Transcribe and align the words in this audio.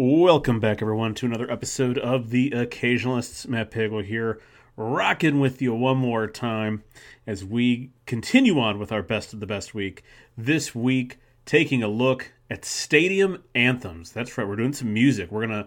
Welcome 0.00 0.60
back, 0.60 0.80
everyone, 0.80 1.14
to 1.14 1.26
another 1.26 1.50
episode 1.50 1.98
of 1.98 2.30
The 2.30 2.50
Occasionalists. 2.50 3.48
Matt 3.48 3.72
Pagel 3.72 4.04
here, 4.04 4.40
rocking 4.76 5.40
with 5.40 5.60
you 5.60 5.74
one 5.74 5.96
more 5.96 6.28
time 6.28 6.84
as 7.26 7.44
we 7.44 7.90
continue 8.06 8.60
on 8.60 8.78
with 8.78 8.92
our 8.92 9.02
best 9.02 9.32
of 9.32 9.40
the 9.40 9.46
best 9.46 9.74
week. 9.74 10.04
This 10.36 10.72
week, 10.72 11.18
taking 11.46 11.82
a 11.82 11.88
look 11.88 12.30
at 12.48 12.64
stadium 12.64 13.42
anthems. 13.56 14.12
That's 14.12 14.38
right, 14.38 14.46
we're 14.46 14.54
doing 14.54 14.72
some 14.72 14.94
music. 14.94 15.32
We're 15.32 15.44
gonna 15.48 15.66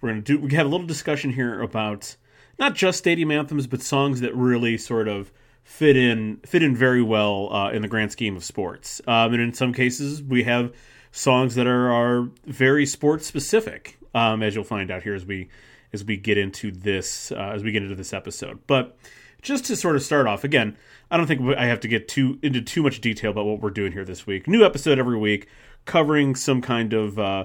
we're 0.00 0.10
gonna 0.10 0.20
do 0.20 0.38
we 0.38 0.54
have 0.54 0.66
a 0.66 0.68
little 0.68 0.86
discussion 0.86 1.32
here 1.32 1.60
about 1.60 2.14
not 2.60 2.76
just 2.76 2.98
stadium 2.98 3.32
anthems, 3.32 3.66
but 3.66 3.82
songs 3.82 4.20
that 4.20 4.32
really 4.36 4.78
sort 4.78 5.08
of 5.08 5.32
fit 5.64 5.96
in 5.96 6.36
fit 6.46 6.62
in 6.62 6.76
very 6.76 7.02
well 7.02 7.52
uh, 7.52 7.72
in 7.72 7.82
the 7.82 7.88
grand 7.88 8.12
scheme 8.12 8.36
of 8.36 8.44
sports. 8.44 9.00
Um, 9.08 9.32
and 9.32 9.42
in 9.42 9.52
some 9.52 9.72
cases, 9.72 10.22
we 10.22 10.44
have 10.44 10.72
songs 11.12 11.54
that 11.54 11.66
are 11.68 11.92
are 11.92 12.30
very 12.46 12.84
sports 12.86 13.26
specific, 13.26 13.98
um, 14.14 14.42
as 14.42 14.54
you'll 14.54 14.64
find 14.64 14.90
out 14.90 15.04
here 15.04 15.14
as 15.14 15.24
we 15.24 15.48
as 15.92 16.04
we 16.04 16.16
get 16.16 16.38
into 16.38 16.72
this 16.72 17.30
uh, 17.30 17.52
as 17.54 17.62
we 17.62 17.70
get 17.70 17.82
into 17.82 17.94
this 17.94 18.12
episode. 18.12 18.58
But 18.66 18.96
just 19.42 19.66
to 19.66 19.76
sort 19.76 19.94
of 19.94 20.02
start 20.02 20.26
off 20.26 20.42
again, 20.42 20.76
I 21.10 21.16
don't 21.16 21.26
think 21.26 21.40
I 21.56 21.66
have 21.66 21.80
to 21.80 21.88
get 21.88 22.08
too 22.08 22.38
into 22.42 22.60
too 22.62 22.82
much 22.82 23.00
detail 23.00 23.30
about 23.30 23.44
what 23.44 23.60
we're 23.60 23.70
doing 23.70 23.92
here 23.92 24.04
this 24.04 24.26
week. 24.26 24.48
New 24.48 24.64
episode 24.64 24.98
every 24.98 25.18
week, 25.18 25.46
covering 25.84 26.34
some 26.34 26.60
kind 26.62 26.92
of 26.92 27.18
uh, 27.18 27.44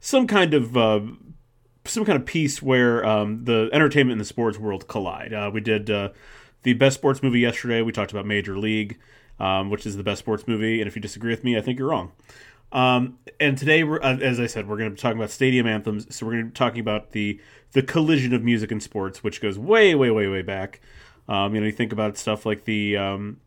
some 0.00 0.26
kind 0.26 0.54
of 0.54 0.76
uh, 0.76 1.00
some 1.84 2.04
kind 2.04 2.18
of 2.18 2.24
piece 2.24 2.62
where 2.62 3.04
um, 3.04 3.44
the 3.44 3.68
entertainment 3.72 4.12
and 4.12 4.20
the 4.20 4.24
sports 4.26 4.58
world 4.58 4.86
collide. 4.88 5.32
Uh, 5.32 5.50
we 5.52 5.60
did 5.60 5.90
uh, 5.90 6.10
the 6.62 6.74
best 6.74 6.96
sports 6.96 7.22
movie 7.22 7.40
yesterday. 7.40 7.82
We 7.82 7.92
talked 7.92 8.12
about 8.12 8.26
Major 8.26 8.58
League, 8.58 8.98
um, 9.40 9.70
which 9.70 9.86
is 9.86 9.96
the 9.96 10.02
best 10.04 10.20
sports 10.20 10.46
movie. 10.46 10.80
And 10.80 10.88
if 10.88 10.94
you 10.94 11.02
disagree 11.02 11.30
with 11.30 11.44
me, 11.44 11.56
I 11.56 11.60
think 11.60 11.78
you're 11.78 11.88
wrong. 11.88 12.12
Um, 12.72 13.18
and 13.40 13.56
today, 13.56 13.82
uh, 13.82 14.18
as 14.18 14.40
I 14.40 14.46
said, 14.46 14.68
we're 14.68 14.76
going 14.76 14.90
to 14.90 14.94
be 14.94 15.00
talking 15.00 15.18
about 15.18 15.30
stadium 15.30 15.66
anthems. 15.66 16.14
So 16.14 16.26
we're 16.26 16.32
going 16.32 16.44
to 16.44 16.50
be 16.50 16.54
talking 16.54 16.80
about 16.80 17.12
the 17.12 17.40
the 17.72 17.82
collision 17.82 18.32
of 18.34 18.42
music 18.42 18.70
and 18.70 18.82
sports, 18.82 19.22
which 19.22 19.40
goes 19.40 19.58
way, 19.58 19.94
way, 19.94 20.10
way, 20.10 20.26
way 20.26 20.42
back. 20.42 20.80
Um, 21.28 21.54
you 21.54 21.60
know, 21.60 21.66
you 21.66 21.72
think 21.72 21.92
about 21.92 22.16
stuff 22.16 22.46
like 22.46 22.64
the 22.64 22.96
um, 22.96 23.38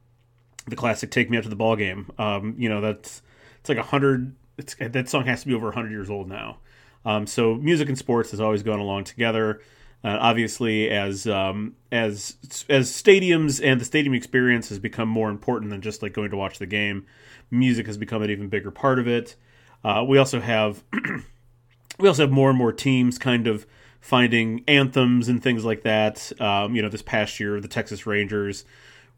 the 0.67 0.75
classic 0.75 1.11
"Take 1.11 1.29
Me 1.29 1.37
Out 1.37 1.43
to 1.43 1.49
the 1.49 1.55
Ball 1.55 1.75
Game." 1.75 2.11
Um, 2.17 2.55
you 2.57 2.69
know, 2.69 2.81
that's 2.81 3.21
it's 3.59 3.69
like 3.69 3.77
a 3.77 3.83
hundred. 3.83 4.35
That 4.79 5.09
song 5.09 5.25
has 5.25 5.41
to 5.41 5.47
be 5.47 5.53
over 5.53 5.71
hundred 5.71 5.91
years 5.91 6.09
old 6.09 6.29
now. 6.29 6.57
Um, 7.03 7.25
so 7.25 7.55
music 7.55 7.89
and 7.89 7.97
sports 7.97 8.31
has 8.31 8.39
always 8.39 8.63
gone 8.63 8.79
along 8.79 9.05
together. 9.05 9.61
Uh, 10.03 10.17
obviously, 10.19 10.89
as 10.89 11.27
um, 11.27 11.75
as 11.91 12.35
as 12.69 12.89
stadiums 12.91 13.63
and 13.63 13.79
the 13.79 13.85
stadium 13.85 14.15
experience 14.15 14.69
has 14.69 14.79
become 14.79 15.07
more 15.07 15.29
important 15.29 15.69
than 15.69 15.81
just 15.81 16.01
like 16.01 16.13
going 16.13 16.31
to 16.31 16.37
watch 16.37 16.57
the 16.57 16.65
game, 16.65 17.05
music 17.51 17.85
has 17.85 17.97
become 17.97 18.23
an 18.23 18.31
even 18.31 18.47
bigger 18.49 18.71
part 18.71 18.97
of 18.97 19.07
it. 19.07 19.35
Uh, 19.83 20.03
we 20.07 20.17
also 20.17 20.39
have 20.39 20.83
we 21.99 22.07
also 22.07 22.23
have 22.23 22.31
more 22.31 22.49
and 22.49 22.57
more 22.57 22.73
teams 22.73 23.19
kind 23.19 23.45
of 23.45 23.67
finding 23.99 24.63
anthems 24.67 25.29
and 25.29 25.43
things 25.43 25.63
like 25.63 25.83
that. 25.83 26.31
Um, 26.41 26.75
you 26.75 26.81
know, 26.81 26.89
this 26.89 27.03
past 27.03 27.39
year, 27.39 27.61
the 27.61 27.67
Texas 27.67 28.07
Rangers 28.07 28.65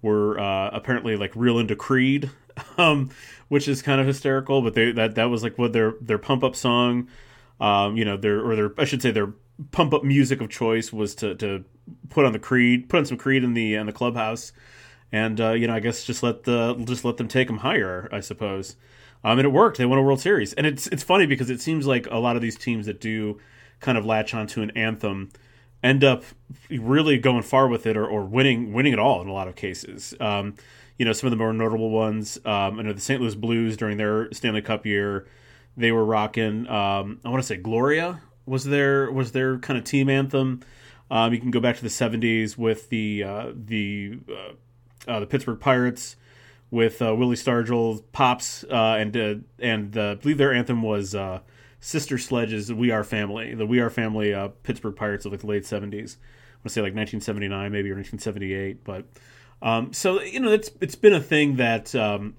were 0.02 0.38
uh, 0.38 0.70
apparently 0.74 1.16
like 1.16 1.32
real 1.34 1.60
into 1.60 1.76
Creed, 1.76 2.30
um, 2.78 3.10
which 3.48 3.70
is 3.70 3.82
kind 3.82 4.02
of 4.02 4.08
hysterical. 4.08 4.62
But 4.62 4.74
they 4.74 4.92
that 4.92 5.16
that 5.16 5.26
was 5.26 5.44
like 5.44 5.58
what 5.58 5.72
their 5.72 5.96
their 6.02 6.18
pump 6.18 6.44
up 6.44 6.56
song. 6.56 7.08
Um, 7.62 7.96
you 7.96 8.04
know, 8.04 8.18
their 8.18 8.46
or 8.46 8.56
their 8.58 8.74
I 8.78 8.84
should 8.84 9.02
say 9.02 9.12
their 9.12 9.34
pump 9.72 9.94
up 9.94 10.04
music 10.04 10.42
of 10.42 10.50
choice 10.50 10.92
was 10.92 11.16
to 11.16 11.36
to 11.36 11.64
put 12.10 12.26
on 12.26 12.34
the 12.34 12.40
Creed, 12.40 12.90
put 12.90 12.98
on 12.98 13.06
some 13.06 13.18
Creed 13.18 13.44
in 13.44 13.54
the 13.54 13.76
in 13.76 13.86
the 13.86 13.94
clubhouse, 13.94 14.52
and 15.12 15.40
uh, 15.40 15.52
you 15.52 15.68
know 15.68 15.76
I 15.76 15.80
guess 15.80 16.04
just 16.04 16.24
let 16.24 16.44
the 16.44 16.76
just 16.86 17.06
let 17.06 17.18
them 17.18 17.28
take 17.28 17.48
them 17.48 17.58
higher, 17.58 18.10
I 18.12 18.20
suppose. 18.20 18.76
Um, 19.24 19.40
and 19.40 19.46
it 19.46 19.52
worked. 19.52 19.78
They 19.78 19.86
won 19.86 20.00
a 20.00 20.02
World 20.02 20.20
Series, 20.20 20.54
and 20.54 20.66
it's 20.66 20.88
it's 20.88 21.04
funny 21.04 21.26
because 21.26 21.50
it 21.50 21.62
seems 21.62 21.88
like 21.88 22.08
a 22.12 22.18
lot 22.18 22.36
of 22.36 22.42
these 22.42 22.58
teams 22.58 22.86
that 22.88 23.00
do 23.00 23.40
kind 23.80 23.98
of 23.98 24.06
latch 24.06 24.34
onto 24.34 24.62
an 24.62 24.72
anthem 24.72 25.30
end 25.84 26.04
up 26.04 26.24
really 26.70 27.18
going 27.18 27.42
far 27.42 27.68
with 27.68 27.86
it 27.86 27.98
or, 27.98 28.06
or 28.06 28.24
winning 28.24 28.74
winning 28.74 28.94
it 28.94 29.00
all 29.00 29.22
in 29.22 29.28
a 29.28 29.34
lot 29.34 29.48
of 29.48 29.56
cases. 29.56 30.14
Um, 30.20 30.56
you 30.98 31.06
know, 31.06 31.14
some 31.14 31.28
of 31.28 31.32
the 31.32 31.38
more 31.38 31.54
notable 31.54 31.90
ones. 31.90 32.38
Um, 32.46 32.80
I 32.80 32.84
know 32.84 32.94
the 32.94 33.02
St. 33.02 33.20
Louis 33.20 33.36
Blues 33.36 33.78
during 33.78 33.98
their 33.98 34.32
Stanley 34.32 34.62
Cup 34.62 34.86
year, 34.86 35.28
they 35.76 35.92
were 35.92 36.06
rocking. 36.06 36.68
Um, 36.68 37.20
I 37.26 37.30
want 37.30 37.42
to 37.42 37.48
say 37.48 37.58
Gloria 37.58 38.22
was 38.46 38.66
their 38.66 39.12
was 39.12 39.32
their 39.32 39.58
kind 39.60 39.78
of 39.78 39.86
team 39.86 40.10
anthem. 40.10 40.62
Um, 41.10 41.34
you 41.34 41.40
can 41.40 41.52
go 41.52 41.60
back 41.60 41.76
to 41.78 41.84
the 41.84 41.90
'70s 41.90 42.58
with 42.58 42.90
the 42.90 43.24
uh, 43.24 43.52
the 43.54 44.20
uh, 44.30 45.12
uh, 45.12 45.20
the 45.20 45.28
Pittsburgh 45.28 45.60
Pirates 45.60 46.16
with 46.72 47.02
uh, 47.02 47.16
Willie 47.16 47.36
Stargell, 47.36 48.04
Pops, 48.12 48.64
uh, 48.66 48.96
and 48.98 49.46
and 49.60 49.98
I 49.98 50.16
believe 50.16 50.38
their 50.38 50.54
anthem 50.54 50.82
was 50.82 51.16
Sister 51.80 52.18
Sledge's 52.18 52.72
"We 52.72 52.92
Are 52.92 53.04
Family." 53.04 53.54
The 53.54 53.66
"We 53.66 53.80
Are 53.80 53.90
Family" 53.90 54.34
Pittsburgh 54.64 54.96
Pirates 54.96 55.26
of 55.26 55.32
like 55.32 55.42
the 55.42 55.48
late 55.48 55.64
'70s. 55.64 56.18
I 56.18 56.64
want 56.64 56.64
to 56.64 56.70
say 56.70 56.82
like 56.82 56.96
1979 56.96 57.72
maybe 57.72 57.92
or 57.92 57.96
1978, 57.96 58.84
but 58.86 59.06
um, 59.62 59.94
so 59.94 60.22
you 60.22 60.40
know 60.40 60.52
it's 60.52 60.72
it's 60.82 60.96
been 60.96 61.14
a 61.14 61.20
thing 61.20 61.58
that 61.58 61.94
um, 61.94 62.36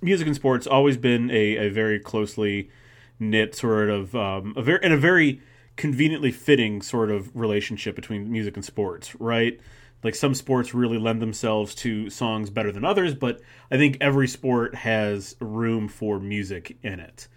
music 0.00 0.26
and 0.26 0.36
sports 0.36 0.66
always 0.66 0.96
been 0.96 1.30
a, 1.30 1.66
a 1.66 1.68
very 1.68 1.98
closely 1.98 2.70
knit 3.18 3.54
sort 3.54 3.88
of 3.90 4.14
um, 4.14 4.54
a 4.56 4.62
very 4.62 4.80
and 4.82 4.92
a 4.92 4.98
very 4.98 5.40
conveniently 5.76 6.32
fitting 6.32 6.82
sort 6.82 7.10
of 7.10 7.34
relationship 7.36 7.94
between 7.94 8.30
music 8.30 8.56
and 8.56 8.64
sports, 8.64 9.14
right? 9.20 9.60
Like 10.02 10.14
some 10.14 10.34
sports 10.34 10.74
really 10.74 10.98
lend 10.98 11.20
themselves 11.20 11.74
to 11.76 12.10
songs 12.10 12.50
better 12.50 12.70
than 12.70 12.84
others, 12.84 13.14
but 13.14 13.40
I 13.70 13.76
think 13.76 13.98
every 14.00 14.28
sport 14.28 14.74
has 14.74 15.36
room 15.40 15.88
for 15.88 16.20
music 16.20 16.76
in 16.82 17.00
it. 17.00 17.28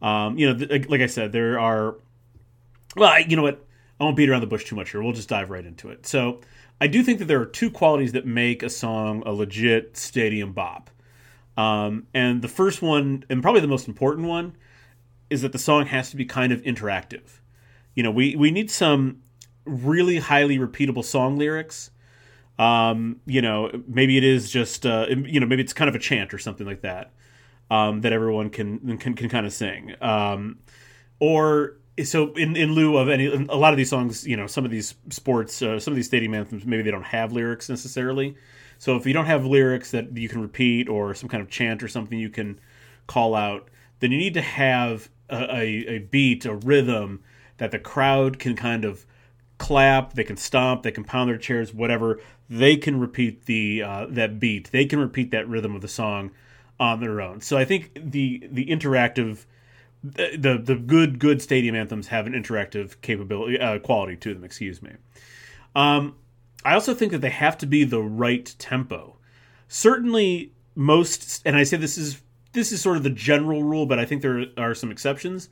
Um, 0.00 0.38
you 0.38 0.52
know, 0.52 0.66
th- 0.66 0.88
like 0.88 1.00
I 1.00 1.06
said, 1.06 1.32
there 1.32 1.58
are. 1.58 1.96
Well, 2.96 3.10
I, 3.10 3.18
you 3.28 3.36
know 3.36 3.42
what? 3.42 3.64
I 3.98 4.04
won't 4.04 4.16
beat 4.16 4.28
around 4.28 4.40
the 4.40 4.46
bush 4.46 4.64
too 4.64 4.76
much 4.76 4.90
here. 4.90 5.02
We'll 5.02 5.12
just 5.12 5.28
dive 5.28 5.50
right 5.50 5.64
into 5.64 5.88
it. 5.90 6.06
So, 6.06 6.40
I 6.80 6.86
do 6.86 7.02
think 7.02 7.18
that 7.20 7.26
there 7.26 7.40
are 7.40 7.46
two 7.46 7.70
qualities 7.70 8.12
that 8.12 8.26
make 8.26 8.62
a 8.62 8.70
song 8.70 9.22
a 9.24 9.32
legit 9.32 9.96
stadium 9.96 10.52
bop. 10.52 10.90
Um, 11.56 12.06
and 12.12 12.42
the 12.42 12.48
first 12.48 12.82
one, 12.82 13.24
and 13.30 13.42
probably 13.42 13.60
the 13.60 13.68
most 13.68 13.88
important 13.88 14.26
one, 14.26 14.56
is 15.30 15.42
that 15.42 15.52
the 15.52 15.58
song 15.58 15.86
has 15.86 16.10
to 16.10 16.16
be 16.16 16.24
kind 16.24 16.52
of 16.52 16.62
interactive. 16.62 17.40
You 17.94 18.02
know, 18.02 18.10
we 18.10 18.36
we 18.36 18.50
need 18.50 18.70
some 18.70 19.22
really 19.64 20.18
highly 20.18 20.58
repeatable 20.58 21.04
song 21.04 21.36
lyrics. 21.36 21.90
Um, 22.58 23.20
you 23.26 23.42
know, 23.42 23.70
maybe 23.88 24.16
it 24.16 24.24
is 24.24 24.50
just 24.50 24.86
uh, 24.86 25.06
you 25.08 25.40
know 25.40 25.46
maybe 25.46 25.62
it's 25.62 25.72
kind 25.72 25.88
of 25.88 25.94
a 25.94 25.98
chant 25.98 26.34
or 26.34 26.38
something 26.38 26.66
like 26.66 26.82
that 26.82 27.12
um, 27.70 28.00
that 28.02 28.12
everyone 28.12 28.50
can 28.50 28.98
can 28.98 29.14
can 29.14 29.28
kind 29.28 29.46
of 29.46 29.52
sing. 29.52 29.94
Um, 30.00 30.58
or 31.20 31.76
so 32.02 32.32
in 32.34 32.56
in 32.56 32.72
lieu 32.72 32.96
of 32.96 33.08
any 33.08 33.26
a 33.26 33.56
lot 33.56 33.72
of 33.72 33.76
these 33.76 33.90
songs, 33.90 34.26
you 34.26 34.36
know, 34.36 34.46
some 34.46 34.64
of 34.64 34.70
these 34.70 34.94
sports, 35.10 35.62
uh, 35.62 35.78
some 35.78 35.92
of 35.92 35.96
these 35.96 36.06
stadium 36.06 36.34
anthems, 36.34 36.64
maybe 36.64 36.82
they 36.82 36.90
don't 36.90 37.04
have 37.04 37.32
lyrics 37.32 37.68
necessarily. 37.68 38.36
So 38.78 38.96
if 38.96 39.06
you 39.06 39.12
don't 39.12 39.26
have 39.26 39.46
lyrics 39.46 39.92
that 39.92 40.16
you 40.16 40.28
can 40.28 40.42
repeat 40.42 40.88
or 40.88 41.14
some 41.14 41.28
kind 41.28 41.42
of 41.42 41.48
chant 41.48 41.82
or 41.82 41.88
something 41.88 42.18
you 42.18 42.28
can 42.30 42.60
call 43.06 43.34
out, 43.34 43.68
then 44.00 44.10
you 44.12 44.18
need 44.18 44.34
to 44.34 44.42
have 44.42 45.08
a, 45.30 45.84
a, 45.88 45.98
beat, 45.98 46.44
a 46.44 46.54
rhythm 46.54 47.22
that 47.56 47.70
the 47.70 47.78
crowd 47.78 48.38
can 48.38 48.56
kind 48.56 48.84
of 48.84 49.06
clap, 49.58 50.14
they 50.14 50.24
can 50.24 50.36
stomp, 50.36 50.82
they 50.82 50.90
can 50.90 51.04
pound 51.04 51.30
their 51.30 51.38
chairs, 51.38 51.72
whatever. 51.72 52.20
They 52.50 52.76
can 52.76 53.00
repeat 53.00 53.46
the 53.46 53.82
uh, 53.82 54.06
that 54.10 54.38
beat. 54.38 54.70
They 54.70 54.84
can 54.84 54.98
repeat 54.98 55.30
that 55.30 55.48
rhythm 55.48 55.74
of 55.74 55.80
the 55.80 55.88
song 55.88 56.30
on 56.78 57.00
their 57.00 57.20
own. 57.20 57.40
So 57.40 57.56
I 57.56 57.64
think 57.64 57.92
the 57.94 58.46
the 58.50 58.66
interactive 58.66 59.46
the 60.02 60.60
the 60.62 60.76
good 60.76 61.18
good 61.18 61.40
stadium 61.40 61.74
anthems 61.74 62.08
have 62.08 62.26
an 62.26 62.34
interactive 62.34 63.00
capability 63.00 63.58
uh, 63.58 63.78
quality 63.78 64.16
to 64.16 64.34
them. 64.34 64.44
Excuse 64.44 64.82
me. 64.82 64.92
Um, 65.74 66.16
I 66.64 66.74
also 66.74 66.94
think 66.94 67.12
that 67.12 67.20
they 67.20 67.30
have 67.30 67.58
to 67.58 67.66
be 67.66 67.84
the 67.84 68.02
right 68.02 68.54
tempo. 68.58 69.16
Certainly, 69.68 70.52
most, 70.74 71.42
and 71.44 71.56
I 71.56 71.64
say 71.64 71.76
this 71.76 71.98
is 71.98 72.20
this 72.54 72.72
is 72.72 72.80
sort 72.80 72.96
of 72.96 73.02
the 73.02 73.10
general 73.10 73.62
rule, 73.62 73.84
but 73.84 73.98
I 73.98 74.06
think 74.06 74.22
there 74.22 74.46
are 74.56 74.74
some 74.74 74.90
exceptions. 74.90 75.50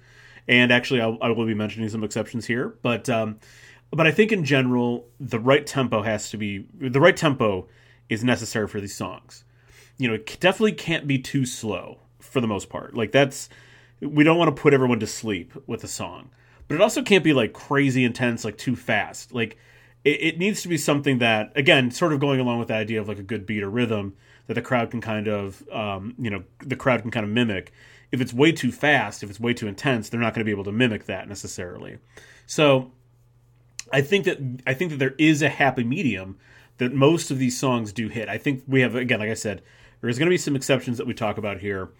And 0.49 0.73
actually, 0.73 1.01
I'll, 1.01 1.19
I 1.21 1.29
will 1.29 1.47
be 1.47 1.55
mentioning 1.55 1.89
some 1.89 2.03
exceptions 2.03 2.47
here. 2.47 2.75
But 2.83 3.09
um, 3.09 3.39
but 3.91 4.07
I 4.07 4.11
think 4.11 4.33
in 4.33 4.45
general, 4.45 5.07
the 5.21 5.39
right 5.39 5.67
tempo 5.67 6.03
has 6.03 6.31
to 6.31 6.37
be 6.37 6.67
the 6.81 7.01
right 7.01 7.17
tempo 7.17 7.69
is 8.09 8.25
necessary 8.25 8.67
for 8.67 8.81
these 8.81 8.95
songs. 8.95 9.45
You 9.99 10.09
know, 10.09 10.15
it 10.15 10.41
definitely 10.41 10.73
can't 10.73 11.07
be 11.07 11.19
too 11.19 11.45
slow 11.45 12.01
for 12.19 12.41
the 12.41 12.49
most 12.49 12.69
part. 12.69 12.95
Like 12.95 13.13
that's 13.13 13.49
we 14.01 14.25
don't 14.25 14.39
want 14.39 14.55
to 14.55 14.61
put 14.61 14.75
everyone 14.75 15.01
to 15.01 15.07
sleep 15.07 15.53
with 15.67 15.85
a 15.85 15.89
song, 15.89 16.31
but 16.67 16.75
it 16.75 16.81
also 16.81 17.03
can't 17.03 17.23
be 17.23 17.33
like 17.33 17.53
crazy 17.53 18.05
intense, 18.05 18.45
like 18.45 18.59
too 18.59 18.75
fast. 18.75 19.33
Like 19.33 19.59
it, 20.05 20.21
it 20.23 20.39
needs 20.39 20.63
to 20.63 20.69
be 20.69 20.79
something 20.79 21.19
that, 21.19 21.53
again, 21.55 21.91
sort 21.91 22.13
of 22.13 22.19
going 22.19 22.41
along 22.41 22.59
with 22.59 22.69
the 22.69 22.75
idea 22.75 23.01
of 23.01 23.09
like 23.09 23.19
a 23.19 23.23
good 23.23 23.47
beat 23.47 23.63
or 23.63 23.71
rhythm 23.71 24.17
that 24.53 24.61
the 24.61 24.67
crowd 24.67 24.91
can 24.91 25.01
kind 25.01 25.29
of, 25.29 25.67
um, 25.71 26.15
you 26.19 26.31
know, 26.31 26.45
the 26.61 26.77
crowd 26.77 27.03
can 27.03 27.11
kind 27.11 27.25
of 27.25 27.31
mimic. 27.31 27.73
If 28.11 28.21
it's 28.21 28.35
way 28.35 28.53
too 28.53 28.71
fast, 28.71 29.23
if 29.23 29.31
it's 29.31 29.41
way 29.41 29.55
too 29.55 29.67
intense, 29.67 30.09
they're 30.09 30.21
not 30.21 30.35
going 30.35 30.41
to 30.41 30.45
be 30.45 30.51
able 30.51 30.65
to 30.65 30.73
mimic 30.73 31.07
that 31.07 31.29
necessarily. 31.29 31.99
So, 32.47 32.93
I 33.93 34.03
think 34.03 34.27
that 34.27 34.39
I 34.67 34.75
think 34.75 34.91
that 34.91 34.99
there 34.99 35.15
is 35.19 35.43
a 35.43 35.49
happy 35.49 35.85
medium 35.85 36.39
that 36.79 36.93
most 36.93 37.31
of 37.31 37.39
these 37.39 37.59
songs 37.59 37.93
do 37.93 38.09
hit. 38.09 38.29
I 38.29 38.39
think 38.39 38.63
we 38.67 38.83
have 38.83 38.95
again, 38.95 39.21
like 39.21 39.31
I 39.31 39.35
said, 39.35 39.63
there's 40.01 40.19
going 40.19 40.27
to 40.27 40.31
be 40.31 40.39
some 40.39 40.57
exceptions 40.57 40.99
that 40.99 41.07
we 41.07 41.15
talk 41.15 41.39
about 41.39 41.59
here. 41.59 41.91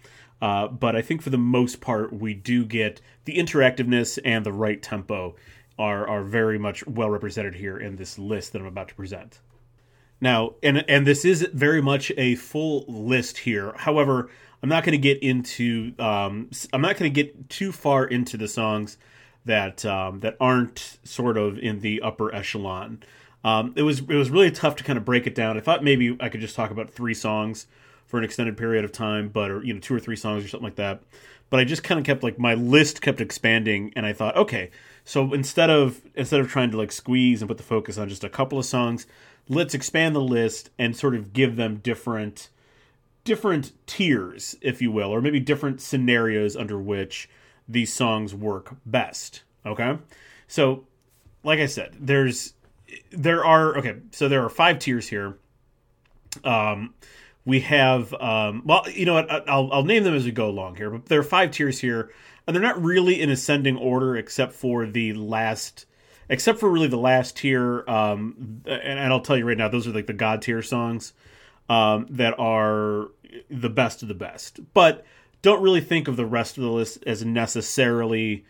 Uh, 0.41 0.67
but 0.67 0.95
I 0.95 1.01
think 1.01 1.21
for 1.21 1.29
the 1.29 1.37
most 1.37 1.81
part, 1.81 2.13
we 2.13 2.33
do 2.33 2.65
get 2.65 3.01
the 3.25 3.37
interactiveness 3.37 4.19
and 4.23 4.45
the 4.45 4.51
right 4.51 4.81
tempo 4.81 5.35
are 5.79 6.07
are 6.07 6.23
very 6.23 6.59
much 6.59 6.85
well 6.85 7.09
represented 7.09 7.55
here 7.55 7.77
in 7.77 7.95
this 7.95 8.19
list 8.19 8.53
that 8.53 8.61
I'm 8.61 8.67
about 8.67 8.89
to 8.89 8.95
present. 8.95 9.39
Now, 10.23 10.53
and 10.63 10.85
and 10.89 11.05
this 11.05 11.25
is 11.25 11.45
very 11.53 11.81
much 11.81 12.09
a 12.15 12.35
full 12.35 12.85
list 12.87 13.39
here. 13.39 13.73
However, 13.75 14.29
I'm 14.63 14.69
not 14.69 14.85
going 14.85 14.93
to 14.93 14.97
get 14.97 15.21
into 15.21 15.93
um, 15.99 16.49
I'm 16.71 16.79
not 16.79 16.95
going 16.95 17.13
to 17.13 17.23
get 17.23 17.49
too 17.49 17.73
far 17.73 18.05
into 18.05 18.37
the 18.37 18.47
songs 18.47 18.97
that 19.43 19.83
um, 19.83 20.21
that 20.21 20.37
aren't 20.39 20.97
sort 21.03 21.37
of 21.37 21.59
in 21.59 21.81
the 21.81 22.01
upper 22.01 22.33
echelon. 22.33 23.03
Um, 23.43 23.73
it 23.75 23.81
was 23.81 23.99
it 23.99 24.15
was 24.15 24.29
really 24.29 24.49
tough 24.49 24.77
to 24.77 24.85
kind 24.85 24.95
of 24.95 25.03
break 25.03 25.27
it 25.27 25.35
down. 25.35 25.57
I 25.57 25.59
thought 25.59 25.83
maybe 25.83 26.15
I 26.21 26.29
could 26.29 26.39
just 26.39 26.55
talk 26.55 26.71
about 26.71 26.89
three 26.89 27.13
songs 27.13 27.67
for 28.05 28.17
an 28.17 28.23
extended 28.23 28.55
period 28.55 28.85
of 28.85 28.93
time, 28.93 29.27
but 29.27 29.51
or 29.51 29.61
you 29.61 29.73
know 29.73 29.81
two 29.81 29.93
or 29.93 29.99
three 29.99 30.15
songs 30.15 30.45
or 30.45 30.47
something 30.47 30.63
like 30.63 30.75
that. 30.75 31.01
But 31.49 31.59
I 31.59 31.65
just 31.65 31.83
kind 31.83 31.99
of 31.99 32.05
kept 32.05 32.23
like 32.23 32.39
my 32.39 32.53
list 32.53 33.01
kept 33.01 33.19
expanding, 33.19 33.91
and 33.97 34.05
I 34.05 34.13
thought, 34.13 34.37
okay, 34.37 34.71
so 35.03 35.33
instead 35.33 35.69
of 35.69 35.99
instead 36.15 36.39
of 36.39 36.49
trying 36.49 36.71
to 36.71 36.77
like 36.77 36.93
squeeze 36.93 37.41
and 37.41 37.49
put 37.49 37.57
the 37.57 37.63
focus 37.63 37.97
on 37.97 38.07
just 38.07 38.23
a 38.23 38.29
couple 38.29 38.57
of 38.57 38.65
songs, 38.65 39.05
let's 39.49 39.73
expand 39.73 40.15
the 40.15 40.21
list 40.21 40.69
and 40.77 40.95
sort 40.95 41.15
of 41.15 41.33
give 41.33 41.55
them 41.55 41.77
different 41.77 42.49
different 43.23 43.71
tiers, 43.85 44.55
if 44.61 44.81
you 44.81 44.91
will, 44.91 45.09
or 45.09 45.21
maybe 45.21 45.39
different 45.39 45.81
scenarios 45.81 46.55
under 46.55 46.77
which 46.77 47.29
these 47.67 47.93
songs 47.93 48.35
work 48.35 48.75
best. 48.85 49.43
Okay, 49.65 49.97
so 50.47 50.85
like 51.43 51.59
I 51.59 51.67
said, 51.67 51.95
there's 51.99 52.53
there 53.11 53.45
are 53.45 53.77
okay, 53.77 53.95
so 54.11 54.27
there 54.27 54.43
are 54.43 54.49
five 54.49 54.79
tiers 54.79 55.07
here. 55.07 55.37
Um, 56.43 56.93
we 57.45 57.61
have 57.61 58.13
um, 58.13 58.63
well, 58.65 58.89
you 58.89 59.05
know 59.05 59.13
what? 59.13 59.29
I'll 59.49 59.71
I'll 59.71 59.85
name 59.85 60.03
them 60.03 60.15
as 60.15 60.25
we 60.25 60.31
go 60.31 60.49
along 60.49 60.75
here, 60.75 60.89
but 60.89 61.05
there 61.05 61.19
are 61.19 61.23
five 61.23 61.51
tiers 61.51 61.79
here, 61.79 62.11
and 62.45 62.55
they're 62.55 62.63
not 62.63 62.81
really 62.81 63.21
in 63.21 63.29
ascending 63.29 63.77
order 63.77 64.15
except 64.15 64.53
for 64.53 64.85
the 64.85 65.13
last. 65.13 65.85
Except 66.29 66.59
for 66.59 66.69
really 66.69 66.87
the 66.87 66.97
last 66.97 67.37
tier, 67.37 67.83
um, 67.87 68.61
and, 68.65 68.99
and 68.99 69.13
I'll 69.13 69.21
tell 69.21 69.37
you 69.37 69.45
right 69.45 69.57
now, 69.57 69.67
those 69.67 69.87
are 69.87 69.91
like 69.91 70.07
the 70.07 70.13
god 70.13 70.41
tier 70.41 70.61
songs 70.61 71.13
um, 71.69 72.07
that 72.09 72.37
are 72.39 73.09
the 73.49 73.69
best 73.69 74.01
of 74.01 74.07
the 74.07 74.13
best. 74.13 74.59
But 74.73 75.05
don't 75.41 75.61
really 75.61 75.81
think 75.81 76.07
of 76.07 76.15
the 76.15 76.25
rest 76.25 76.57
of 76.57 76.63
the 76.63 76.69
list 76.69 77.03
as 77.05 77.23
necessarily 77.23 78.45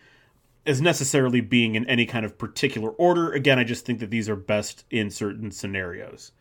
as 0.66 0.82
necessarily 0.82 1.42
being 1.42 1.76
in 1.76 1.86
any 1.90 2.06
kind 2.06 2.26
of 2.26 2.38
particular 2.38 2.92
order. 2.92 3.34
Again, 3.34 3.60
I 3.60 3.66
just 3.66 3.86
think 3.86 4.00
that 4.00 4.10
these 4.10 4.30
are 4.30 4.36
best 4.36 4.86
in 4.90 5.10
certain 5.10 5.52
scenarios. 5.52 6.32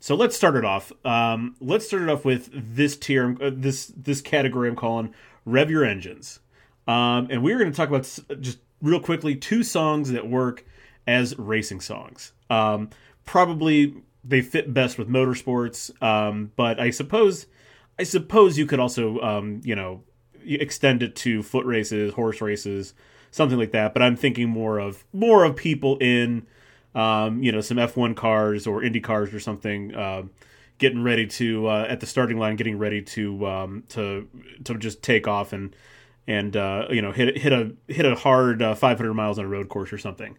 So 0.00 0.14
let's 0.14 0.36
start 0.36 0.56
it 0.56 0.64
off. 0.64 0.92
Um, 1.04 1.54
let's 1.60 1.86
start 1.86 2.02
it 2.02 2.08
off 2.10 2.24
with 2.24 2.50
this 2.52 2.96
tier, 2.96 3.36
uh, 3.40 3.50
this 3.54 3.92
this 3.96 4.20
category 4.20 4.68
I'm 4.68 4.76
calling 4.76 5.14
"Rev 5.44 5.70
Your 5.70 5.84
Engines," 5.84 6.40
um, 6.86 7.28
and 7.30 7.42
we're 7.42 7.58
going 7.58 7.70
to 7.70 7.76
talk 7.76 7.88
about 7.88 8.02
just 8.40 8.58
real 8.84 9.00
quickly 9.00 9.34
two 9.34 9.62
songs 9.62 10.10
that 10.12 10.28
work 10.28 10.64
as 11.06 11.36
racing 11.38 11.80
songs. 11.80 12.32
Um, 12.50 12.90
probably 13.24 13.94
they 14.22 14.42
fit 14.42 14.72
best 14.72 14.98
with 14.98 15.08
motorsports, 15.08 15.90
um, 16.02 16.52
but 16.54 16.78
I 16.78 16.90
suppose 16.90 17.46
I 17.98 18.02
suppose 18.02 18.58
you 18.58 18.66
could 18.66 18.80
also, 18.80 19.20
um, 19.20 19.60
you 19.64 19.74
know, 19.74 20.02
extend 20.44 21.02
it 21.02 21.16
to 21.16 21.42
foot 21.42 21.64
races, 21.64 22.12
horse 22.12 22.40
races, 22.40 22.94
something 23.30 23.58
like 23.58 23.72
that. 23.72 23.94
But 23.94 24.02
I'm 24.02 24.16
thinking 24.16 24.48
more 24.48 24.78
of 24.78 25.04
more 25.12 25.44
of 25.44 25.56
people 25.56 25.96
in, 25.98 26.46
um, 26.94 27.42
you 27.42 27.52
know, 27.52 27.60
some 27.60 27.78
F1 27.78 28.16
cars 28.16 28.66
or 28.66 28.82
Indy 28.82 29.00
cars 29.00 29.32
or 29.32 29.40
something, 29.40 29.94
uh, 29.94 30.24
getting 30.78 31.02
ready 31.02 31.26
to 31.26 31.68
uh, 31.68 31.86
at 31.88 32.00
the 32.00 32.06
starting 32.06 32.38
line, 32.38 32.56
getting 32.56 32.78
ready 32.78 33.00
to 33.00 33.46
um, 33.46 33.84
to 33.90 34.28
to 34.64 34.74
just 34.76 35.02
take 35.02 35.26
off 35.26 35.52
and 35.52 35.74
and 36.26 36.56
uh, 36.56 36.86
you 36.90 37.02
know 37.02 37.12
hit 37.12 37.38
hit 37.38 37.52
a 37.52 37.72
hit 37.88 38.06
a 38.06 38.14
hard 38.14 38.62
uh, 38.62 38.74
500 38.74 39.14
miles 39.14 39.38
on 39.38 39.44
a 39.44 39.48
road 39.48 39.68
course 39.68 39.92
or 39.92 39.98
something. 39.98 40.36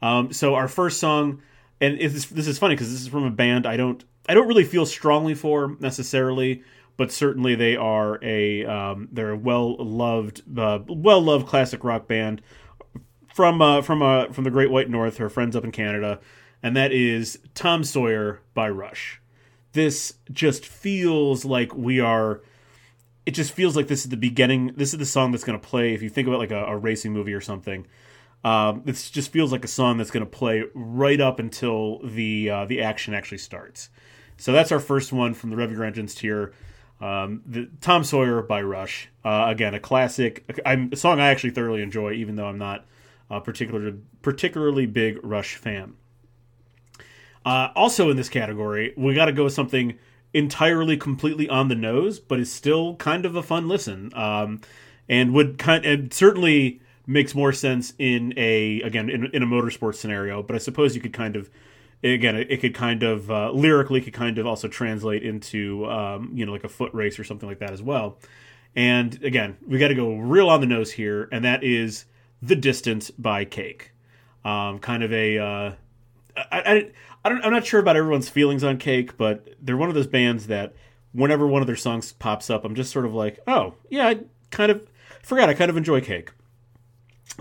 Um, 0.00 0.32
so 0.32 0.54
our 0.54 0.68
first 0.68 0.98
song, 0.98 1.42
and 1.80 1.98
this, 1.98 2.26
this 2.26 2.48
is 2.48 2.58
funny 2.58 2.74
because 2.74 2.90
this 2.90 3.02
is 3.02 3.08
from 3.08 3.24
a 3.24 3.30
band 3.30 3.66
I 3.66 3.76
don't 3.76 4.04
I 4.28 4.34
don't 4.34 4.48
really 4.48 4.64
feel 4.64 4.86
strongly 4.86 5.34
for 5.34 5.76
necessarily 5.80 6.62
but 6.96 7.10
certainly 7.10 7.54
they 7.54 7.76
are 7.76 8.18
a 8.22 8.64
um, 8.64 9.08
they're 9.12 9.30
a 9.30 9.36
well 9.36 9.76
loved 9.76 10.42
uh, 10.58 10.80
well 10.86 11.20
loved 11.20 11.46
classic 11.46 11.84
rock 11.84 12.06
band 12.06 12.42
from 13.34 13.62
uh, 13.62 13.82
from 13.82 14.02
uh, 14.02 14.26
from 14.26 14.44
the 14.44 14.50
Great 14.50 14.70
White 14.70 14.90
North. 14.90 15.16
Her 15.16 15.28
friends 15.28 15.56
up 15.56 15.64
in 15.64 15.72
Canada, 15.72 16.20
and 16.62 16.76
that 16.76 16.92
is 16.92 17.38
Tom 17.54 17.84
Sawyer 17.84 18.40
by 18.54 18.68
Rush. 18.68 19.20
This 19.72 20.14
just 20.30 20.66
feels 20.66 21.44
like 21.44 21.74
we 21.74 22.00
are. 22.00 22.42
It 23.24 23.32
just 23.32 23.52
feels 23.52 23.76
like 23.76 23.86
this 23.86 24.04
is 24.04 24.10
the 24.10 24.16
beginning. 24.16 24.72
This 24.76 24.92
is 24.92 24.98
the 24.98 25.06
song 25.06 25.30
that's 25.30 25.44
going 25.44 25.58
to 25.58 25.66
play. 25.66 25.94
If 25.94 26.02
you 26.02 26.08
think 26.08 26.26
about 26.26 26.40
like 26.40 26.50
a, 26.50 26.64
a 26.64 26.76
racing 26.76 27.12
movie 27.12 27.32
or 27.34 27.40
something, 27.40 27.86
um, 28.44 28.82
this 28.84 29.10
just 29.10 29.30
feels 29.30 29.52
like 29.52 29.64
a 29.64 29.68
song 29.68 29.98
that's 29.98 30.10
going 30.10 30.24
to 30.24 30.30
play 30.30 30.64
right 30.74 31.20
up 31.20 31.38
until 31.38 32.00
the 32.02 32.50
uh, 32.50 32.64
the 32.64 32.82
action 32.82 33.14
actually 33.14 33.38
starts. 33.38 33.90
So 34.36 34.52
that's 34.52 34.72
our 34.72 34.80
first 34.80 35.12
one 35.12 35.34
from 35.34 35.50
the 35.50 35.56
Rev 35.56 35.70
Your 35.70 35.84
Engines 35.84 36.14
tier. 36.14 36.52
Um, 37.00 37.42
the, 37.46 37.68
Tom 37.80 38.04
Sawyer 38.04 38.42
by 38.42 38.62
Rush. 38.62 39.08
Uh, 39.24 39.46
again, 39.48 39.74
a 39.74 39.80
classic. 39.80 40.44
I'm, 40.64 40.90
a 40.92 40.96
song 40.96 41.20
I 41.20 41.28
actually 41.28 41.50
thoroughly 41.50 41.82
enjoy, 41.82 42.12
even 42.12 42.36
though 42.36 42.46
I'm 42.46 42.58
not 42.58 42.86
a 43.30 43.40
particularly 43.40 43.98
particularly 44.22 44.86
big 44.86 45.18
Rush 45.22 45.56
fan. 45.56 45.94
Uh, 47.44 47.68
also 47.74 48.10
in 48.10 48.16
this 48.16 48.28
category, 48.28 48.94
we 48.96 49.14
got 49.14 49.26
to 49.26 49.32
go 49.32 49.44
with 49.44 49.52
something 49.52 49.98
entirely, 50.34 50.96
completely 50.96 51.48
on 51.48 51.68
the 51.68 51.74
nose, 51.74 52.18
but 52.18 52.40
is 52.40 52.52
still 52.52 52.96
kind 52.96 53.26
of 53.26 53.36
a 53.36 53.42
fun 53.42 53.68
listen, 53.68 54.12
um, 54.14 54.60
and 55.08 55.32
would 55.34 55.58
kind 55.58 55.84
and 55.84 56.12
certainly 56.12 56.80
makes 57.06 57.34
more 57.34 57.52
sense 57.52 57.92
in 57.98 58.32
a 58.36 58.80
again 58.82 59.10
in, 59.10 59.26
in 59.26 59.42
a 59.42 59.46
motorsports 59.46 59.96
scenario. 59.96 60.42
But 60.42 60.56
I 60.56 60.58
suppose 60.58 60.94
you 60.94 61.00
could 61.00 61.12
kind 61.12 61.36
of 61.36 61.50
again, 62.02 62.36
it, 62.36 62.50
it 62.50 62.60
could 62.60 62.74
kind 62.74 63.02
of 63.02 63.30
uh, 63.30 63.50
lyrically 63.52 64.00
could 64.00 64.12
kind 64.12 64.38
of 64.38 64.46
also 64.46 64.68
translate 64.68 65.22
into 65.22 65.86
um, 65.86 66.30
you 66.34 66.46
know 66.46 66.52
like 66.52 66.64
a 66.64 66.68
foot 66.68 66.92
race 66.94 67.18
or 67.18 67.24
something 67.24 67.48
like 67.48 67.58
that 67.60 67.72
as 67.72 67.82
well. 67.82 68.18
And 68.74 69.22
again, 69.22 69.58
we 69.66 69.78
got 69.78 69.88
to 69.88 69.94
go 69.94 70.16
real 70.16 70.48
on 70.48 70.60
the 70.60 70.66
nose 70.66 70.92
here, 70.92 71.28
and 71.30 71.44
that 71.44 71.62
is 71.62 72.06
"The 72.40 72.56
Distance" 72.56 73.10
by 73.10 73.44
Cake. 73.44 73.92
Um, 74.44 74.80
kind 74.80 75.02
of 75.04 75.12
a 75.12 75.38
uh, 75.38 75.72
I, 76.36 76.44
I, 76.50 76.90
I 77.24 77.28
don't 77.28 77.44
I'm 77.44 77.52
not 77.52 77.66
sure 77.66 77.80
about 77.80 77.96
everyone's 77.96 78.28
feelings 78.28 78.64
on 78.64 78.78
Cake, 78.78 79.16
but 79.16 79.54
they're 79.60 79.76
one 79.76 79.88
of 79.88 79.94
those 79.94 80.06
bands 80.06 80.46
that 80.48 80.74
whenever 81.12 81.46
one 81.46 81.62
of 81.62 81.66
their 81.66 81.76
songs 81.76 82.12
pops 82.12 82.50
up, 82.50 82.64
I'm 82.64 82.74
just 82.74 82.90
sort 82.92 83.04
of 83.04 83.14
like, 83.14 83.38
oh 83.46 83.74
yeah, 83.90 84.08
I 84.08 84.20
kind 84.50 84.70
of 84.72 84.86
forgot 85.22 85.48
I 85.48 85.54
kind 85.54 85.70
of 85.70 85.76
enjoy 85.76 86.00
Cake. 86.00 86.30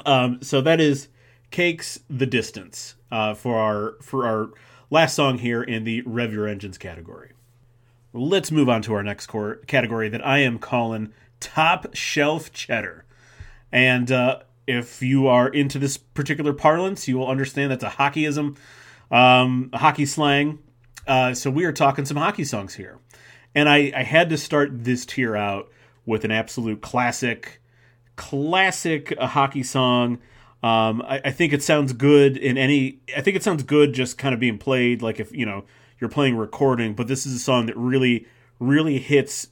Um, 0.06 0.42
so 0.42 0.62
that 0.62 0.80
is 0.80 1.08
Cake's 1.50 2.00
"The 2.10 2.26
Distance." 2.26 2.96
uh, 3.12 3.34
for 3.34 3.58
our 3.58 3.96
for 4.02 4.26
our 4.26 4.50
last 4.90 5.16
song 5.16 5.38
here 5.40 5.62
in 5.62 5.84
the 5.84 6.02
Rev 6.06 6.34
Your 6.34 6.48
Engines 6.48 6.78
category. 6.78 7.32
Let's 8.14 8.52
move 8.52 8.70
on 8.70 8.82
to 8.84 8.94
our 8.94 9.04
next 9.04 9.28
core 9.28 9.56
category 9.68 10.10
that 10.10 10.26
I 10.26 10.40
am 10.40 10.60
calling 10.60 11.14
Top 11.40 11.96
Shelf 11.96 12.52
Cheddar. 12.52 13.06
And 13.72 14.12
uh, 14.12 14.40
if 14.68 15.02
you 15.02 15.28
are 15.28 15.48
into 15.48 15.80
this 15.80 15.98
particular 15.98 16.54
parlance, 16.54 17.08
you 17.08 17.18
will 17.18 17.28
understand 17.28 17.72
that's 17.72 17.84
a 17.84 17.90
hockeyism, 17.90 18.58
um, 19.12 19.70
hockey 19.74 20.06
slang. 20.06 20.60
Uh, 21.06 21.34
so 21.34 21.50
we 21.50 21.66
are 21.66 21.74
talking 21.74 22.06
some 22.06 22.18
hockey 22.18 22.44
songs 22.44 22.76
here. 22.76 23.00
And 23.54 23.68
I, 23.68 23.92
I 23.96 24.04
had 24.04 24.30
to 24.30 24.38
start 24.38 24.84
this 24.84 25.06
tier 25.06 25.36
out 25.36 25.70
with 26.06 26.24
an 26.24 26.32
absolute 26.32 26.82
classic, 26.82 27.62
classic 28.16 29.14
uh, 29.18 29.28
hockey 29.28 29.64
song 29.64 30.20
um, 30.64 31.02
I, 31.02 31.22
I, 31.26 31.32
think 31.32 31.54
it 31.54 31.64
sounds 31.64 31.92
good 31.92 32.38
in 32.38 32.56
any. 32.56 33.00
I 33.18 33.22
think 33.22 33.36
it 33.36 33.44
sounds 33.44 33.64
good 33.64 33.94
just 33.94 34.20
kind 34.20 34.32
of 34.32 34.40
being 34.40 34.60
played, 34.60 35.02
like 35.02 35.20
if 35.20 35.32
you 35.32 35.44
know 35.44 35.66
you're 36.00 36.10
playing 36.10 36.38
recording. 36.38 36.94
But 36.94 37.08
this 37.08 37.26
is 37.26 37.34
a 37.34 37.40
song 37.40 37.66
that 37.66 37.76
really, 37.76 38.28
really 38.60 39.00
hits 39.00 39.48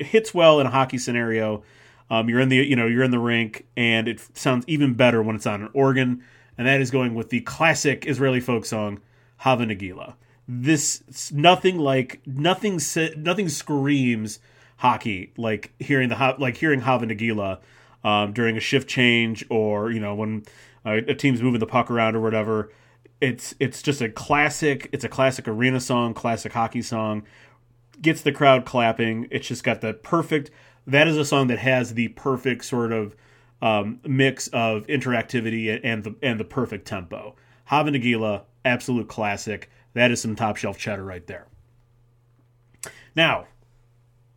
hits 0.00 0.34
well 0.34 0.58
in 0.58 0.66
a 0.66 0.70
hockey 0.70 0.98
scenario. 0.98 1.62
Um, 2.10 2.28
you're 2.28 2.40
in 2.40 2.48
the 2.48 2.56
you 2.56 2.74
know 2.74 2.88
you're 2.88 3.04
in 3.04 3.12
the 3.12 3.20
rink, 3.20 3.66
and 3.76 4.08
it 4.08 4.20
sounds 4.36 4.64
even 4.66 4.94
better 4.94 5.22
when 5.22 5.36
it's 5.36 5.46
on 5.46 5.62
an 5.62 5.70
organ. 5.72 6.24
And 6.60 6.68
that 6.68 6.82
is 6.82 6.90
going 6.90 7.14
with 7.14 7.30
the 7.30 7.40
classic 7.40 8.04
Israeli 8.06 8.38
folk 8.38 8.66
song 8.66 9.00
Hava 9.38 9.64
Nagila. 9.64 10.16
This 10.46 11.32
nothing 11.32 11.78
like 11.78 12.20
nothing 12.26 12.78
nothing 13.16 13.48
screams 13.48 14.40
hockey 14.76 15.32
like 15.38 15.72
hearing 15.78 16.10
the 16.10 16.36
like 16.38 16.58
hearing 16.58 16.80
Hava 16.80 17.06
Nagila 17.06 17.60
um, 18.04 18.34
during 18.34 18.58
a 18.58 18.60
shift 18.60 18.90
change 18.90 19.42
or 19.48 19.90
you 19.90 20.00
know 20.00 20.14
when 20.14 20.42
uh, 20.84 21.00
a 21.08 21.14
team's 21.14 21.40
moving 21.40 21.60
the 21.60 21.66
puck 21.66 21.90
around 21.90 22.14
or 22.14 22.20
whatever. 22.20 22.70
It's 23.22 23.54
it's 23.58 23.80
just 23.80 24.02
a 24.02 24.10
classic. 24.10 24.90
It's 24.92 25.04
a 25.04 25.08
classic 25.08 25.48
arena 25.48 25.80
song, 25.80 26.12
classic 26.12 26.52
hockey 26.52 26.82
song. 26.82 27.22
Gets 28.02 28.20
the 28.20 28.32
crowd 28.32 28.66
clapping. 28.66 29.28
It's 29.30 29.48
just 29.48 29.64
got 29.64 29.80
the 29.80 29.94
perfect. 29.94 30.50
That 30.86 31.08
is 31.08 31.16
a 31.16 31.24
song 31.24 31.46
that 31.46 31.60
has 31.60 31.94
the 31.94 32.08
perfect 32.08 32.66
sort 32.66 32.92
of 32.92 33.16
um, 33.62 34.00
mix 34.04 34.48
of 34.48 34.86
interactivity 34.86 35.80
and 35.82 36.04
the 36.04 36.14
and 36.22 36.40
the 36.40 36.44
perfect 36.44 36.86
tempo. 36.86 37.36
Hava 37.66 37.90
Nagila, 37.90 38.42
absolute 38.64 39.08
classic. 39.08 39.70
That 39.94 40.10
is 40.10 40.20
some 40.20 40.36
top 40.36 40.56
shelf 40.56 40.78
cheddar 40.78 41.04
right 41.04 41.26
there. 41.26 41.46
Now, 43.14 43.46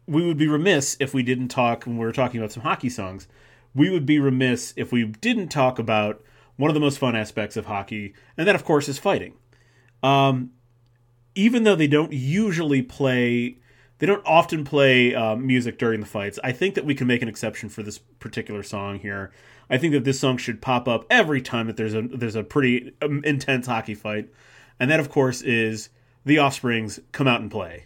we 0.07 0.25
would 0.25 0.37
be 0.37 0.47
remiss 0.47 0.97
if 0.99 1.13
we 1.13 1.23
didn't 1.23 1.49
talk 1.49 1.85
when 1.85 1.97
we 1.97 2.05
were 2.05 2.11
talking 2.11 2.39
about 2.39 2.51
some 2.51 2.63
hockey 2.63 2.89
songs. 2.89 3.27
We 3.73 3.89
would 3.89 4.05
be 4.05 4.19
remiss 4.19 4.73
if 4.75 4.91
we 4.91 5.05
didn't 5.05 5.49
talk 5.49 5.79
about 5.79 6.21
one 6.57 6.69
of 6.69 6.73
the 6.75 6.79
most 6.79 6.99
fun 6.99 7.15
aspects 7.15 7.57
of 7.57 7.65
hockey, 7.65 8.13
and 8.37 8.47
that, 8.47 8.55
of 8.55 8.63
course, 8.63 8.87
is 8.87 8.99
fighting. 8.99 9.33
Um, 10.03 10.51
even 11.35 11.63
though 11.63 11.75
they 11.75 11.87
don't 11.87 12.13
usually 12.13 12.83
play, 12.83 13.59
they 14.03 14.07
don't 14.07 14.25
often 14.25 14.65
play 14.65 15.15
uh, 15.15 15.37
music 15.37 15.77
during 15.79 16.01
the 16.01 16.05
fights. 16.05 16.37
I 16.43 16.51
think 16.51 16.75
that 16.75 16.83
we 16.83 16.93
can 16.93 17.07
make 17.07 17.21
an 17.21 17.29
exception 17.29 17.69
for 17.69 17.83
this 17.83 17.99
particular 17.99 18.61
song 18.61 18.99
here. 18.99 19.31
I 19.69 19.77
think 19.77 19.93
that 19.93 20.03
this 20.03 20.19
song 20.19 20.35
should 20.35 20.61
pop 20.61 20.89
up 20.89 21.05
every 21.09 21.41
time 21.41 21.67
that 21.67 21.77
there's 21.77 21.93
a 21.93 22.01
there's 22.01 22.35
a 22.35 22.43
pretty 22.43 22.91
um, 23.01 23.21
intense 23.23 23.65
hockey 23.65 23.95
fight, 23.95 24.27
and 24.77 24.91
that, 24.91 24.99
of 24.99 25.09
course, 25.09 25.41
is 25.41 25.87
the 26.25 26.37
Offspring's 26.37 26.99
"Come 27.13 27.29
Out 27.29 27.39
and 27.39 27.49
Play." 27.49 27.85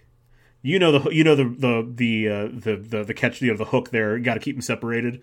You 0.64 0.80
know 0.80 0.98
the 0.98 1.12
you 1.12 1.24
know 1.24 1.36
the 1.36 1.44
the 1.44 1.88
the 1.88 2.28
uh, 2.28 2.48
the, 2.52 2.78
the 2.78 3.04
the 3.04 3.14
catch 3.14 3.40
you 3.40 3.52
know 3.52 3.58
the 3.58 3.66
hook 3.66 3.92
there. 3.92 4.18
Got 4.18 4.34
to 4.34 4.40
keep 4.40 4.56
them 4.56 4.64
separated, 4.64 5.22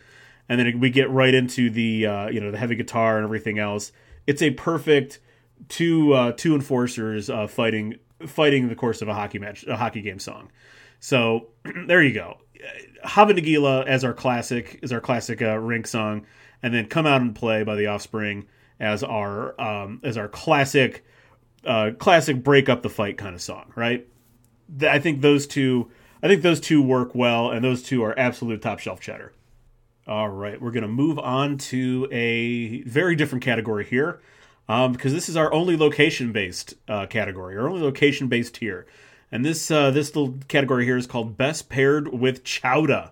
and 0.48 0.60
then 0.60 0.78
we 0.78 0.90
get 0.90 1.10
right 1.10 1.34
into 1.34 1.70
the 1.70 2.06
uh, 2.06 2.28
you 2.28 2.40
know 2.40 2.52
the 2.52 2.58
heavy 2.58 2.76
guitar 2.76 3.16
and 3.16 3.24
everything 3.24 3.58
else. 3.58 3.90
It's 4.28 4.42
a 4.42 4.50
perfect 4.50 5.18
two 5.68 6.12
uh, 6.12 6.32
two 6.36 6.54
enforcers 6.54 7.28
uh, 7.28 7.48
fighting 7.48 7.98
fighting 8.28 8.68
the 8.68 8.76
course 8.76 9.02
of 9.02 9.08
a 9.08 9.14
hockey 9.14 9.40
match, 9.40 9.66
a 9.66 9.76
hockey 9.76 10.00
game 10.00 10.20
song. 10.20 10.52
So 11.04 11.49
there 11.87 12.02
you 12.02 12.14
go. 12.14 12.38
Hava 13.04 13.34
Nagila 13.34 13.87
as 13.87 14.04
our 14.04 14.14
classic 14.14 14.80
is 14.82 14.90
our 14.90 15.02
classic 15.02 15.42
uh, 15.42 15.58
rink 15.58 15.87
song, 15.87 16.25
and 16.62 16.73
then 16.73 16.87
"Come 16.87 17.06
Out 17.06 17.20
and 17.20 17.34
Play" 17.34 17.62
by 17.62 17.75
the 17.76 17.88
Offspring 17.88 18.46
as 18.80 19.02
our 19.04 19.61
um, 19.61 20.00
as 20.02 20.16
our 20.16 20.28
classic 20.28 21.04
uh, 21.66 21.90
classic 21.99 22.42
break 22.42 22.70
up 22.70 22.82
the 22.82 22.88
fight 22.88 23.18
kind 23.18 23.34
of 23.34 23.42
song, 23.42 23.70
right? 23.76 24.08
I 24.80 24.99
think 24.99 25.20
those 25.20 25.46
two 25.46 25.90
I 26.23 26.28
think 26.28 26.40
those 26.40 26.58
two 26.58 26.80
work 26.80 27.14
well, 27.14 27.50
and 27.50 27.62
those 27.62 27.82
two 27.82 28.02
are 28.02 28.18
absolute 28.18 28.62
top 28.62 28.78
shelf 28.78 28.99
cheddar. 28.99 29.34
All 30.06 30.30
right, 30.30 30.58
we're 30.58 30.70
to 30.70 30.88
move 30.88 31.18
on 31.18 31.58
to 31.58 32.08
a 32.11 32.80
very 32.84 33.14
different 33.14 33.44
category 33.44 33.84
here 33.84 34.23
um, 34.70 34.92
because 34.92 35.12
this 35.12 35.28
is 35.28 35.37
our 35.37 35.52
only 35.52 35.76
location 35.76 36.32
based 36.32 36.75
uh, 36.88 37.04
category, 37.04 37.58
our 37.58 37.68
only 37.68 37.82
location 37.82 38.28
based 38.28 38.56
here. 38.56 38.87
And 39.34 39.44
this 39.44 39.68
uh, 39.68 39.90
this 39.90 40.14
little 40.14 40.38
category 40.46 40.84
here 40.84 40.96
is 40.96 41.08
called 41.08 41.36
Best 41.36 41.68
Paired 41.68 42.14
with 42.16 42.44
Chowda. 42.44 43.10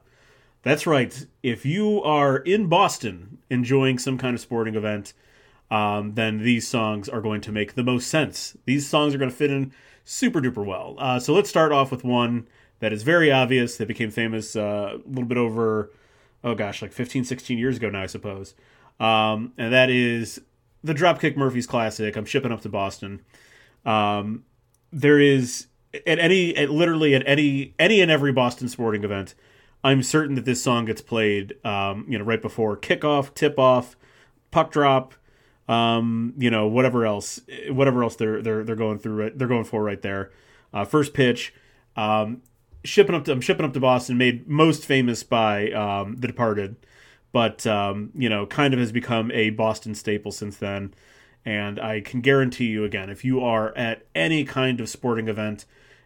That's 0.63 0.87
right. 0.87 1.27
If 1.43 1.67
you 1.67 2.01
are 2.05 2.37
in 2.37 2.69
Boston 2.69 3.39
enjoying 3.51 3.99
some 3.99 4.19
kind 4.19 4.37
of 4.37 4.41
sporting 4.41 4.77
event, 4.77 5.15
um, 5.69 6.15
then 6.15 6.39
these 6.39 6.69
songs 6.69 7.09
are 7.09 7.21
going 7.21 7.41
to 7.41 7.51
make 7.51 7.75
the 7.75 7.83
most 7.83 8.07
sense. 8.07 8.57
These 8.67 8.87
songs 8.87 9.17
are 9.17 9.19
going 9.19 9.33
to 9.33 9.37
fit 9.37 9.51
in 9.51 9.73
super 10.05 10.41
duper 10.41 10.65
well. 10.65 10.95
Uh, 10.97 11.19
so 11.19 11.35
let's 11.35 11.51
start 11.51 11.73
off 11.73 11.91
with 11.91 12.05
one 12.05 12.47
that 12.79 12.93
is 12.93 13.03
very 13.03 13.33
obvious 13.33 13.77
that 13.79 13.89
became 13.89 14.13
famous 14.13 14.55
uh, 14.55 14.99
a 15.05 15.09
little 15.09 15.25
bit 15.25 15.39
over, 15.39 15.91
oh 16.45 16.55
gosh, 16.55 16.83
like 16.83 16.93
15, 16.93 17.25
16 17.25 17.59
years 17.59 17.79
ago 17.79 17.91
now, 17.91 18.03
I 18.03 18.07
suppose. 18.07 18.55
Um, 19.01 19.55
and 19.59 19.73
that 19.73 19.91
is 19.91 20.41
the 20.85 20.95
Dropkick 20.95 21.37
Murphys 21.37 21.67
classic. 21.67 22.15
I'm 22.15 22.27
shipping 22.27 22.53
up 22.53 22.61
to 22.61 22.69
Boston. 22.69 23.23
Um, 23.85 24.45
there 24.93 25.19
is 25.19 25.67
at 25.95 26.19
any, 26.19 26.57
at 26.57 26.71
literally 26.71 27.15
at 27.15 27.23
any, 27.27 27.75
any 27.79 28.01
and 28.01 28.11
every 28.11 28.33
Boston 28.33 28.69
sporting 28.69 29.05
event, 29.05 29.35
I'm 29.85 30.03
certain 30.03 30.37
that 30.37 30.45
this 30.45 30.63
song 30.63 30.85
gets 30.85 31.03
played, 31.03 31.55
um, 31.65 32.07
you 32.09 32.19
know, 32.19 32.25
right 32.25 32.41
before 32.41 32.77
kickoff, 32.77 33.35
tip 33.35 33.59
off, 33.59 33.97
puck 34.51 34.71
drop, 34.71 35.15
um, 35.69 36.35
you 36.39 36.51
know, 36.51 36.67
whatever 36.67 37.05
else, 37.05 37.41
whatever 37.69 38.03
else 38.03 38.17
they're 38.17 38.43
they're 38.43 38.65
they're 38.65 38.77
going 38.77 38.99
through, 38.99 39.15
Right, 39.15 39.39
they're 39.39 39.49
going 39.49 39.65
for 39.65 39.83
right 39.83 40.01
there. 40.03 40.31
Uh, 40.73 40.85
first 40.85 41.15
pitch, 41.15 41.53
um, 41.97 42.43
shipping 42.85 43.15
up 43.15 43.25
to 43.25 43.33
I'm 43.33 43.41
shipping 43.41 43.65
up 43.65 43.73
to 43.73 43.81
Boston, 43.81 44.19
made 44.19 44.49
most 44.49 44.85
famous 44.87 45.23
by 45.23 45.71
um, 45.73 46.17
The 46.19 46.29
Departed, 46.29 46.77
but 47.33 47.67
um, 47.67 48.11
you 48.15 48.29
know, 48.29 48.47
kind 48.47 48.75
of 48.75 48.81
has 48.81 48.93
become 48.93 49.31
a 49.33 49.51
Boston 49.51 49.95
staple 49.95 50.33
since 50.33 50.57
then. 50.57 50.95
And 51.45 51.81
I 51.81 52.01
can 52.01 52.21
guarantee 52.21 52.67
you 52.67 52.85
again, 52.85 53.11
if 53.11 53.25
you 53.25 53.41
are 53.41 53.77
at 53.77 54.07
any 54.15 54.45
kind 54.45 54.81
of 54.81 54.89
sporting 54.89 55.27
event 55.27 55.65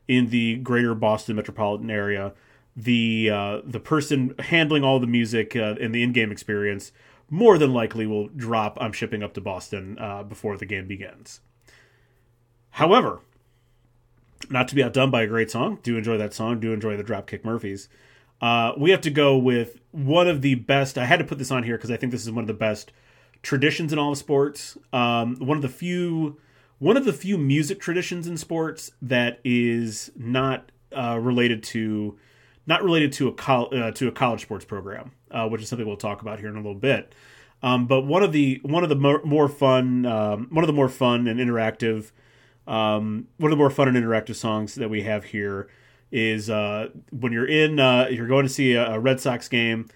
in 0.09 0.31
the 0.31 0.57
greater 0.57 0.95
Boston 0.95 1.37
metropolitan 1.37 1.91
area, 1.91 2.33
the 2.77 3.31
uh, 3.31 3.61
the 3.65 3.81
person 3.81 4.35
handling 4.39 4.85
all 4.85 5.01
the 5.01 5.07
music 5.07 5.57
uh, 5.57 5.75
the 5.75 6.03
in-game 6.03 6.31
experience 6.31 6.93
more 7.29 7.59
than 7.59 7.73
likely 7.73 8.07
will 8.07 8.29
drop 8.29 8.79
I'm 8.81 8.93
shipping 8.93 9.23
up 9.23 9.35
to 9.35 9.41
Boston 9.41 9.99
uh, 9.99 10.23
before 10.23 10.57
the 10.57 10.67
game 10.67 10.87
begins. 10.87 11.41
However, 12.71 13.21
not 14.51 14.69
to 14.69 14.75
be 14.75 14.83
outdone 14.83 15.11
by 15.11 15.23
a 15.23 15.27
great 15.27 15.51
song, 15.51 15.79
do 15.83 15.97
enjoy 15.97 16.19
that 16.19 16.35
song, 16.35 16.61
do 16.61 16.73
enjoy 16.73 16.97
the 16.97 17.05
Dropkick 17.05 17.45
Murphys. 17.45 17.89
Uh, 18.41 18.73
we 18.77 18.91
have 18.91 19.01
to 19.01 19.11
go 19.11 19.37
with 19.37 19.81
one 19.93 20.29
of 20.29 20.43
the 20.43 20.57
best. 20.57 20.99
I 20.99 21.07
had 21.07 21.19
to 21.19 21.25
put 21.25 21.39
this 21.39 21.51
on 21.51 21.63
here 21.63 21.77
because 21.77 21.91
I 21.91 21.97
think 21.97 22.13
this 22.13 22.23
is 22.23 22.31
one 22.31 22.45
of 22.45 22.49
the 22.49 22.55
best 22.55 22.93
traditions 23.43 23.93
in 23.93 23.99
all 23.99 24.13
of 24.13 24.19
sports. 24.19 24.77
Um, 24.93 25.37
one 25.37 25.57
of 25.57 25.63
the 25.63 25.69
few, 25.69 26.39
one 26.79 26.97
of 26.97 27.05
the 27.05 27.13
few 27.13 27.39
music 27.39 27.81
traditions 27.81 28.27
in 28.27 28.37
sports 28.37 28.91
that 29.03 29.41
is 29.45 30.11
not 30.17 30.71
uh, 30.97 31.19
related 31.21 31.63
to, 31.63 32.19
not 32.67 32.83
related 32.83 33.13
to 33.15 33.29
a 33.29 33.33
col- 33.33 33.69
uh, 33.75 33.91
to 33.93 34.09
a 34.09 34.13
college 34.13 34.43
sports 34.43 34.65
program 34.65 35.13
uh, 35.31 35.49
which 35.49 35.63
is 35.63 35.69
something 35.69 35.87
we'll 35.87 35.97
talk 35.97 36.23
about 36.23 36.39
here 36.39 36.49
in 36.49 36.55
a 36.55 36.59
little 36.59 36.75
bit. 36.75 37.15
Um, 37.63 37.87
but 37.87 38.03
one 38.03 38.23
of 38.23 38.33
the 38.33 38.61
one 38.63 38.83
of 38.83 38.89
the 38.89 38.97
more, 38.97 39.23
more 39.25 39.49
fun 39.49 40.07
um, 40.07 40.49
one 40.51 40.63
of 40.63 40.67
the 40.67 40.75
more 40.75 40.89
fun 40.89 41.27
and 41.27 41.41
interactive 41.41 42.11
um, 42.67 43.29
one 43.39 43.51
of 43.51 43.57
the 43.57 43.61
more 43.61 43.71
fun 43.71 43.89
and 43.89 43.97
interactive 43.97 44.35
songs 44.35 44.75
that 44.75 44.91
we 44.91 45.03
have 45.03 45.25
here 45.25 45.69
is 46.13 46.51
uh, 46.51 46.89
when 47.11 47.33
you're 47.33 47.49
in 47.49 47.81
uh, 47.81 48.09
you're 48.11 48.27
going 48.27 48.45
to 48.45 48.53
see 48.53 48.75
a, 48.75 48.95
a, 48.95 49.01
Red 49.01 49.21
Sox 49.21 49.49
game, 49.49 49.89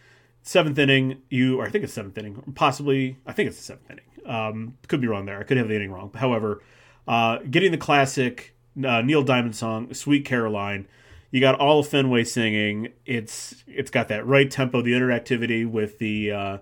seventh 0.43 0.79
inning. 0.79 1.23
You 1.29 1.61
I 1.61 1.69
think 1.69 1.85
it's 1.85 1.93
seventh 1.93 2.17
inning, 2.17 2.53
possibly 2.55 3.19
I 3.27 3.33
think 3.33 3.49
it's 3.49 3.59
the 3.59 3.65
seventh 3.65 3.91
inning. 3.91 4.05
Um, 4.31 4.77
could 4.89 5.01
be 5.01 5.09
wrong 5.09 5.27
there. 5.27 5.41
I 5.41 5.43
could 5.43 5.57
have 5.57 5.69
the 5.69 5.75
inning 5.75 5.91
wrong. 5.91 6.13
However, 6.15 6.63
uh, 7.09 7.39
getting 7.39 7.73
the 7.73 7.79
classic 7.79 8.55
uh, 8.77 9.03
Neil 9.03 9.23
Diamond 9.23 9.57
song 9.57 9.93
"Sweet 9.93 10.25
Caroline." 10.25 10.87
you 11.31 11.41
got 11.41 11.59
all 11.61 11.81
of 11.81 11.89
Fenway 11.89 12.25
singing. 12.25 12.93
It's 13.07 13.63
it's 13.67 13.91
got 13.91 14.09
that 14.09 14.27
right 14.27 14.51
tempo, 14.51 14.83
the 14.83 14.93
interactivity 14.93 15.69
with 15.69 15.99
the 15.99 16.33
uh, 16.33 16.59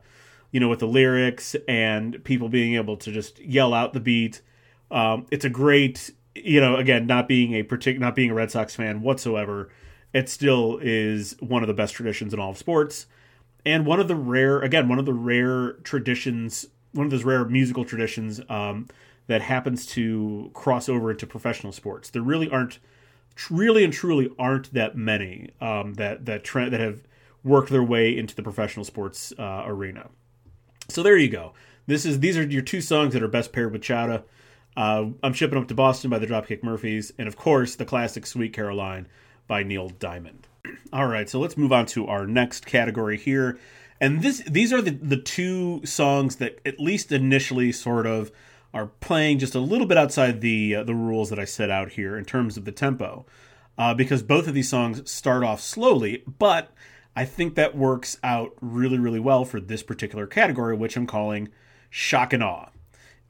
you 0.51 0.61
know 0.61 0.69
with 0.69 0.81
the 0.81 0.87
lyrics 0.87 1.57
and 1.67 2.23
people 2.25 2.49
being 2.49 2.75
able 2.75 2.97
to 2.99 3.11
just 3.11 3.39
yell 3.41 3.73
out 3.73 3.93
the 3.93 4.01
beat. 4.01 4.43
Um, 4.91 5.27
it's 5.31 5.45
a 5.45 5.51
great 5.51 6.11
you 6.35 6.61
know 6.61 6.77
again 6.77 7.07
not 7.07 7.29
being 7.29 7.55
a 7.55 7.63
particular 7.63 8.05
not 8.05 8.15
being 8.15 8.31
a 8.31 8.35
Red 8.35 8.51
Sox 8.51 8.75
fan 8.75 9.01
whatsoever. 9.03 9.71
It 10.13 10.29
still 10.29 10.79
is 10.83 11.37
one 11.41 11.63
of 11.63 11.67
the 11.67 11.75
best 11.75 11.95
traditions 11.95 12.33
in 12.33 12.41
all 12.41 12.51
of 12.51 12.59
sports, 12.59 13.07
and 13.65 13.87
one 13.87 14.01
of 14.01 14.09
the 14.09 14.17
rare 14.17 14.61
again 14.61 14.89
one 14.89 14.99
of 14.99 15.07
the 15.07 15.15
rare 15.15 15.73
traditions, 15.85 16.67
one 16.93 17.07
of 17.07 17.11
those 17.11 17.25
rare 17.25 17.45
musical 17.45 17.85
traditions 17.85 18.41
um, 18.49 18.89
that 19.27 19.43
happens 19.43 19.87
to 19.87 20.51
cross 20.55 20.89
over 20.89 21.11
into 21.11 21.27
professional 21.27 21.73
sports. 21.73 22.11
There 22.11 22.23
really 22.23 22.51
aren't 22.51 22.79
really 23.51 23.85
and 23.85 23.93
truly 23.93 24.31
aren't 24.39 24.73
that 24.75 24.97
many 24.97 25.51
um, 25.61 25.95
that 25.95 26.27
that 26.27 26.45
trend 26.45 26.73
that 26.73 26.81
have 26.81 27.07
worked 27.45 27.71
their 27.71 27.83
way 27.83 28.17
into 28.17 28.35
the 28.35 28.43
professional 28.43 28.85
sports 28.85 29.33
uh, 29.39 29.63
arena. 29.67 30.09
So 30.89 31.03
there 31.03 31.17
you 31.17 31.29
go. 31.29 31.53
This 31.87 32.05
is 32.05 32.21
these 32.21 32.37
are 32.37 32.45
your 32.45 32.63
two 32.63 32.81
songs 32.81 33.15
that 33.15 33.23
are 33.23 33.29
best 33.29 33.53
paired 33.53 33.73
with 33.73 33.83
Chowda. 33.83 34.25
Uh, 34.77 35.07
I'm 35.23 35.33
shipping 35.33 35.59
up 35.59 35.69
to 35.69 35.75
Boston 35.75 36.11
by 36.11 36.19
the 36.19 36.27
Dropkick 36.27 36.63
Murphys, 36.63 37.13
and 37.19 37.27
of 37.27 37.37
course 37.37 37.75
the 37.75 37.85
classic 37.85 38.27
Sweet 38.27 38.53
Caroline 38.53 39.09
by 39.47 39.63
Neil 39.63 39.89
Diamond. 39.89 40.47
All 40.93 41.07
right, 41.07 41.29
so 41.29 41.41
let's 41.41 41.57
move 41.57 41.73
on 41.73 41.87
to 41.87 42.07
our 42.07 42.27
next 42.27 42.67
category 42.67 43.17
here, 43.17 43.59
and 44.01 44.23
this 44.23 44.39
these 44.41 44.73
are 44.73 44.83
the 44.83 44.91
the 44.91 45.17
two 45.17 45.85
songs 45.85 46.37
that 46.37 46.61
at 46.65 46.79
least 46.79 47.13
initially 47.13 47.73
sort 47.73 48.07
of 48.07 48.31
are 48.75 48.87
playing 48.87 49.39
just 49.39 49.55
a 49.55 49.61
little 49.61 49.87
bit 49.87 49.99
outside 49.99 50.41
the 50.41 50.77
uh, 50.77 50.85
the 50.85 50.95
rules 50.95 51.31
that 51.31 51.39
I 51.39 51.45
set 51.45 51.71
out 51.71 51.93
here 51.93 52.17
in 52.17 52.25
terms 52.25 52.57
of 52.57 52.65
the 52.65 52.73
tempo, 52.73 53.27
uh, 53.77 53.95
because 53.95 54.23
both 54.23 54.47
of 54.47 54.55
these 54.55 54.69
songs 54.69 55.11
start 55.11 55.43
off 55.43 55.61
slowly, 55.61 56.23
but 56.27 56.73
I 57.17 57.25
think 57.25 57.55
that 57.55 57.77
works 57.77 58.19
out 58.23 58.55
really 58.61 58.99
really 58.99 59.21
well 59.21 59.45
for 59.45 59.61
this 59.61 59.83
particular 59.83 60.27
category, 60.27 60.77
which 60.77 60.97
I'm 60.97 61.07
calling 61.07 61.49
shock 61.91 62.33
and 62.33 62.43
awe, 62.43 62.69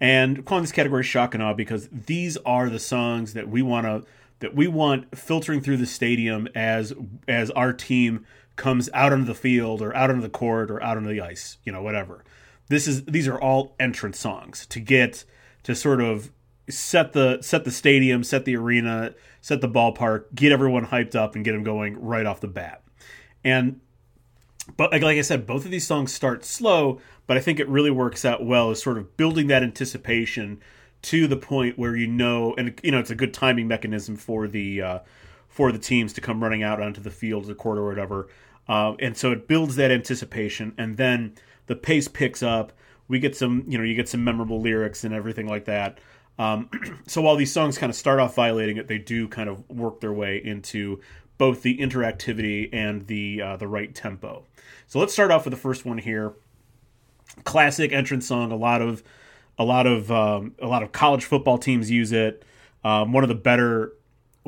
and 0.00 0.38
I'm 0.38 0.44
calling 0.44 0.64
this 0.64 0.72
category 0.72 1.04
shock 1.04 1.34
and 1.34 1.42
awe 1.42 1.54
because 1.54 1.88
these 1.90 2.36
are 2.38 2.68
the 2.68 2.80
songs 2.80 3.34
that 3.34 3.48
we 3.48 3.62
want 3.62 3.86
to 3.86 4.04
that 4.40 4.54
we 4.54 4.68
want 4.68 5.16
filtering 5.16 5.60
through 5.60 5.78
the 5.78 5.86
stadium 5.86 6.48
as 6.54 6.92
as 7.26 7.50
our 7.52 7.72
team 7.72 8.24
comes 8.58 8.90
out 8.92 9.14
onto 9.14 9.24
the 9.24 9.34
field 9.34 9.80
or 9.80 9.96
out 9.96 10.10
onto 10.10 10.20
the 10.20 10.28
court 10.28 10.70
or 10.70 10.82
out 10.82 10.98
onto 10.98 11.08
the 11.08 11.22
ice, 11.22 11.56
you 11.64 11.72
know, 11.72 11.82
whatever 11.82 12.24
this 12.68 12.86
is 12.86 13.04
these 13.06 13.26
are 13.26 13.40
all 13.40 13.74
entrance 13.80 14.18
songs 14.18 14.66
to 14.66 14.80
get 14.80 15.24
to 15.62 15.74
sort 15.74 16.00
of 16.00 16.30
set 16.70 17.12
the 17.12 17.38
set 17.40 17.64
the 17.64 17.70
stadium, 17.70 18.22
set 18.22 18.44
the 18.44 18.56
arena, 18.56 19.14
set 19.40 19.60
the 19.60 19.68
ballpark, 19.68 20.34
get 20.34 20.52
everyone 20.52 20.86
hyped 20.86 21.14
up, 21.14 21.34
and 21.34 21.44
get 21.44 21.52
them 21.52 21.64
going 21.64 22.00
right 22.00 22.26
off 22.26 22.40
the 22.40 22.48
bat. 22.48 22.82
And 23.42 23.80
but 24.76 24.92
like 24.92 25.02
I 25.02 25.22
said, 25.22 25.46
both 25.46 25.64
of 25.64 25.70
these 25.70 25.86
songs 25.86 26.12
start 26.12 26.44
slow, 26.44 27.00
but 27.26 27.38
I 27.38 27.40
think 27.40 27.58
it 27.58 27.68
really 27.68 27.90
works 27.90 28.24
out 28.24 28.44
well 28.44 28.70
as 28.70 28.82
sort 28.82 28.98
of 28.98 29.16
building 29.16 29.46
that 29.46 29.62
anticipation 29.62 30.60
to 31.00 31.26
the 31.26 31.36
point 31.36 31.78
where 31.78 31.96
you 31.96 32.06
know, 32.06 32.54
and 32.58 32.78
you 32.82 32.90
know, 32.90 32.98
it's 32.98 33.10
a 33.10 33.14
good 33.14 33.32
timing 33.32 33.66
mechanism 33.66 34.16
for 34.16 34.46
the 34.46 34.82
uh, 34.82 34.98
for 35.48 35.72
the 35.72 35.78
teams 35.78 36.12
to 36.12 36.20
come 36.20 36.42
running 36.42 36.62
out 36.62 36.82
onto 36.82 37.00
the 37.00 37.10
field, 37.10 37.44
or 37.44 37.46
the 37.46 37.54
court, 37.54 37.78
or 37.78 37.86
whatever. 37.86 38.28
Uh, 38.68 38.94
and 38.98 39.16
so 39.16 39.32
it 39.32 39.48
builds 39.48 39.76
that 39.76 39.90
anticipation, 39.90 40.74
and 40.76 40.96
then 40.96 41.34
the 41.66 41.76
pace 41.76 42.08
picks 42.08 42.42
up. 42.42 42.72
We 43.08 43.18
get 43.18 43.34
some, 43.34 43.64
you 43.66 43.78
know, 43.78 43.84
you 43.84 43.94
get 43.94 44.08
some 44.08 44.22
memorable 44.22 44.60
lyrics 44.60 45.04
and 45.04 45.14
everything 45.14 45.46
like 45.46 45.64
that. 45.64 45.98
Um, 46.38 46.68
so 47.06 47.22
while 47.22 47.36
these 47.36 47.52
songs 47.52 47.78
kind 47.78 47.90
of 47.90 47.96
start 47.96 48.20
off 48.20 48.34
violating 48.34 48.76
it, 48.76 48.88
they 48.88 48.98
do 48.98 49.28
kind 49.28 49.48
of 49.48 49.68
work 49.70 50.00
their 50.00 50.12
way 50.12 50.42
into 50.44 51.00
both 51.38 51.62
the 51.62 51.78
interactivity 51.78 52.68
and 52.72 53.06
the 53.06 53.40
uh, 53.40 53.56
the 53.56 53.68
right 53.68 53.94
tempo. 53.94 54.44
So 54.86 54.98
let's 54.98 55.12
start 55.12 55.30
off 55.30 55.44
with 55.44 55.52
the 55.52 55.60
first 55.60 55.84
one 55.84 55.98
here. 55.98 56.34
Classic 57.44 57.92
entrance 57.92 58.26
song. 58.26 58.52
A 58.52 58.56
lot 58.56 58.82
of 58.82 59.02
a 59.58 59.64
lot 59.64 59.86
of 59.86 60.10
um, 60.10 60.54
a 60.60 60.66
lot 60.66 60.82
of 60.82 60.92
college 60.92 61.24
football 61.24 61.58
teams 61.58 61.90
use 61.90 62.12
it. 62.12 62.44
Um, 62.84 63.12
one 63.12 63.24
of 63.24 63.28
the 63.28 63.34
better 63.34 63.92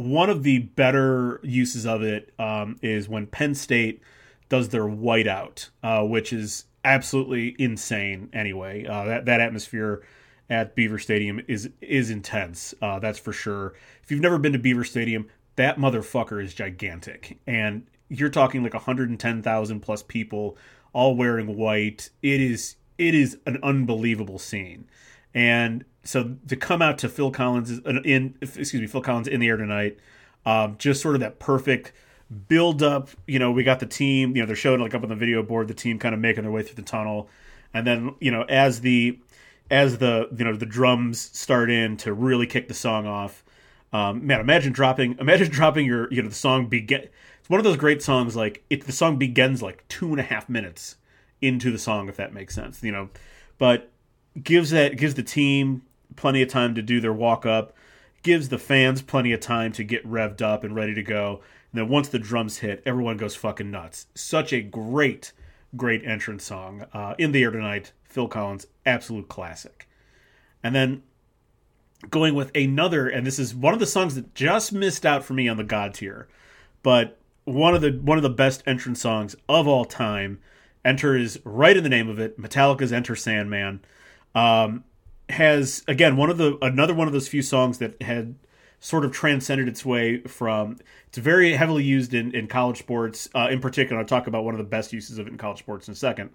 one 0.00 0.30
of 0.30 0.42
the 0.42 0.58
better 0.60 1.40
uses 1.42 1.86
of 1.86 2.02
it 2.02 2.32
um, 2.38 2.76
is 2.82 3.08
when 3.08 3.26
Penn 3.26 3.54
State 3.54 4.02
does 4.48 4.70
their 4.70 4.84
whiteout, 4.84 5.68
uh, 5.82 6.02
which 6.02 6.32
is 6.32 6.64
absolutely 6.84 7.54
insane. 7.58 8.30
Anyway, 8.32 8.86
uh, 8.86 9.04
that 9.04 9.26
that 9.26 9.40
atmosphere 9.40 10.02
at 10.48 10.74
Beaver 10.74 10.98
Stadium 10.98 11.40
is 11.46 11.68
is 11.80 12.10
intense. 12.10 12.74
Uh, 12.80 12.98
that's 12.98 13.18
for 13.18 13.32
sure. 13.32 13.74
If 14.02 14.10
you've 14.10 14.20
never 14.20 14.38
been 14.38 14.52
to 14.52 14.58
Beaver 14.58 14.84
Stadium, 14.84 15.28
that 15.56 15.76
motherfucker 15.76 16.42
is 16.42 16.54
gigantic, 16.54 17.38
and 17.46 17.86
you're 18.08 18.30
talking 18.30 18.62
like 18.62 18.74
110,000 18.74 19.80
plus 19.80 20.02
people 20.02 20.56
all 20.92 21.14
wearing 21.14 21.56
white. 21.56 22.10
It 22.22 22.40
is 22.40 22.76
it 22.96 23.14
is 23.14 23.38
an 23.44 23.58
unbelievable 23.62 24.38
scene, 24.38 24.86
and 25.34 25.84
so 26.04 26.36
to 26.48 26.56
come 26.56 26.82
out 26.82 26.98
to 26.98 27.08
Phil 27.08 27.30
Collins 27.30 27.78
in 28.04 28.34
excuse 28.40 28.74
me 28.74 28.86
Phil 28.86 29.02
Collins 29.02 29.28
in 29.28 29.40
the 29.40 29.48
air 29.48 29.56
tonight, 29.56 29.98
um, 30.46 30.76
just 30.78 31.02
sort 31.02 31.14
of 31.14 31.20
that 31.20 31.38
perfect 31.38 31.92
build 32.48 32.82
up. 32.82 33.10
You 33.26 33.38
know, 33.38 33.50
we 33.50 33.64
got 33.64 33.80
the 33.80 33.86
team. 33.86 34.34
You 34.34 34.42
know, 34.42 34.46
they're 34.46 34.56
showing 34.56 34.80
like 34.80 34.94
up 34.94 35.02
on 35.02 35.08
the 35.08 35.16
video 35.16 35.42
board 35.42 35.68
the 35.68 35.74
team 35.74 35.98
kind 35.98 36.14
of 36.14 36.20
making 36.20 36.42
their 36.44 36.52
way 36.52 36.62
through 36.62 36.76
the 36.76 36.82
tunnel, 36.82 37.28
and 37.74 37.86
then 37.86 38.14
you 38.20 38.30
know 38.30 38.42
as 38.42 38.80
the 38.80 39.18
as 39.70 39.98
the 39.98 40.28
you 40.36 40.44
know 40.44 40.56
the 40.56 40.66
drums 40.66 41.20
start 41.20 41.70
in 41.70 41.96
to 41.98 42.12
really 42.12 42.46
kick 42.46 42.68
the 42.68 42.74
song 42.74 43.06
off. 43.06 43.44
Um, 43.92 44.26
man, 44.26 44.40
imagine 44.40 44.72
dropping 44.72 45.18
imagine 45.18 45.48
dropping 45.50 45.86
your 45.86 46.12
you 46.12 46.22
know 46.22 46.28
the 46.28 46.34
song 46.34 46.66
begin. 46.66 47.08
It's 47.40 47.50
one 47.50 47.60
of 47.60 47.64
those 47.64 47.76
great 47.76 48.02
songs 48.02 48.36
like 48.36 48.64
if 48.70 48.86
the 48.86 48.92
song 48.92 49.18
begins 49.18 49.62
like 49.62 49.86
two 49.88 50.10
and 50.10 50.20
a 50.20 50.24
half 50.24 50.48
minutes 50.48 50.96
into 51.42 51.70
the 51.70 51.78
song 51.78 52.08
if 52.08 52.16
that 52.16 52.32
makes 52.32 52.54
sense. 52.54 52.82
You 52.82 52.92
know, 52.92 53.10
but 53.58 53.90
gives 54.42 54.70
that 54.70 54.96
gives 54.96 55.14
the 55.14 55.22
team 55.22 55.82
plenty 56.16 56.42
of 56.42 56.48
time 56.48 56.74
to 56.74 56.82
do 56.82 57.00
their 57.00 57.12
walk 57.12 57.46
up, 57.46 57.72
gives 58.22 58.48
the 58.48 58.58
fans 58.58 59.02
plenty 59.02 59.32
of 59.32 59.40
time 59.40 59.72
to 59.72 59.84
get 59.84 60.06
revved 60.06 60.42
up 60.42 60.64
and 60.64 60.74
ready 60.74 60.94
to 60.94 61.02
go. 61.02 61.40
And 61.72 61.80
then 61.80 61.88
once 61.88 62.08
the 62.08 62.18
drums 62.18 62.58
hit, 62.58 62.82
everyone 62.84 63.16
goes 63.16 63.36
fucking 63.36 63.70
nuts. 63.70 64.06
Such 64.14 64.52
a 64.52 64.60
great, 64.60 65.32
great 65.76 66.04
entrance 66.04 66.44
song. 66.44 66.84
Uh, 66.92 67.14
in 67.18 67.32
the 67.32 67.42
air 67.42 67.50
tonight, 67.50 67.92
Phil 68.04 68.28
Collins, 68.28 68.66
absolute 68.84 69.28
classic. 69.28 69.88
And 70.62 70.74
then 70.74 71.02
going 72.08 72.34
with 72.34 72.50
another, 72.54 73.08
and 73.08 73.26
this 73.26 73.38
is 73.38 73.54
one 73.54 73.74
of 73.74 73.80
the 73.80 73.86
songs 73.86 74.14
that 74.14 74.34
just 74.34 74.72
missed 74.72 75.06
out 75.06 75.24
for 75.24 75.34
me 75.34 75.48
on 75.48 75.56
the 75.56 75.64
God 75.64 75.94
tier, 75.94 76.28
but 76.82 77.18
one 77.44 77.74
of 77.74 77.80
the 77.80 77.92
one 77.92 78.18
of 78.18 78.22
the 78.22 78.30
best 78.30 78.62
entrance 78.66 79.00
songs 79.00 79.36
of 79.48 79.66
all 79.66 79.84
time. 79.84 80.40
Enter 80.84 81.16
is 81.16 81.40
right 81.44 81.76
in 81.76 81.82
the 81.82 81.90
name 81.90 82.08
of 82.08 82.18
it. 82.18 82.40
Metallica's 82.40 82.92
Enter 82.92 83.14
Sandman. 83.14 83.80
Um, 84.34 84.84
has 85.30 85.82
again 85.88 86.16
one 86.16 86.30
of 86.30 86.38
the 86.38 86.58
another 86.62 86.94
one 86.94 87.06
of 87.06 87.12
those 87.12 87.28
few 87.28 87.42
songs 87.42 87.78
that 87.78 88.00
had 88.02 88.34
sort 88.80 89.04
of 89.04 89.12
transcended 89.12 89.68
its 89.68 89.84
way 89.84 90.18
from 90.22 90.78
it's 91.08 91.18
very 91.18 91.52
heavily 91.52 91.84
used 91.84 92.14
in, 92.14 92.34
in 92.34 92.46
college 92.46 92.78
sports 92.78 93.28
uh, 93.34 93.48
in 93.50 93.60
particular 93.60 94.00
i'll 94.00 94.06
talk 94.06 94.26
about 94.26 94.44
one 94.44 94.54
of 94.54 94.58
the 94.58 94.64
best 94.64 94.92
uses 94.92 95.18
of 95.18 95.26
it 95.26 95.30
in 95.30 95.38
college 95.38 95.58
sports 95.58 95.88
in 95.88 95.92
a 95.92 95.96
second 95.96 96.30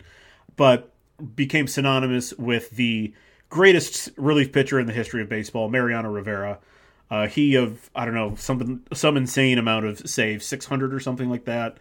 but 0.55 0.91
became 1.35 1.67
synonymous 1.67 2.33
with 2.33 2.69
the 2.71 3.13
greatest 3.49 4.09
relief 4.17 4.51
pitcher 4.51 4.79
in 4.79 4.87
the 4.87 4.93
history 4.93 5.21
of 5.21 5.29
baseball 5.29 5.69
mariano 5.69 6.09
rivera. 6.09 6.59
Uh, 7.09 7.27
he 7.27 7.55
of 7.55 7.89
i 7.95 8.03
don't 8.03 8.15
know 8.15 8.35
something 8.35 8.81
some 8.93 9.15
insane 9.15 9.57
amount 9.57 9.85
of 9.85 10.09
saves 10.09 10.45
600 10.45 10.93
or 10.93 10.99
something 10.99 11.29
like 11.29 11.45
that. 11.45 11.77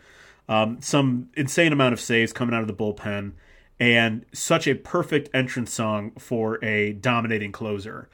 Um, 0.49 0.83
some 0.83 1.31
insane 1.35 1.73
amount 1.73 1.95
of 1.95 2.01
saves 2.01 2.33
coming 2.33 2.55
out 2.55 2.61
of 2.61 2.69
the 2.69 2.75
bullpen 2.75 3.33
and 3.85 4.25
such 4.33 4.67
a 4.67 4.75
perfect 4.75 5.29
entrance 5.35 5.73
song 5.73 6.13
for 6.19 6.65
a 6.65 6.95
dominating 6.95 7.53
closer. 7.53 8.09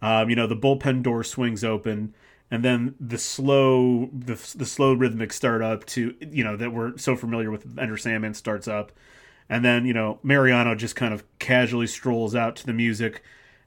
Um, 0.00 0.30
you 0.30 0.36
know, 0.36 0.46
the 0.46 0.56
bullpen 0.56 1.02
door 1.02 1.24
swings 1.24 1.64
open, 1.64 2.14
and 2.48 2.64
then 2.64 2.94
the 3.00 3.18
slow, 3.18 4.08
the, 4.12 4.34
the 4.56 4.64
slow 4.64 4.92
rhythmic 4.92 5.32
startup 5.32 5.84
to 5.86 6.14
you 6.20 6.44
know 6.44 6.56
that 6.56 6.72
we're 6.72 6.96
so 6.96 7.16
familiar 7.16 7.50
with. 7.50 7.76
Enter 7.76 7.96
Sandman 7.96 8.34
starts 8.34 8.68
up, 8.68 8.92
and 9.48 9.64
then 9.64 9.84
you 9.84 9.92
know 9.92 10.20
Mariano 10.22 10.76
just 10.76 10.94
kind 10.94 11.12
of 11.12 11.24
casually 11.40 11.88
strolls 11.88 12.36
out 12.36 12.54
to 12.56 12.66
the 12.66 12.72
music 12.72 13.22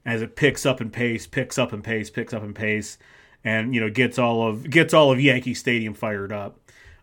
as 0.06 0.22
it 0.22 0.36
picks 0.36 0.64
up 0.64 0.80
in 0.80 0.88
pace, 0.88 1.26
picks 1.26 1.58
up 1.58 1.74
in 1.74 1.82
pace, 1.82 2.08
picks 2.08 2.32
up 2.32 2.42
in 2.42 2.54
pace, 2.54 2.96
and 3.44 3.74
you 3.74 3.80
know 3.82 3.90
gets 3.90 4.18
all 4.18 4.48
of 4.48 4.70
gets 4.70 4.94
all 4.94 5.12
of 5.12 5.20
Yankee 5.20 5.52
Stadium 5.54 5.92
fired 5.92 6.32
up. 6.32 6.58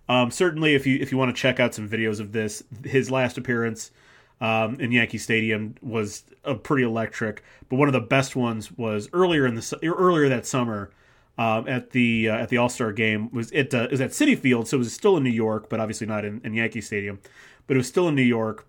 Um, 0.10 0.32
certainly, 0.32 0.74
if 0.74 0.88
you 0.88 0.98
if 1.00 1.12
you 1.12 1.18
want 1.20 1.36
to 1.36 1.40
check 1.40 1.60
out 1.60 1.76
some 1.76 1.88
videos 1.88 2.20
of 2.20 2.32
this, 2.32 2.64
his 2.84 3.12
last 3.12 3.38
appearance 3.38 3.92
um, 4.40 4.80
in 4.80 4.92
Yankee 4.92 5.18
Stadium 5.18 5.76
was 5.82 6.24
a 6.44 6.56
pretty 6.56 6.84
electric. 6.84 7.44
But 7.70 7.78
one 7.78 7.88
of 7.88 7.94
the 7.94 8.02
best 8.02 8.36
ones 8.36 8.72
was 8.72 9.10
earlier 9.14 9.46
in 9.46 9.56
the 9.56 9.80
earlier 9.84 10.30
that 10.30 10.46
summer 10.46 10.92
um, 11.38 11.68
at 11.68 11.92
the 11.92 12.30
uh, 12.30 12.36
at 12.36 12.50
the 12.50 12.58
All 12.58 12.70
Star 12.70 12.92
game 12.92 13.30
was 13.32 13.52
it 13.52 13.74
uh, 13.74 13.88
was 13.92 14.02
at 14.02 14.12
Citi 14.12 14.38
Field, 14.38 14.68
so 14.68 14.78
it 14.78 14.80
was 14.80 14.94
still 14.94 15.18
in 15.18 15.24
New 15.24 15.30
York, 15.30 15.70
but 15.70 15.80
obviously 15.80 16.08
not 16.08 16.26
in, 16.26 16.42
in 16.44 16.54
Yankee 16.54 16.82
Stadium. 16.82 17.20
But 17.68 17.76
it 17.76 17.78
was 17.78 17.88
still 17.88 18.08
in 18.08 18.16
New 18.16 18.22
York. 18.22 18.66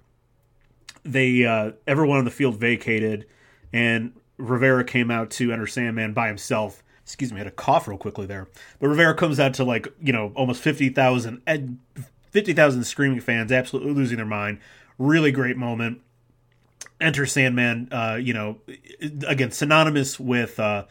They 1.04 1.44
uh, 1.44 1.72
everyone 1.86 2.18
on 2.18 2.24
the 2.24 2.30
field 2.30 2.56
vacated, 2.56 3.26
and 3.72 4.12
Rivera 4.36 4.84
came 4.84 5.10
out 5.10 5.30
to 5.32 5.52
enter 5.52 5.66
Sandman 5.66 6.12
by 6.12 6.28
himself. 6.28 6.82
Excuse 7.04 7.32
me, 7.32 7.36
I 7.36 7.38
had 7.38 7.46
a 7.46 7.52
cough 7.52 7.88
real 7.88 7.96
quickly 7.96 8.26
there. 8.26 8.48
But 8.80 8.88
Rivera 8.88 9.14
comes 9.14 9.40
out 9.40 9.54
to 9.54 9.64
like 9.64 9.88
you 10.02 10.12
know 10.12 10.32
almost 10.34 10.62
fifty 10.62 10.88
thousand. 10.88 11.42
50,000 12.30 12.84
screaming 12.84 13.20
fans 13.20 13.50
absolutely 13.50 13.94
losing 13.94 14.18
their 14.18 14.26
mind 14.26 14.60
really 14.98 15.32
great 15.32 15.56
moment. 15.56 16.00
Enter 17.00 17.26
Sandman, 17.26 17.88
uh, 17.92 18.18
you 18.20 18.34
know, 18.34 18.58
again 19.26 19.52
synonymous 19.52 20.18
with 20.18 20.58
uh, 20.58 20.84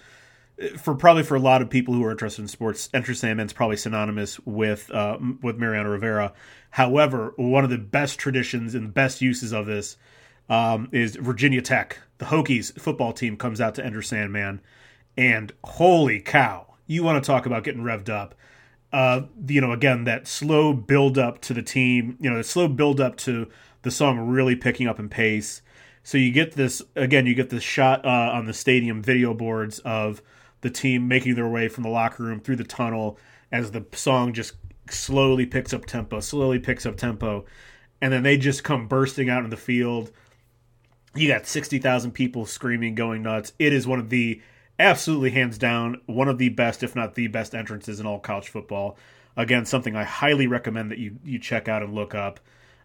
for 0.78 0.96
probably 0.96 1.24
for 1.24 1.36
a 1.36 1.40
lot 1.40 1.62
of 1.62 1.70
people 1.70 1.94
who 1.94 2.04
are 2.04 2.12
interested 2.12 2.42
in 2.42 2.48
sports. 2.48 2.90
Enter 2.94 3.14
Sandman's 3.14 3.54
probably 3.54 3.78
synonymous 3.78 4.40
with 4.42 4.90
uh, 4.92 5.18
with 5.42 5.58
Mariano 5.58 5.90
Rivera. 5.90 6.34
However, 6.72 7.34
one 7.36 7.64
of 7.64 7.70
the 7.70 7.78
best 7.78 8.20
traditions 8.20 8.74
and 8.74 8.94
best 8.94 9.22
uses 9.22 9.54
of 9.54 9.66
this 9.66 9.98
um, 10.50 10.90
is 10.92 11.16
Virginia 11.16 11.62
Tech. 11.62 12.00
The 12.18 12.26
Hokies 12.26 12.80
football 12.80 13.14
team 13.14 13.38
comes 13.38 13.62
out 13.62 13.76
to 13.76 13.86
Enter 13.86 14.02
Sandman, 14.02 14.62
and 15.18 15.52
holy 15.64 16.20
cow, 16.20 16.76
you 16.88 17.04
want 17.04 17.22
to 17.22 17.28
talk 17.28 17.46
about 17.46 17.64
getting 17.64 17.84
revved 17.84 18.10
up. 18.10 18.34
Uh, 18.92 19.24
you 19.48 19.60
know, 19.60 19.74
again, 19.74 20.06
that 20.06 20.28
slow 20.28 20.74
build 20.74 21.18
up 21.18 21.42
to 21.42 21.54
the 21.54 21.62
team, 21.62 22.18
you 22.22 22.30
know, 22.30 22.38
the 22.38 22.44
slow 22.44 22.68
build 22.68 23.02
up 23.02 23.18
to 23.18 23.48
the 23.82 23.92
song 23.92 24.20
really 24.20 24.56
picking 24.56 24.88
up 24.88 25.00
in 25.00 25.10
pace. 25.10 25.62
So 26.04 26.18
you 26.18 26.32
get 26.32 26.54
this 26.54 26.82
again, 26.96 27.26
you 27.26 27.36
get 27.36 27.50
this 27.50 27.64
shot 27.64 28.06
uh, 28.06 28.32
on 28.34 28.46
the 28.46 28.54
stadium 28.54 29.02
video 29.02 29.34
boards 29.34 29.80
of 29.80 30.22
the 30.62 30.70
team 30.70 31.08
making 31.08 31.36
their 31.36 31.48
way 31.48 31.68
from 31.68 31.84
the 31.84 31.90
locker 31.90 32.24
room 32.24 32.40
through 32.40 32.56
the 32.56 32.64
tunnel 32.64 33.18
as 33.52 33.72
the 33.72 33.86
song 33.94 34.34
just 34.34 34.54
slowly 34.90 35.46
picks 35.46 35.74
up 35.74 35.86
tempo, 35.86 36.20
slowly 36.20 36.60
picks 36.60 36.86
up 36.86 36.98
tempo, 36.98 37.46
and 38.02 38.12
then 38.14 38.24
they 38.24 38.38
just 38.38 38.64
come 38.64 38.88
bursting 38.88 39.30
out 39.30 39.44
in 39.44 39.50
the 39.50 39.58
field. 39.58 40.12
You 41.16 41.28
got 41.28 41.48
60,000 41.48 42.12
people 42.12 42.46
screaming, 42.46 42.96
going 42.96 43.24
nuts. 43.24 43.54
It 43.60 43.74
is 43.74 43.88
one 43.88 44.00
of 44.00 44.10
the 44.10 44.42
absolutely 44.80 45.32
hands 45.32 45.58
down 45.58 46.02
one 46.06 46.28
of 46.28 46.38
the 46.38 46.50
best, 46.50 46.84
if 46.84 46.96
not 46.96 47.16
the 47.16 47.28
best 47.28 47.56
entrances 47.56 48.00
in 48.00 48.06
all 48.06 48.20
college 48.20 48.50
football. 48.50 48.98
Again, 49.36 49.66
something 49.66 49.96
I 49.96 50.04
highly 50.04 50.48
recommend 50.48 50.92
that 50.92 51.00
you 51.00 51.18
you 51.24 51.40
check 51.40 51.68
out 51.68 51.84
and 51.84 51.94
look 51.94 52.16
up. 52.16 52.40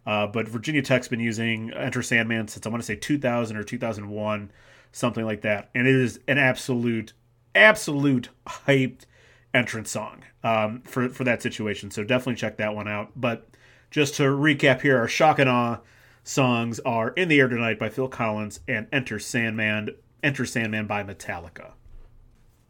Uh, 0.07 0.27
but 0.27 0.49
Virginia 0.49 0.83
Tech's 0.83 1.09
been 1.09 1.21
using 1.21 1.73
Enter 1.73 2.03
Sandman 2.03 2.49
since 2.49 2.67
I 2.67 2.71
want 2.71 2.83
to 2.83 2.87
say 2.87 2.97
2000 2.97 3.57
or 3.57 3.63
2001, 3.63 4.51
something 4.91 5.25
like 5.25 5.43
that, 5.43 5.71
and 5.75 5.87
it 5.87 5.95
is 5.95 6.21
an 6.27 6.39
absolute, 6.39 7.13
absolute 7.55 8.29
hyped 8.47 9.03
entrance 9.55 9.91
song 9.91 10.25
um, 10.43 10.83
for 10.83 11.09
for 11.09 11.25
that 11.25 11.43
situation. 11.43 11.91
So 11.91 12.03
definitely 12.03 12.37
check 12.37 12.57
that 12.57 12.75
one 12.75 12.89
out. 12.89 13.13
But 13.15 13.49
just 13.91 14.15
to 14.17 14.25
recap 14.25 14.81
here, 14.81 14.99
our 14.99 15.09
shock 15.09 15.39
and 15.39 15.49
awe 15.49 15.79
songs 16.25 16.81
are 16.81 17.11
"In 17.11 17.29
the 17.29 17.39
Air 17.39 17.49
Tonight" 17.49 17.79
by 17.79 17.89
Phil 17.89 18.09
Collins 18.09 18.61
and 18.67 18.87
"Enter 18.93 19.19
Sandman." 19.19 19.91
Enter 20.23 20.47
Sandman 20.47 20.87
by 20.87 21.03
Metallica. 21.03 21.73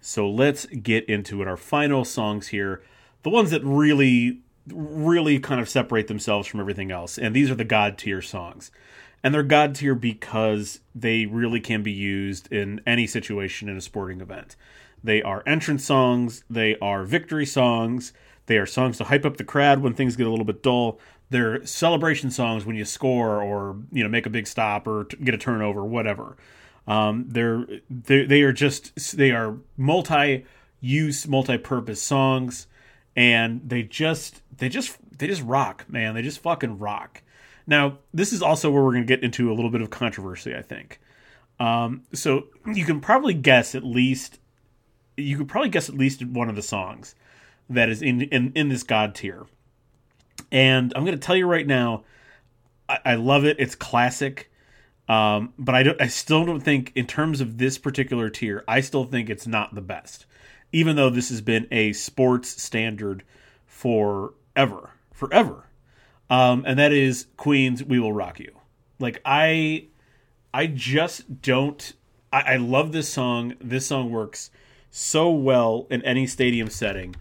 So 0.00 0.28
let's 0.28 0.64
get 0.66 1.04
into 1.04 1.42
it. 1.42 1.48
Our 1.48 1.56
final 1.56 2.04
songs 2.04 2.48
here, 2.48 2.82
the 3.22 3.30
ones 3.30 3.50
that 3.50 3.62
really 3.62 4.40
really 4.68 5.38
kind 5.38 5.60
of 5.60 5.68
separate 5.68 6.08
themselves 6.08 6.46
from 6.46 6.60
everything 6.60 6.90
else. 6.90 7.18
And 7.18 7.34
these 7.34 7.50
are 7.50 7.54
the 7.54 7.64
God 7.64 7.98
tier 7.98 8.22
songs. 8.22 8.70
And 9.22 9.32
they're 9.32 9.42
God 9.42 9.74
tier 9.74 9.94
because 9.94 10.80
they 10.94 11.26
really 11.26 11.60
can 11.60 11.82
be 11.82 11.92
used 11.92 12.52
in 12.52 12.80
any 12.86 13.06
situation 13.06 13.68
in 13.68 13.76
a 13.76 13.80
sporting 13.80 14.20
event. 14.20 14.56
They 15.04 15.22
are 15.22 15.42
entrance 15.46 15.84
songs, 15.84 16.44
they 16.48 16.76
are 16.78 17.04
victory 17.04 17.46
songs, 17.46 18.12
they 18.46 18.56
are 18.56 18.66
songs 18.66 18.98
to 18.98 19.04
hype 19.04 19.24
up 19.24 19.36
the 19.36 19.44
crowd 19.44 19.80
when 19.80 19.94
things 19.94 20.16
get 20.16 20.26
a 20.26 20.30
little 20.30 20.44
bit 20.44 20.62
dull. 20.62 20.98
They're 21.30 21.64
celebration 21.64 22.30
songs 22.30 22.66
when 22.66 22.76
you 22.76 22.84
score 22.84 23.42
or 23.42 23.76
you 23.90 24.02
know 24.02 24.08
make 24.08 24.26
a 24.26 24.30
big 24.30 24.46
stop 24.46 24.86
or 24.86 25.04
t- 25.04 25.16
get 25.16 25.34
a 25.34 25.38
turnover, 25.38 25.84
whatever. 25.84 26.36
Um, 26.86 27.26
they're 27.28 27.66
they 27.88 28.24
they 28.24 28.42
are 28.42 28.52
just 28.52 29.16
they 29.16 29.30
are 29.30 29.56
multi-use, 29.76 31.26
multi-purpose 31.26 32.02
songs, 32.02 32.66
and 33.16 33.60
they 33.68 33.82
just 33.82 34.42
they 34.56 34.68
just 34.68 34.96
they 35.18 35.26
just 35.26 35.42
rock, 35.42 35.84
man. 35.88 36.14
They 36.14 36.22
just 36.22 36.40
fucking 36.40 36.78
rock. 36.78 37.22
Now, 37.66 37.98
this 38.12 38.32
is 38.32 38.42
also 38.42 38.70
where 38.70 38.82
we're 38.82 38.92
going 38.92 39.06
to 39.06 39.16
get 39.16 39.22
into 39.22 39.50
a 39.50 39.54
little 39.54 39.70
bit 39.70 39.82
of 39.82 39.90
controversy, 39.90 40.54
I 40.54 40.62
think. 40.62 41.00
Um, 41.60 42.02
so 42.12 42.48
you 42.66 42.84
can 42.84 43.00
probably 43.00 43.34
guess 43.34 43.74
at 43.74 43.84
least 43.84 44.40
you 45.16 45.38
could 45.38 45.48
probably 45.48 45.68
guess 45.68 45.88
at 45.88 45.96
least 45.96 46.24
one 46.24 46.48
of 46.48 46.56
the 46.56 46.62
songs 46.62 47.14
that 47.70 47.88
is 47.88 48.02
in 48.02 48.22
in, 48.22 48.52
in 48.54 48.68
this 48.68 48.82
God 48.82 49.14
tier. 49.14 49.46
And 50.50 50.92
I'm 50.96 51.04
going 51.04 51.18
to 51.18 51.24
tell 51.24 51.36
you 51.36 51.46
right 51.46 51.66
now, 51.66 52.04
I, 52.88 52.98
I 53.04 53.14
love 53.14 53.44
it. 53.44 53.56
It's 53.58 53.74
classic. 53.74 54.50
Um, 55.08 55.52
but 55.58 55.74
I. 55.74 55.94
I 56.00 56.06
still 56.06 56.44
don't 56.44 56.60
think, 56.60 56.92
in 56.94 57.06
terms 57.06 57.40
of 57.40 57.58
this 57.58 57.76
particular 57.76 58.30
tier, 58.30 58.64
I 58.66 58.80
still 58.80 59.04
think 59.04 59.28
it's 59.28 59.46
not 59.46 59.74
the 59.74 59.80
best, 59.80 60.26
even 60.72 60.96
though 60.96 61.10
this 61.10 61.28
has 61.28 61.40
been 61.40 61.68
a 61.70 61.92
sports 61.92 62.62
standard 62.62 63.22
forever, 63.66 64.90
forever. 65.12 65.66
Um, 66.30 66.64
and 66.66 66.78
that 66.78 66.92
is 66.92 67.26
Queen's 67.36 67.84
"We 67.84 68.00
Will 68.00 68.12
Rock 68.12 68.40
You." 68.40 68.52
Like 68.98 69.20
I, 69.24 69.86
I 70.52 70.66
just 70.66 71.42
don't. 71.42 71.92
I, 72.32 72.54
I 72.54 72.56
love 72.56 72.92
this 72.92 73.08
song. 73.08 73.54
This 73.60 73.86
song 73.86 74.10
works 74.10 74.50
so 74.90 75.30
well 75.30 75.86
in 75.90 76.02
any 76.02 76.26
stadium 76.26 76.70
setting. 76.70 77.14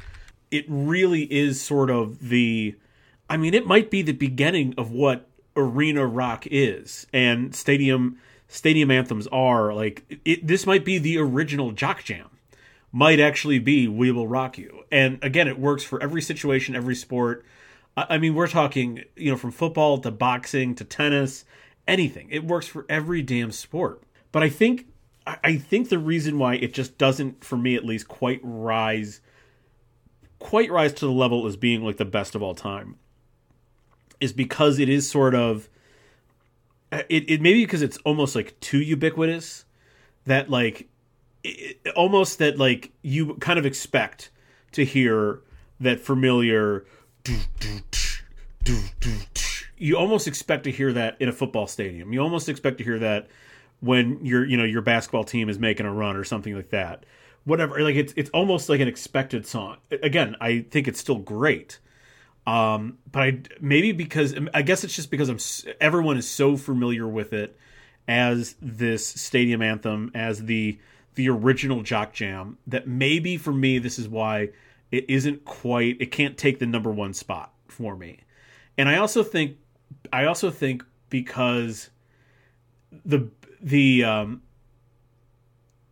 It 0.50 0.66
really 0.68 1.24
is 1.24 1.62
sort 1.62 1.90
of 1.90 2.30
the. 2.30 2.76
I 3.30 3.38
mean, 3.38 3.54
it 3.54 3.66
might 3.66 3.92
be 3.92 4.02
the 4.02 4.12
beginning 4.14 4.74
of 4.78 4.92
what 4.92 5.28
arena 5.56 6.06
rock 6.06 6.48
is 6.50 7.06
and 7.12 7.54
stadium 7.54 8.18
stadium 8.48 8.90
anthems 8.90 9.28
are 9.28 9.74
like 9.74 10.20
it, 10.24 10.46
this 10.46 10.66
might 10.66 10.86
be 10.86 10.98
the 10.98 11.18
original 11.18 11.72
jock 11.72 12.04
jam 12.04 12.30
might 12.92 13.20
actually 13.20 13.60
be 13.60 13.88
we 13.88 14.12
will 14.12 14.28
rock 14.28 14.58
you. 14.58 14.84
And 14.92 15.20
again 15.22 15.48
it 15.48 15.60
works 15.60 15.84
for 15.84 16.02
every 16.02 16.22
situation 16.22 16.76
every 16.76 16.96
sport. 16.96 17.46
I 17.96 18.18
mean 18.18 18.36
we're 18.36 18.48
talking 18.48 19.04
you 19.16 19.32
know 19.32 19.38
from 19.38 19.52
football 19.52 19.98
to 20.00 20.12
boxing 20.12 20.76
to 20.76 20.84
tennis 20.84 21.46
anything. 21.88 22.28
It 22.30 22.46
works 22.46 22.68
for 22.68 22.86
every 22.90 23.22
damn 23.22 23.52
sport. 23.52 24.04
But 24.32 24.44
i 24.44 24.50
think 24.50 24.88
i 25.28 25.56
think 25.56 25.90
the 25.90 26.00
reason 26.00 26.40
why 26.40 26.56
it 26.56 26.74
just 26.74 26.98
doesn't 26.98 27.44
for 27.44 27.58
me 27.58 27.76
at 27.76 27.86
least 27.86 28.08
quite 28.08 28.40
rise 28.44 29.22
quite 30.40 30.72
rise 30.72 30.94
to 30.94 31.06
the 31.06 31.12
level 31.12 31.46
as 31.46 31.56
being 31.56 31.84
like 31.84 31.98
the 31.98 32.06
best 32.06 32.34
of 32.34 32.42
all 32.42 32.56
time 32.56 32.98
is 34.20 34.34
because 34.34 34.80
it 34.80 34.90
is 34.90 35.10
sort 35.10 35.36
of 35.36 35.70
uh, 36.92 37.04
it, 37.10 37.30
it 37.30 37.42
maybe 37.42 37.64
because 37.64 37.82
it's 37.82 37.98
almost 38.00 38.36
like 38.36 38.60
too 38.60 38.80
ubiquitous 38.80 39.66
that 40.26 40.50
like 40.50 40.90
it, 41.44 41.80
almost 41.96 42.40
that 42.40 42.58
like 42.58 42.92
you 43.02 43.36
kind 43.36 43.60
of 43.60 43.66
expect 43.66 44.30
to 44.74 44.86
hear 44.86 45.42
that 45.80 46.00
familiar 46.00 46.86
you 49.78 49.98
almost 49.98 50.28
expect 50.28 50.64
to 50.66 50.72
hear 50.72 50.94
that 50.94 51.18
in 51.20 51.30
a 51.30 51.32
football 51.32 51.68
stadium. 51.68 52.14
You 52.14 52.22
almost 52.22 52.50
expect 52.50 52.78
to 52.80 52.84
hear 52.84 53.00
that 53.00 53.28
when 53.80 54.24
your 54.26 54.46
you 54.46 54.58
know 54.58 54.64
your 54.64 54.82
basketball 54.82 55.24
team 55.24 55.50
is 55.50 55.58
making 55.60 55.86
a 55.86 55.94
run 55.94 56.16
or 56.16 56.24
something 56.24 56.56
like 56.56 56.70
that. 56.70 57.06
Whatever 57.44 57.82
like 57.82 57.96
it's 57.96 58.14
it's 58.16 58.30
almost 58.32 58.70
like 58.70 58.80
an 58.80 58.88
expected 58.88 59.46
song. 59.46 59.78
Again 59.92 60.36
i 60.40 60.66
think 60.70 60.88
it's 60.88 61.00
still 61.00 61.18
great 61.18 61.80
um, 62.48 62.98
but 63.12 63.22
I 63.22 63.40
maybe 63.60 63.92
because 63.92 64.36
I 64.54 64.64
guess 64.64 64.84
it's 64.84 64.96
just 64.96 65.12
because 65.12 65.30
I'm 65.30 65.76
everyone 65.80 66.18
is 66.18 66.30
so 66.30 66.58
familiar 66.58 67.08
with 67.08 67.34
it 67.34 67.56
as 68.08 68.56
this 68.62 69.06
stadium 69.06 69.62
anthem 69.62 70.12
as 70.16 70.46
the 70.46 70.80
the 71.16 71.30
original 71.30 71.84
Jock 71.84 72.14
Jam 72.14 72.58
that 72.68 72.88
maybe 72.88 73.38
for 73.38 73.52
me 73.52 73.80
this 73.80 74.00
is 74.00 74.08
why 74.08 74.50
it 74.92 75.06
isn't 75.10 75.46
quite 75.46 75.98
it 76.00 76.12
can't 76.12 76.38
take 76.38 76.60
the 76.60 76.66
number 76.66 76.92
one 76.92 77.14
spot 77.14 77.54
for 77.68 77.96
me. 77.96 78.20
And 78.78 78.90
I 78.90 78.98
also 78.98 79.24
think 79.24 79.58
I 80.12 80.26
also 80.26 80.52
think 80.52 80.84
because 81.10 81.90
the 83.06 83.30
the 83.62 84.04
um 84.04 84.42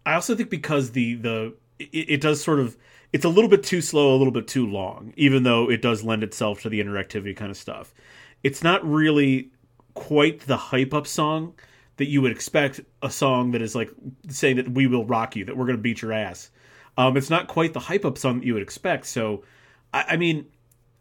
I 0.05 0.13
also 0.13 0.35
think 0.35 0.49
because 0.49 0.91
the 0.91 1.15
the 1.15 1.53
it, 1.79 2.09
it 2.09 2.21
does 2.21 2.43
sort 2.43 2.59
of 2.59 2.77
it's 3.11 3.25
a 3.25 3.29
little 3.29 3.49
bit 3.49 3.63
too 3.63 3.81
slow, 3.81 4.15
a 4.15 4.17
little 4.17 4.33
bit 4.33 4.47
too 4.47 4.67
long, 4.67 5.13
even 5.17 5.43
though 5.43 5.69
it 5.69 5.81
does 5.81 6.03
lend 6.03 6.23
itself 6.23 6.61
to 6.61 6.69
the 6.69 6.79
interactivity 6.79 7.35
kind 7.35 7.49
of 7.49 7.57
stuff. 7.57 7.93
It's 8.43 8.63
not 8.63 8.87
really 8.87 9.51
quite 9.95 10.41
the 10.41 10.57
hype 10.57 10.93
up 10.93 11.07
song 11.07 11.53
that 11.99 12.07
you 12.07 12.21
would 12.21 12.31
expect 12.31 12.79
a 13.01 13.11
song 13.11 13.51
that 13.51 13.61
is 13.61 13.75
like 13.75 13.91
saying 14.29 14.55
that 14.55 14.71
we 14.71 14.87
will 14.87 15.05
rock 15.05 15.35
you, 15.35 15.43
that 15.43 15.55
we're 15.55 15.65
going 15.65 15.77
to 15.77 15.81
beat 15.81 16.01
your 16.01 16.13
ass. 16.13 16.49
Um, 16.97 17.17
it's 17.17 17.29
not 17.29 17.47
quite 17.47 17.73
the 17.73 17.79
hype 17.81 18.05
up 18.05 18.17
song 18.17 18.39
that 18.39 18.45
you 18.45 18.53
would 18.53 18.63
expect. 18.63 19.05
So, 19.05 19.43
I, 19.93 20.05
I 20.11 20.17
mean, 20.17 20.45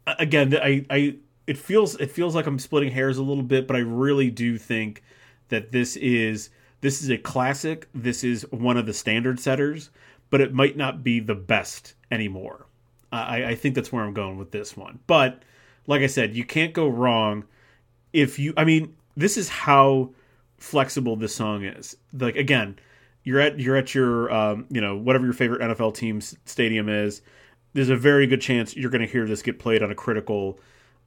again, 0.05 0.53
I, 0.55 0.85
I, 0.89 1.15
it 1.47 1.57
feels, 1.57 1.95
it 1.95 2.11
feels 2.11 2.35
like 2.35 2.47
I'm 2.47 2.59
splitting 2.59 2.91
hairs 2.91 3.17
a 3.17 3.23
little 3.23 3.43
bit, 3.43 3.65
but 3.65 3.77
I 3.77 3.79
really 3.79 4.29
do 4.29 4.57
think 4.57 5.01
that 5.47 5.71
this 5.71 5.95
is, 5.95 6.49
this 6.81 7.01
is 7.01 7.09
a 7.09 7.17
classic. 7.17 7.87
This 7.95 8.25
is 8.25 8.45
one 8.51 8.75
of 8.75 8.85
the 8.85 8.93
standard 8.93 9.39
setters, 9.39 9.91
but 10.29 10.41
it 10.41 10.53
might 10.53 10.75
not 10.75 11.01
be 11.01 11.21
the 11.21 11.35
best 11.35 11.93
anymore. 12.11 12.65
I, 13.11 13.45
I 13.45 13.55
think 13.55 13.73
that's 13.73 13.91
where 13.91 14.03
I'm 14.03 14.13
going 14.13 14.37
with 14.37 14.51
this 14.51 14.75
one. 14.75 14.99
But 15.07 15.43
like 15.87 16.01
I 16.01 16.07
said, 16.07 16.35
you 16.35 16.43
can't 16.43 16.73
go 16.73 16.89
wrong 16.89 17.45
if 18.11 18.37
you. 18.37 18.53
I 18.57 18.65
mean, 18.65 18.95
this 19.15 19.37
is 19.37 19.49
how 19.49 20.11
flexible 20.59 21.15
this 21.15 21.33
song 21.33 21.63
is. 21.63 21.97
Like 22.13 22.35
again, 22.35 22.77
you're 23.23 23.39
at 23.39 23.59
you're 23.59 23.75
at 23.75 23.93
your 23.95 24.31
um, 24.31 24.65
you 24.69 24.81
know 24.81 24.95
whatever 24.95 25.25
your 25.25 25.33
favorite 25.33 25.61
NFL 25.61 25.95
team's 25.95 26.35
stadium 26.45 26.89
is. 26.89 27.21
There's 27.73 27.89
a 27.89 27.95
very 27.95 28.27
good 28.27 28.41
chance 28.41 28.75
you're 28.75 28.89
going 28.89 29.01
to 29.01 29.07
hear 29.07 29.27
this 29.27 29.41
get 29.41 29.59
played 29.59 29.83
on 29.83 29.91
a 29.91 29.95
critical, 29.95 30.59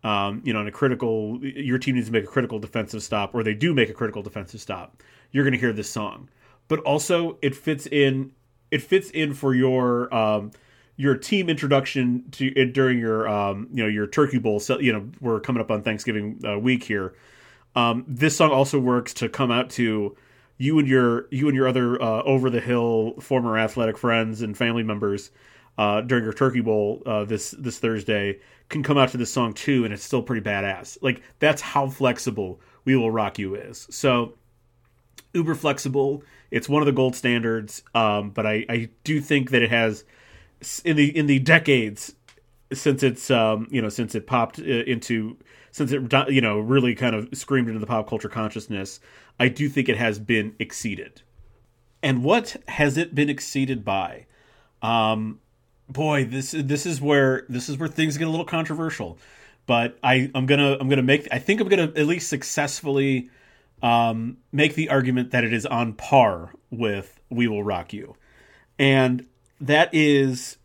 um, 0.04 0.42
you 0.44 0.52
know, 0.52 0.60
on 0.60 0.68
a 0.68 0.72
critical. 0.72 1.38
Your 1.42 1.78
team 1.78 1.96
needs 1.96 2.06
to 2.06 2.12
make 2.12 2.24
a 2.24 2.28
critical 2.28 2.58
defensive 2.58 3.02
stop, 3.02 3.34
or 3.34 3.42
they 3.42 3.54
do 3.54 3.74
make 3.74 3.88
a 3.88 3.94
critical 3.94 4.22
defensive 4.22 4.60
stop. 4.60 5.02
You're 5.32 5.44
going 5.44 5.54
to 5.54 5.58
hear 5.58 5.72
this 5.72 5.90
song, 5.90 6.28
but 6.68 6.80
also 6.80 7.38
it 7.42 7.54
fits 7.54 7.86
in. 7.86 8.32
It 8.70 8.82
fits 8.82 9.10
in 9.10 9.34
for 9.34 9.54
your 9.54 10.12
um, 10.14 10.52
your 10.96 11.16
team 11.16 11.48
introduction 11.48 12.24
to 12.32 12.46
it 12.58 12.72
during 12.72 12.98
your 12.98 13.28
um, 13.28 13.68
you 13.72 13.82
know 13.82 13.88
your 13.88 14.06
turkey 14.06 14.38
bowl. 14.38 14.60
So, 14.60 14.78
you 14.78 14.92
know 14.92 15.08
we're 15.20 15.40
coming 15.40 15.60
up 15.60 15.70
on 15.70 15.82
Thanksgiving 15.82 16.40
uh, 16.46 16.58
week 16.58 16.84
here. 16.84 17.14
Um, 17.74 18.04
this 18.06 18.37
song 18.37 18.50
also 18.50 18.78
works 18.78 19.14
to 19.14 19.28
come 19.28 19.50
out 19.50 19.70
to 19.70 20.16
you 20.58 20.78
and 20.78 20.87
your 20.87 21.26
you 21.30 21.48
and 21.48 21.56
your 21.56 21.66
other 21.66 22.00
uh, 22.00 22.22
over 22.22 22.50
the 22.50 22.61
hill 22.61 23.14
former 23.20 23.58
athletic 23.58 23.98
friends 23.98 24.42
and 24.42 24.56
family 24.56 24.82
members 24.82 25.30
uh, 25.78 26.02
during 26.02 26.24
your 26.24 26.32
turkey 26.32 26.61
bowl 26.61 27.02
uh, 27.06 27.24
this 27.24 27.52
this 27.52 27.78
Thursday 27.78 28.38
can 28.68 28.82
come 28.82 28.98
out 28.98 29.11
to 29.11 29.16
this 29.16 29.32
song 29.32 29.52
too, 29.52 29.85
and 29.85 29.92
it's 29.92 30.04
still 30.04 30.22
pretty 30.22 30.44
badass. 30.44 30.98
Like 31.02 31.22
that's 31.38 31.62
how 31.62 31.88
flexible 31.88 32.61
"We 32.85 32.96
Will 32.96 33.11
Rock 33.11 33.38
You" 33.38 33.54
is. 33.54 33.87
So 33.90 34.35
uber 35.32 35.54
flexible. 35.54 36.22
It's 36.50 36.68
one 36.68 36.82
of 36.82 36.87
the 36.87 36.92
gold 36.92 37.16
standards, 37.16 37.82
um, 37.94 38.30
but 38.30 38.46
I, 38.46 38.66
I 38.68 38.88
do 39.04 39.20
think 39.20 39.50
that 39.50 39.62
it 39.62 39.70
has 39.70 40.04
in 40.85 40.96
the 40.96 41.16
in 41.16 41.26
the 41.26 41.38
decades 41.38 42.14
since 42.72 43.02
it's 43.02 43.30
um, 43.30 43.68
you 43.70 43.80
know 43.80 43.88
since 43.88 44.14
it 44.14 44.26
popped 44.26 44.58
uh, 44.58 44.62
into 44.62 45.37
since 45.72 45.90
it 45.90 46.12
you 46.28 46.40
know 46.40 46.58
really 46.61 46.94
kind 46.94 47.16
of 47.16 47.28
screamed 47.32 47.68
into 47.68 47.80
the 47.80 47.87
pop 47.87 48.08
culture 48.08 48.28
consciousness, 48.28 49.00
I 49.40 49.48
do 49.48 49.68
think 49.68 49.88
it 49.88 49.96
has 49.96 50.18
been 50.18 50.54
exceeded. 50.58 51.22
And 52.02 52.22
what 52.22 52.56
has 52.68 52.96
it 52.96 53.14
been 53.14 53.28
exceeded 53.28 53.85
by? 53.85 54.26
Um, 54.82 55.40
boy, 55.88 56.24
this 56.24 56.52
this 56.52 56.87
is 56.87 57.00
where 57.00 57.44
this 57.48 57.68
is 57.68 57.78
where 57.78 57.88
things 57.88 58.18
get 58.18 58.28
a 58.28 58.30
little 58.30 58.46
controversial. 58.46 59.18
But 59.66 59.98
I 60.02 60.30
I'm 60.35 60.46
gonna 60.46 60.76
I'm 60.78 60.88
gonna 60.88 61.02
make 61.02 61.26
I 61.30 61.38
think 61.38 61.61
I'm 61.61 61.68
gonna 61.68 61.92
at 61.96 62.06
least 62.06 62.28
successfully 62.28 63.30
um, 63.82 64.38
make 64.52 64.74
the 64.74 64.90
argument 64.90 65.30
that 65.30 65.44
it 65.44 65.52
is 65.52 65.66
on 65.66 65.94
par 65.94 66.52
with 66.70 67.20
We 67.30 67.48
Will 67.48 67.62
Rock 67.62 67.92
You, 67.92 68.16
and 68.78 69.26
that 69.61 69.90
is 69.94 70.58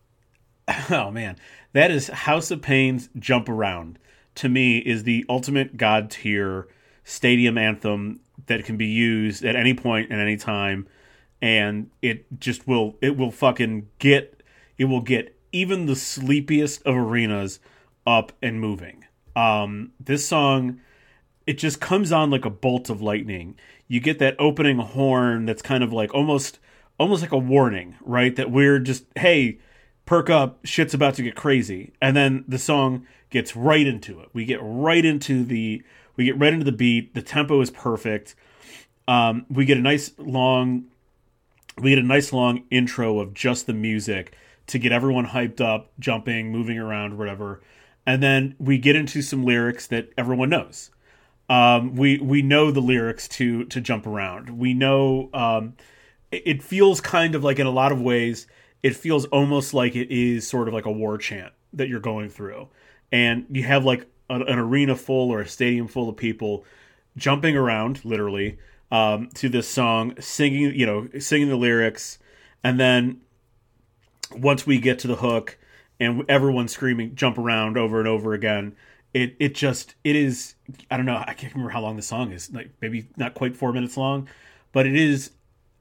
oh 0.89 1.11
man, 1.11 1.37
that 1.73 1.91
is 1.91 2.07
House 2.07 2.51
of 2.51 2.61
Pain's 2.61 3.09
Jump 3.17 3.47
Around. 3.47 3.99
To 4.37 4.49
me, 4.49 4.77
is 4.77 5.03
the 5.03 5.25
ultimate 5.29 5.77
god 5.77 6.11
tier 6.11 6.67
stadium 7.03 7.57
anthem 7.57 8.19
that 8.45 8.65
can 8.65 8.77
be 8.77 8.85
used 8.85 9.43
at 9.43 9.55
any 9.55 9.73
point 9.73 10.11
and 10.11 10.21
any 10.21 10.37
time, 10.37 10.87
and 11.41 11.89
it 12.01 12.39
just 12.39 12.67
will 12.67 12.97
it 13.01 13.17
will 13.17 13.31
fucking 13.31 13.87
get 13.99 14.43
it 14.77 14.85
will 14.85 15.01
get 15.01 15.35
even 15.51 15.87
the 15.87 15.95
sleepiest 15.95 16.83
of 16.85 16.95
arenas 16.95 17.59
up 18.05 18.31
and 18.41 18.61
moving. 18.61 19.05
Um, 19.35 19.91
this 19.99 20.27
song, 20.27 20.81
it 21.45 21.57
just 21.57 21.79
comes 21.79 22.11
on 22.11 22.29
like 22.29 22.45
a 22.45 22.49
bolt 22.49 22.89
of 22.89 23.01
lightning. 23.01 23.55
You 23.87 23.99
get 23.99 24.19
that 24.19 24.35
opening 24.37 24.77
horn 24.77 25.45
that's 25.45 25.61
kind 25.61 25.83
of 25.83 25.91
like 25.91 26.13
almost 26.13 26.59
almost 26.99 27.21
like 27.21 27.31
a 27.31 27.37
warning, 27.37 27.95
right? 28.01 28.35
That 28.35 28.51
we're 28.51 28.79
just, 28.79 29.05
hey, 29.15 29.59
perk 30.07 30.31
up, 30.31 30.57
shit's 30.65 30.95
about 30.95 31.13
to 31.15 31.21
get 31.21 31.35
crazy, 31.35 31.93
and 32.01 32.17
then 32.17 32.43
the 32.47 32.57
song 32.57 33.05
gets 33.29 33.55
right 33.55 33.85
into 33.85 34.19
it. 34.19 34.29
We 34.33 34.45
get 34.45 34.59
right 34.63 35.05
into 35.05 35.43
the 35.43 35.83
we 36.15 36.25
get 36.25 36.39
right 36.39 36.51
into 36.51 36.65
the 36.65 36.71
beat. 36.71 37.13
The 37.13 37.21
tempo 37.21 37.61
is 37.61 37.69
perfect. 37.69 38.33
Um, 39.07 39.45
we 39.49 39.65
get 39.65 39.77
a 39.77 39.81
nice 39.81 40.11
long 40.17 40.85
we 41.77 41.91
get 41.91 41.99
a 41.99 42.07
nice 42.07 42.33
long 42.33 42.63
intro 42.71 43.19
of 43.19 43.35
just 43.35 43.67
the 43.67 43.73
music 43.73 44.35
to 44.67 44.79
get 44.79 44.91
everyone 44.91 45.27
hyped 45.27 45.61
up, 45.61 45.91
jumping, 45.99 46.51
moving 46.51 46.79
around, 46.79 47.17
whatever. 47.17 47.61
And 48.05 48.23
then 48.23 48.55
we 48.57 48.77
get 48.77 48.95
into 48.95 49.21
some 49.21 49.43
lyrics 49.43 49.87
that 49.87 50.09
everyone 50.17 50.49
knows. 50.49 50.89
Um, 51.49 51.95
we 51.95 52.17
we 52.17 52.41
know 52.41 52.71
the 52.71 52.81
lyrics 52.81 53.27
to 53.29 53.65
to 53.65 53.79
jump 53.79 54.07
around. 54.07 54.57
We 54.57 54.73
know 54.73 55.29
um, 55.33 55.75
it, 56.31 56.61
feels 56.61 56.99
kind 56.99 57.35
of 57.35 57.43
like 57.43 57.59
in 57.59 57.67
a 57.67 57.71
lot 57.71 57.91
of 57.91 58.01
ways 58.01 58.47
it 58.83 58.95
feels 58.95 59.25
almost 59.25 59.73
like 59.73 59.95
it 59.95 60.11
is 60.11 60.47
sort 60.47 60.67
of 60.67 60.73
like 60.73 60.85
a 60.85 60.91
war 60.91 61.17
chant 61.17 61.53
that 61.73 61.89
you're 61.89 61.99
going 61.99 62.29
through, 62.29 62.67
and 63.11 63.45
you 63.51 63.63
have 63.63 63.85
like 63.85 64.07
an, 64.29 64.43
an 64.43 64.59
arena 64.59 64.95
full 64.95 65.31
or 65.31 65.41
a 65.41 65.47
stadium 65.47 65.87
full 65.87 66.09
of 66.09 66.17
people 66.17 66.65
jumping 67.15 67.57
around, 67.57 68.03
literally, 68.05 68.59
um, 68.91 69.29
to 69.33 69.49
this 69.49 69.67
song, 69.67 70.13
singing, 70.19 70.75
you 70.75 70.85
know, 70.85 71.07
singing 71.19 71.49
the 71.49 71.55
lyrics, 71.55 72.19
and 72.63 72.79
then 72.79 73.21
once 74.31 74.65
we 74.65 74.79
get 74.79 74.99
to 74.99 75.07
the 75.07 75.15
hook 75.15 75.57
and 75.99 76.29
everyone's 76.29 76.71
screaming 76.71 77.15
jump 77.15 77.37
around 77.37 77.77
over 77.77 77.99
and 77.99 78.07
over 78.07 78.33
again 78.33 78.75
it 79.13 79.35
it 79.39 79.55
just 79.55 79.95
it 80.03 80.15
is 80.15 80.55
i 80.91 80.97
don't 80.97 81.05
know 81.05 81.23
i 81.25 81.33
can't 81.33 81.53
remember 81.53 81.71
how 81.71 81.81
long 81.81 81.95
the 81.95 82.01
song 82.01 82.31
is 82.31 82.51
like 82.53 82.69
maybe 82.81 83.07
not 83.17 83.33
quite 83.33 83.55
four 83.55 83.71
minutes 83.71 83.97
long 83.97 84.27
but 84.71 84.85
it 84.85 84.95
is 84.95 85.31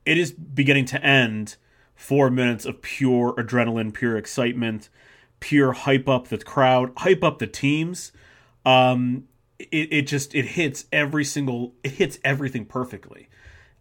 it 0.05 0.17
is 0.17 0.33
beginning 0.33 0.85
to 0.85 1.03
end 1.05 1.57
four 1.97 2.31
minutes 2.31 2.65
of 2.65 2.81
pure 2.83 3.33
adrenaline 3.35 3.93
pure 3.93 4.17
excitement 4.17 4.89
pure 5.41 5.73
hype 5.73 6.09
up 6.09 6.29
the 6.29 6.39
crowd 6.39 6.93
hype 6.99 7.25
up 7.25 7.39
the 7.39 7.47
teams 7.47 8.13
um 8.65 9.25
it, 9.59 9.93
it 9.93 10.03
just 10.03 10.35
it 10.35 10.45
hits 10.45 10.85
every 10.93 11.25
single 11.25 11.75
it 11.83 11.93
hits 11.93 12.19
everything 12.23 12.65
perfectly 12.65 13.29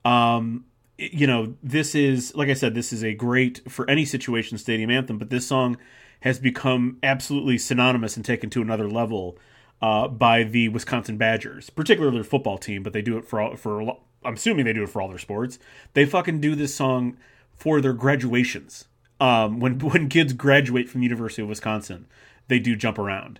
um 0.03 0.65
you 0.97 1.27
know, 1.27 1.55
this 1.61 1.93
is 1.93 2.33
like 2.35 2.49
I 2.49 2.53
said, 2.53 2.73
this 2.73 2.93
is 2.93 3.03
a 3.03 3.13
great 3.13 3.69
for 3.69 3.89
any 3.89 4.05
situation 4.05 4.57
stadium 4.57 4.89
anthem, 4.89 5.17
but 5.17 5.29
this 5.29 5.47
song 5.47 5.77
has 6.21 6.39
become 6.39 6.97
absolutely 7.03 7.57
synonymous 7.57 8.15
and 8.15 8.25
taken 8.25 8.49
to 8.51 8.61
another 8.61 8.89
level 8.89 9.37
uh, 9.81 10.07
by 10.07 10.43
the 10.43 10.69
Wisconsin 10.69 11.17
Badgers, 11.17 11.69
particularly 11.69 12.15
their 12.15 12.23
football 12.23 12.57
team. 12.57 12.81
But 12.81 12.93
they 12.93 13.01
do 13.01 13.17
it 13.17 13.25
for 13.25 13.41
all, 13.41 13.55
for 13.55 13.97
I'm 14.23 14.35
assuming 14.35 14.65
they 14.65 14.73
do 14.73 14.83
it 14.83 14.89
for 14.89 15.01
all 15.01 15.09
their 15.09 15.17
sports. 15.17 15.59
They 15.93 16.05
fucking 16.05 16.39
do 16.39 16.55
this 16.55 16.73
song 16.73 17.17
for 17.55 17.81
their 17.81 17.93
graduations. 17.93 18.85
Um, 19.19 19.59
when 19.59 19.79
when 19.91 20.09
kids 20.09 20.33
graduate 20.33 20.89
from 20.89 21.01
the 21.01 21.05
University 21.05 21.41
of 21.41 21.49
Wisconsin, 21.49 22.07
they 22.47 22.59
do 22.59 22.75
jump 22.75 22.97
around. 22.97 23.39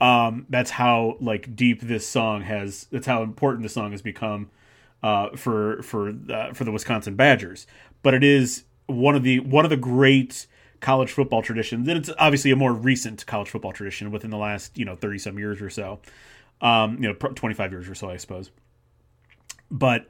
Um, 0.00 0.46
that's 0.48 0.72
how 0.72 1.16
like 1.20 1.56
deep 1.56 1.82
this 1.82 2.06
song 2.06 2.42
has. 2.42 2.86
That's 2.90 3.06
how 3.06 3.22
important 3.22 3.62
this 3.62 3.74
song 3.74 3.92
has 3.92 4.02
become 4.02 4.50
uh, 5.02 5.36
for 5.36 5.82
for 5.82 6.12
uh, 6.30 6.52
for 6.52 6.64
the 6.64 6.72
Wisconsin 6.72 7.14
Badgers. 7.14 7.66
But 8.02 8.14
it 8.14 8.24
is 8.24 8.64
one 8.86 9.14
of 9.14 9.22
the 9.22 9.40
one 9.40 9.64
of 9.64 9.70
the 9.70 9.76
great 9.76 10.46
college 10.80 11.12
football 11.12 11.42
traditions, 11.42 11.88
and 11.88 11.96
it's 11.96 12.10
obviously 12.18 12.50
a 12.50 12.56
more 12.56 12.72
recent 12.72 13.24
college 13.26 13.48
football 13.48 13.72
tradition 13.72 14.10
within 14.10 14.30
the 14.30 14.36
last 14.36 14.76
you 14.76 14.84
know 14.84 14.96
thirty 14.96 15.18
some 15.18 15.38
years 15.38 15.62
or 15.62 15.70
so, 15.70 16.00
um, 16.60 17.02
you 17.02 17.08
know 17.08 17.14
twenty 17.14 17.54
five 17.54 17.70
years 17.70 17.88
or 17.88 17.94
so, 17.94 18.10
I 18.10 18.16
suppose. 18.16 18.50
But 19.70 20.08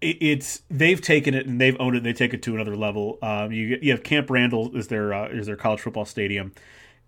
it's 0.00 0.62
they've 0.70 1.00
taken 1.00 1.34
it 1.34 1.46
and 1.46 1.60
they've 1.60 1.76
owned 1.80 1.96
it. 1.96 2.02
They 2.02 2.12
take 2.12 2.32
it 2.34 2.42
to 2.44 2.54
another 2.54 2.76
level. 2.76 3.18
Um, 3.22 3.52
you 3.52 3.78
you 3.82 3.90
have 3.90 4.02
Camp 4.02 4.30
Randall 4.30 4.76
is 4.76 4.88
their 4.88 5.12
uh, 5.12 5.28
is 5.28 5.46
their 5.46 5.56
college 5.56 5.80
football 5.80 6.04
stadium, 6.04 6.52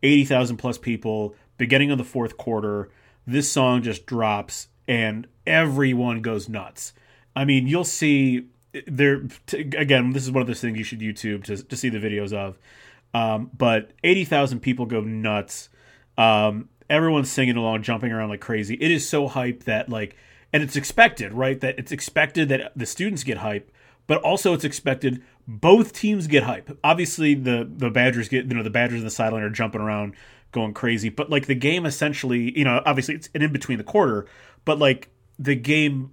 eighty 0.03 0.25
thousand 0.25 0.59
plus 0.59 0.79
people. 0.79 1.35
Beginning 1.59 1.91
of 1.91 1.99
the 1.99 2.05
fourth 2.05 2.37
quarter, 2.37 2.91
this 3.27 3.51
song 3.51 3.83
just 3.83 4.07
drops 4.07 4.69
and 4.89 5.29
everyone 5.47 6.23
goes 6.23 6.49
nuts 6.49 6.93
I 7.35 7.45
mean, 7.45 7.67
you'll 7.67 7.85
see 7.85 8.47
there 8.87 9.23
again. 9.53 10.13
This 10.13 10.25
is 10.25 10.31
one 10.31 10.43
of 10.43 10.47
those 10.47 10.61
things 10.61 10.79
you 10.79 10.85
should 10.85 11.01
YouTube 11.01 11.45
to 11.45 11.57
to 11.57 11.77
see 11.77 11.89
the 11.89 11.99
videos 11.99 12.33
of. 12.33 12.59
Um, 13.15 13.51
but 13.57 13.91
eighty 14.05 14.25
thousand 14.25 14.61
people 14.61 14.87
go 14.87 15.01
nuts. 15.01 15.69
Um, 16.19 16.69
everyone's 16.91 17.31
singing 17.31 17.57
along, 17.57 17.83
jumping 17.83 18.13
around 18.13 18.29
like 18.29 18.41
crazy. 18.41 18.75
It 18.75 18.91
is 18.91 19.09
so 19.09 19.29
hype 19.29 19.65
that 19.65 19.89
like, 19.89 20.17
and 20.53 20.63
it's 20.63 20.77
expected, 20.77 21.33
right? 21.33 21.61
That 21.61 21.79
it's 21.79 21.93
expected 21.93 22.49
that 22.51 22.73
the 22.77 22.87
students 22.87 23.25
get 23.25 23.39
hype, 23.39 23.71
but 24.07 24.21
also 24.23 24.55
it's 24.55 24.65
expected 24.65 25.23
both 25.47 25.93
teams 25.93 26.27
get 26.27 26.45
hype. 26.45 26.77
Obviously, 26.85 27.35
the 27.35 27.69
the 27.71 27.91
Badgers 27.91 28.29
get 28.29 28.47
you 28.47 28.55
know 28.55 28.63
the 28.63 28.71
Badgers 28.71 28.99
in 28.99 29.05
the 29.05 29.11
sideline 29.11 29.43
are 29.43 29.51
jumping 29.51 29.81
around, 29.81 30.15
going 30.53 30.75
crazy. 30.75 31.09
But 31.09 31.31
like 31.31 31.47
the 31.47 31.55
game 31.55 31.87
essentially, 31.87 32.57
you 32.57 32.65
know, 32.65 32.83
obviously 32.85 33.15
it's 33.15 33.29
an 33.35 33.43
in 33.43 33.53
between 33.53 33.79
the 33.79 33.85
quarter, 33.85 34.27
but 34.65 34.79
like 34.79 35.11
the 35.39 35.55
game 35.55 36.13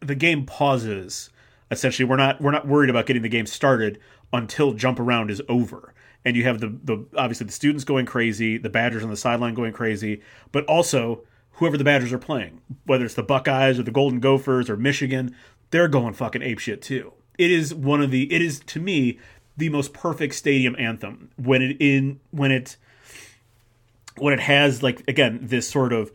the 0.00 0.14
game 0.14 0.46
pauses. 0.46 1.30
Essentially, 1.70 2.08
we're 2.08 2.16
not 2.16 2.40
we're 2.40 2.52
not 2.52 2.66
worried 2.66 2.90
about 2.90 3.06
getting 3.06 3.22
the 3.22 3.28
game 3.28 3.46
started 3.46 3.98
until 4.32 4.72
jump 4.72 5.00
around 5.00 5.30
is 5.30 5.42
over. 5.48 5.94
And 6.24 6.36
you 6.36 6.44
have 6.44 6.60
the 6.60 6.68
the 6.84 7.04
obviously 7.16 7.46
the 7.46 7.52
students 7.52 7.84
going 7.84 8.06
crazy, 8.06 8.56
the 8.56 8.70
Badgers 8.70 9.02
on 9.02 9.10
the 9.10 9.16
sideline 9.16 9.54
going 9.54 9.72
crazy, 9.72 10.22
but 10.52 10.64
also 10.66 11.24
whoever 11.56 11.76
the 11.76 11.84
Badgers 11.84 12.12
are 12.12 12.18
playing, 12.18 12.60
whether 12.84 13.04
it's 13.04 13.14
the 13.14 13.22
Buckeyes 13.22 13.78
or 13.78 13.82
the 13.82 13.90
Golden 13.90 14.20
Gophers 14.20 14.70
or 14.70 14.76
Michigan, 14.76 15.34
they're 15.70 15.88
going 15.88 16.14
fucking 16.14 16.42
apeshit 16.42 16.80
too. 16.80 17.12
It 17.38 17.50
is 17.50 17.74
one 17.74 18.00
of 18.00 18.10
the 18.10 18.32
it 18.32 18.40
is 18.40 18.60
to 18.60 18.80
me 18.80 19.18
the 19.56 19.68
most 19.68 19.92
perfect 19.92 20.34
stadium 20.34 20.76
anthem 20.78 21.30
when 21.36 21.62
it 21.62 21.76
in 21.80 22.20
when 22.30 22.50
it 22.50 22.76
when 24.16 24.32
it 24.32 24.40
has 24.40 24.82
like 24.82 25.02
again 25.08 25.40
this 25.42 25.68
sort 25.68 25.92
of 25.92 26.12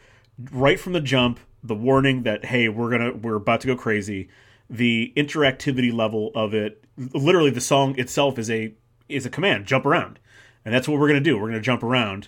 right 0.52 0.80
from 0.80 0.94
the 0.94 1.02
jump 1.02 1.40
the 1.64 1.76
warning 1.76 2.24
that 2.24 2.46
hey 2.46 2.70
we're 2.70 2.90
gonna 2.90 3.14
we're 3.14 3.36
about 3.36 3.62
to 3.62 3.68
go 3.68 3.76
crazy 3.76 4.30
the 4.68 5.14
interactivity 5.16 5.94
level 5.94 6.32
of 6.34 6.56
it 6.56 6.84
literally 6.98 7.52
the 7.52 7.62
song 7.62 7.98
itself 8.00 8.40
is 8.40 8.50
a 8.50 8.74
is 9.10 9.26
a 9.26 9.30
command 9.30 9.66
jump 9.66 9.86
around. 9.86 10.20
And 10.64 10.74
that's 10.74 10.88
what 10.88 11.00
we're 11.00 11.08
gonna 11.08 11.20
do. 11.20 11.38
We're 11.38 11.48
gonna 11.48 11.62
jump 11.62 11.84
around. 11.84 12.28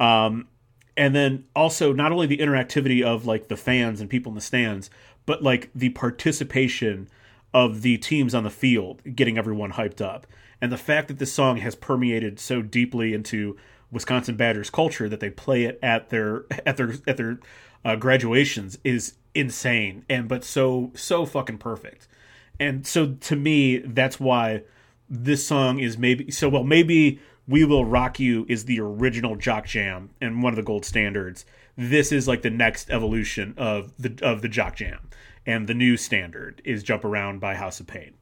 Um, 0.00 0.48
and 0.96 1.14
then 1.14 1.44
also 1.56 1.92
not 1.92 2.12
only 2.12 2.26
the 2.26 2.38
interactivity 2.38 3.02
of 3.02 3.26
like 3.26 3.48
the 3.48 3.56
fans 3.56 4.00
and 4.00 4.10
people 4.10 4.30
in 4.30 4.34
the 4.34 4.40
stands 4.40 4.90
but 5.26 5.42
like 5.42 5.70
the 5.74 5.90
participation 5.90 7.08
of 7.54 7.82
the 7.82 7.98
teams 7.98 8.34
on 8.34 8.44
the 8.44 8.50
field 8.50 9.02
getting 9.14 9.38
everyone 9.38 9.72
hyped 9.72 10.00
up 10.00 10.26
and 10.60 10.70
the 10.70 10.78
fact 10.78 11.08
that 11.08 11.18
this 11.18 11.32
song 11.32 11.58
has 11.58 11.74
permeated 11.74 12.38
so 12.38 12.62
deeply 12.62 13.12
into 13.12 13.56
Wisconsin 13.92 14.36
Badgers 14.36 14.70
culture 14.70 15.08
that 15.08 15.20
they 15.20 15.28
play 15.30 15.64
it 15.64 15.78
at 15.82 16.08
their 16.08 16.44
at 16.66 16.76
their 16.76 16.94
at 17.06 17.16
their 17.18 17.38
uh, 17.84 17.96
graduations 17.96 18.78
is 18.82 19.14
insane 19.34 20.04
and 20.08 20.28
but 20.28 20.42
so 20.42 20.90
so 20.94 21.26
fucking 21.26 21.58
perfect. 21.58 22.08
And 22.58 22.86
so 22.86 23.12
to 23.12 23.36
me, 23.36 23.78
that's 23.78 24.20
why 24.20 24.62
this 25.10 25.46
song 25.46 25.78
is 25.78 25.98
maybe 25.98 26.30
so 26.30 26.48
well 26.48 26.64
maybe 26.64 27.20
we 27.46 27.64
will 27.64 27.84
rock 27.84 28.20
you 28.20 28.46
is 28.48 28.64
the 28.64 28.80
original 28.80 29.36
jock 29.36 29.66
jam 29.66 30.10
and 30.20 30.42
one 30.42 30.52
of 30.52 30.56
the 30.56 30.62
gold 30.62 30.84
standards. 30.84 31.44
This 31.76 32.12
is 32.12 32.28
like 32.28 32.42
the 32.42 32.50
next 32.50 32.90
evolution 32.90 33.54
of 33.56 33.92
the 33.98 34.18
of 34.22 34.42
the 34.42 34.48
jock 34.48 34.76
jam. 34.76 35.08
And 35.44 35.66
the 35.66 35.74
new 35.74 35.96
standard 35.96 36.62
is 36.64 36.82
jump 36.82 37.04
around 37.04 37.40
by 37.40 37.54
house 37.54 37.80
of 37.80 37.86
pain. 37.86 38.14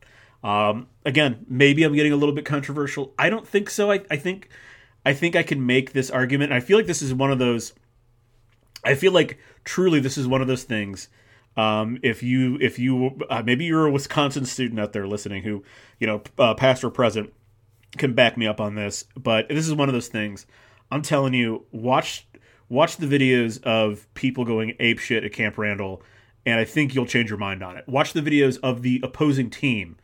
Um, 0.43 0.89
again 1.05 1.45
maybe 1.49 1.83
i'm 1.83 1.95
getting 1.95 2.13
a 2.13 2.17
little 2.17 2.35
bit 2.35 2.47
controversial. 2.47 3.13
I 3.19 3.29
don't 3.29 3.47
think 3.47 3.69
so. 3.69 3.93
I, 3.93 4.03
I 4.11 4.17
think 4.17 4.49
i 5.05 5.13
think 5.13 5.37
i 5.37 5.43
can 5.43 5.65
make 5.67 5.93
this 5.93 6.11
argument. 6.11 6.53
I 6.53 6.61
feel 6.61 6.79
like 6.79 6.87
this 6.87 7.03
is 7.03 7.13
one 7.13 7.31
of 7.31 7.39
those 7.39 7.75
I 8.85 8.95
feel 8.95 9.13
like 9.13 9.39
truly 9.65 10.01
this 10.01 10.17
is 10.17 10.27
one 10.27 10.41
of 10.41 10.49
those 10.49 10.65
things. 10.65 11.09
Um, 11.57 11.99
if 12.03 12.23
you 12.23 12.57
if 12.61 12.79
you 12.79 13.21
uh, 13.29 13.43
maybe 13.45 13.65
you're 13.65 13.87
a 13.87 13.91
Wisconsin 13.91 14.47
student 14.47 14.81
out 14.81 14.93
there 14.93 15.07
listening 15.07 15.43
who 15.43 15.63
you 15.99 16.07
know 16.07 16.23
uh, 16.39 16.55
past 16.55 16.85
or 16.85 16.91
present 16.91 17.33
can 17.97 18.15
back 18.15 18.37
me 18.37 18.47
up 18.47 18.61
on 18.61 18.75
this, 18.75 19.05
but 19.17 19.49
this 19.49 19.67
is 19.67 19.75
one 19.75 19.89
of 19.89 19.93
those 19.93 20.09
things. 20.09 20.47
I'm 20.91 21.03
telling 21.03 21.35
you, 21.35 21.67
watch 21.71 22.27
watch 22.69 22.97
the 22.97 23.07
videos 23.07 23.63
of 23.65 24.13
people 24.15 24.45
going 24.45 24.75
ape 24.79 24.99
shit 24.99 25.25
at 25.25 25.33
Camp 25.33 25.59
Randall, 25.59 26.03
and 26.47 26.59
I 26.59 26.65
think 26.65 26.95
you'll 26.95 27.07
change 27.07 27.29
your 27.29 27.39
mind 27.39 27.63
on 27.63 27.77
it. 27.77 27.89
Watch 27.89 28.13
the 28.13 28.23
videos 28.23 28.59
of 28.63 28.83
the 28.83 29.01
opposing 29.03 29.51
team 29.51 29.97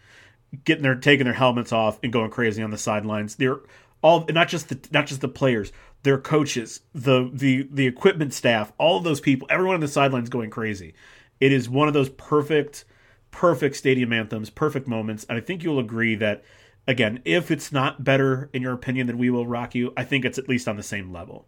getting 0.64 0.82
their 0.82 0.94
taking 0.94 1.24
their 1.24 1.34
helmets 1.34 1.72
off 1.72 1.98
and 2.02 2.12
going 2.12 2.30
crazy 2.30 2.62
on 2.62 2.70
the 2.70 2.78
sidelines. 2.78 3.36
They're 3.36 3.60
all 4.02 4.24
not 4.28 4.48
just 4.48 4.68
the 4.68 4.78
not 4.92 5.06
just 5.06 5.20
the 5.20 5.28
players, 5.28 5.72
their 6.02 6.18
coaches, 6.18 6.80
the 6.94 7.30
the 7.32 7.68
the 7.70 7.86
equipment 7.86 8.32
staff, 8.34 8.72
all 8.78 8.98
of 8.98 9.04
those 9.04 9.20
people, 9.20 9.46
everyone 9.50 9.74
on 9.74 9.80
the 9.80 9.88
sidelines 9.88 10.28
going 10.28 10.50
crazy. 10.50 10.94
It 11.40 11.52
is 11.52 11.68
one 11.68 11.88
of 11.88 11.94
those 11.94 12.08
perfect, 12.10 12.84
perfect 13.30 13.76
stadium 13.76 14.12
anthems, 14.12 14.50
perfect 14.50 14.88
moments, 14.88 15.26
and 15.28 15.36
I 15.36 15.40
think 15.40 15.62
you'll 15.62 15.78
agree 15.78 16.14
that 16.16 16.44
again, 16.86 17.20
if 17.24 17.50
it's 17.50 17.72
not 17.72 18.04
better 18.04 18.50
in 18.52 18.62
your 18.62 18.72
opinion 18.72 19.06
than 19.06 19.18
"We 19.18 19.30
Will 19.30 19.46
Rock 19.46 19.74
You," 19.74 19.92
I 19.96 20.04
think 20.04 20.24
it's 20.24 20.38
at 20.38 20.48
least 20.48 20.68
on 20.68 20.76
the 20.76 20.82
same 20.82 21.12
level. 21.12 21.46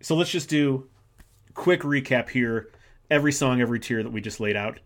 So 0.00 0.14
let's 0.14 0.30
just 0.30 0.48
do 0.48 0.88
quick 1.54 1.82
recap 1.82 2.30
here. 2.30 2.70
Every 3.10 3.32
song, 3.32 3.60
every 3.60 3.80
tier 3.80 4.02
that 4.02 4.12
we 4.12 4.20
just 4.20 4.40
laid 4.40 4.56
out. 4.56 4.80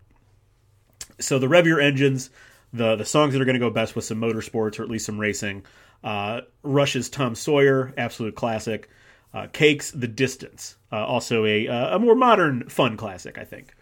So 1.19 1.39
the 1.39 1.49
Rev 1.49 1.67
Your 1.67 1.81
Engines, 1.81 2.29
the 2.71 2.95
the 2.95 3.05
songs 3.05 3.33
that 3.33 3.41
are 3.41 3.45
going 3.45 3.53
to 3.53 3.59
go 3.59 3.69
best 3.69 3.95
with 3.95 4.05
some 4.05 4.19
motorsports 4.19 4.79
or 4.79 4.83
at 4.83 4.89
least 4.89 5.05
some 5.05 5.19
racing. 5.19 5.65
Uh, 6.03 6.41
Rush's 6.63 7.09
Tom 7.09 7.35
Sawyer, 7.35 7.93
absolute 7.97 8.35
classic. 8.35 8.89
Uh, 9.33 9.47
Cakes 9.47 9.89
The 9.89 10.07
Distance, 10.07 10.77
uh, 10.91 11.03
also 11.05 11.43
a 11.43 11.67
uh, 11.67 11.95
a 11.95 11.99
more 11.99 12.13
modern, 12.13 12.69
fun 12.69 12.97
classic, 12.97 13.39
I 13.39 13.43
think. 13.43 13.75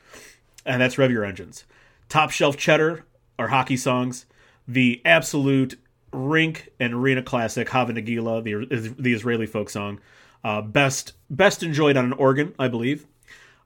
And 0.66 0.82
that's 0.82 0.98
Rev 0.98 1.12
Your 1.12 1.26
Engines. 1.26 1.66
Top 2.08 2.32
Shelf 2.32 2.56
Cheddar 2.56 3.06
are 3.38 3.50
hockey 3.50 3.76
songs. 3.76 4.26
The 4.68 5.02
absolute 5.06 5.78
rink 6.14 6.70
and 6.80 6.94
arena 6.94 7.24
classic 7.24 7.70
Hava 7.70 7.94
Nagila, 7.94 8.44
the 8.44 8.96
the 8.98 9.14
Israeli 9.14 9.46
folk 9.46 9.70
song, 9.70 10.00
uh, 10.44 10.62
best 10.62 11.14
best 11.30 11.64
enjoyed 11.64 11.98
on 11.98 12.06
an 12.06 12.14
organ, 12.14 12.54
I 12.60 12.68
believe. 12.68 13.08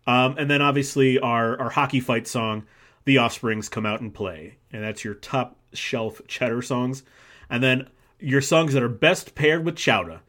Um, 0.08 0.38
and 0.38 0.50
then 0.50 0.62
obviously 0.62 1.20
our 1.20 1.60
our 1.60 1.70
hockey 1.70 2.00
fight 2.00 2.28
song, 2.28 2.66
The 3.06 3.20
Offsprings 3.20 3.70
come 3.70 3.86
out 3.86 4.02
and 4.02 4.14
play, 4.14 4.58
and 4.72 4.84
that's 4.84 5.04
your 5.04 5.16
top 5.16 5.58
shelf 5.74 6.22
cheddar 6.28 6.62
songs. 6.62 7.04
And 7.50 7.62
then 7.62 7.90
your 8.20 8.42
songs 8.42 8.74
that 8.74 8.84
are 8.84 8.90
best 8.90 9.36
paired 9.36 9.66
with 9.66 9.76
chowder. 9.76 10.22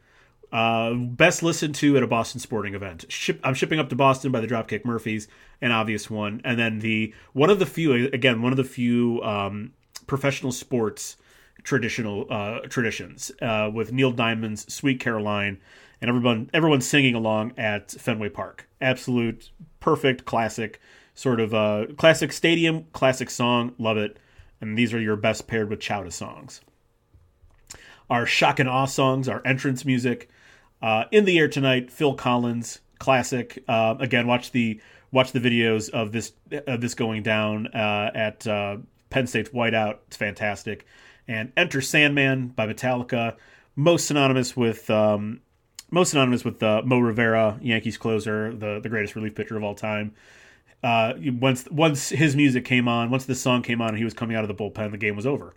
Uh, 0.51 0.93
best 0.93 1.43
listened 1.43 1.75
to 1.75 1.97
at 1.97 2.03
a 2.03 2.07
Boston 2.07 2.39
sporting 2.39 2.73
event. 2.73 3.03
Ship, 3.09 3.37
I'm 3.43 3.53
shipping 3.53 3.79
up 3.79 3.89
to 3.89 3.97
Boston 3.97 4.31
by 4.31 4.39
the 4.39 4.47
Dropkick 4.47 4.85
Murphys, 4.85 5.27
an 5.61 5.71
obvious 5.71 6.09
one, 6.09 6.39
and 6.45 6.57
then 6.57 6.79
the 6.79 7.13
one 7.33 7.49
of 7.49 7.59
the 7.59 7.65
few 7.65 8.07
again 8.07 8.41
one 8.41 8.53
of 8.53 8.57
the 8.57 8.63
few 8.63 9.21
um, 9.23 9.73
professional 10.07 10.51
sports 10.51 11.17
traditional 11.63 12.25
uh, 12.29 12.59
traditions 12.69 13.31
uh, 13.41 13.69
with 13.73 13.91
Neil 13.91 14.11
Diamond's 14.11 14.71
"Sweet 14.73 14.99
Caroline" 14.99 15.59
and 16.01 16.09
everyone 16.09 16.49
everyone 16.53 16.81
singing 16.81 17.15
along 17.15 17.53
at 17.57 17.91
Fenway 17.91 18.29
Park. 18.29 18.67
Absolute 18.81 19.51
perfect 19.79 20.25
classic 20.25 20.79
sort 21.13 21.39
of 21.39 21.53
uh, 21.53 21.87
classic 21.97 22.31
stadium 22.31 22.85
classic 22.93 23.29
song. 23.29 23.73
Love 23.77 23.97
it. 23.97 24.17
And 24.61 24.77
these 24.77 24.93
are 24.93 24.99
your 24.99 25.15
best 25.15 25.47
paired 25.47 25.69
with 25.69 25.79
Chowda 25.79 26.11
songs. 26.11 26.61
Our 28.09 28.25
shock 28.25 28.59
and 28.59 28.69
awe 28.69 28.85
songs, 28.85 29.27
our 29.27 29.41
entrance 29.45 29.85
music. 29.85 30.29
Uh, 30.81 31.05
in 31.11 31.25
the 31.25 31.37
air 31.37 31.47
tonight, 31.47 31.91
Phil 31.91 32.13
Collins, 32.13 32.79
classic. 32.99 33.63
Uh, 33.67 33.95
again, 33.99 34.27
watch 34.27 34.51
the 34.51 34.79
watch 35.11 35.31
the 35.31 35.39
videos 35.39 35.89
of 35.89 36.11
this 36.11 36.33
of 36.67 36.81
this 36.81 36.93
going 36.93 37.23
down 37.23 37.67
uh, 37.67 38.11
at 38.13 38.45
uh, 38.47 38.77
Penn 39.09 39.27
State's 39.27 39.49
Whiteout. 39.49 39.97
It's 40.07 40.17
fantastic. 40.17 40.85
And 41.27 41.51
Enter 41.57 41.81
Sandman 41.81 42.47
by 42.49 42.67
Metallica, 42.67 43.35
most 43.75 44.07
synonymous 44.07 44.55
with 44.55 44.89
um, 44.89 45.41
most 45.91 46.11
synonymous 46.11 46.43
with 46.43 46.61
uh, 46.63 46.81
Mo 46.85 46.99
Rivera, 46.99 47.59
Yankees 47.61 47.97
closer, 47.97 48.53
the 48.53 48.79
the 48.79 48.89
greatest 48.89 49.15
relief 49.15 49.35
pitcher 49.35 49.57
of 49.57 49.63
all 49.63 49.75
time. 49.75 50.13
Uh, 50.83 51.13
once 51.39 51.67
once 51.69 52.09
his 52.09 52.35
music 52.35 52.65
came 52.65 52.87
on, 52.87 53.09
once 53.09 53.25
this 53.25 53.41
song 53.41 53.61
came 53.61 53.81
on, 53.81 53.89
and 53.89 53.97
he 53.97 54.03
was 54.03 54.13
coming 54.13 54.35
out 54.35 54.43
of 54.43 54.47
the 54.47 54.55
bullpen, 54.55 54.91
the 54.91 54.97
game 54.97 55.15
was 55.15 55.25
over, 55.25 55.53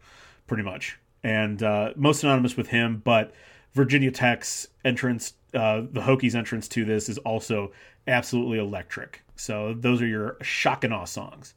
pretty 0.46 0.62
much. 0.62 0.98
And 1.22 1.62
uh, 1.62 1.92
most 1.96 2.20
synonymous 2.20 2.56
with 2.56 2.68
him, 2.68 3.02
but 3.04 3.32
Virginia 3.74 4.10
Tech's 4.10 4.68
entrance, 4.84 5.34
uh, 5.54 5.82
the 5.92 6.00
Hokies' 6.00 6.34
entrance 6.34 6.66
to 6.68 6.84
this 6.84 7.08
is 7.08 7.18
also 7.18 7.72
absolutely 8.06 8.58
electric. 8.58 9.22
So 9.36 9.74
those 9.74 10.00
are 10.02 10.06
your 10.06 10.36
shock 10.42 10.84
and 10.84 10.94
awe 10.94 11.04
songs. 11.04 11.54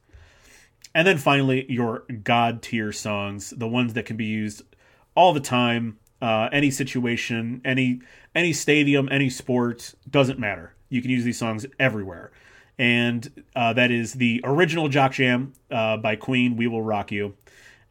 And 0.94 1.06
then 1.06 1.18
finally, 1.18 1.66
your 1.68 2.04
God 2.22 2.62
tier 2.62 2.92
songs, 2.92 3.50
the 3.50 3.66
ones 3.68 3.94
that 3.94 4.06
can 4.06 4.16
be 4.16 4.26
used 4.26 4.62
all 5.16 5.32
the 5.32 5.40
time, 5.40 5.98
uh, 6.22 6.48
any 6.52 6.70
situation, 6.70 7.60
any 7.64 8.00
any 8.34 8.52
stadium, 8.52 9.08
any 9.10 9.30
sport, 9.30 9.94
doesn't 10.08 10.38
matter. 10.38 10.74
You 10.88 11.02
can 11.02 11.10
use 11.10 11.24
these 11.24 11.38
songs 11.38 11.66
everywhere. 11.78 12.30
And 12.78 13.44
uh, 13.54 13.72
that 13.74 13.90
is 13.90 14.14
the 14.14 14.40
original 14.44 14.88
Jock 14.88 15.12
Jam 15.12 15.52
uh, 15.70 15.96
by 15.96 16.16
Queen, 16.16 16.56
We 16.56 16.66
Will 16.66 16.82
Rock 16.82 17.12
You. 17.12 17.34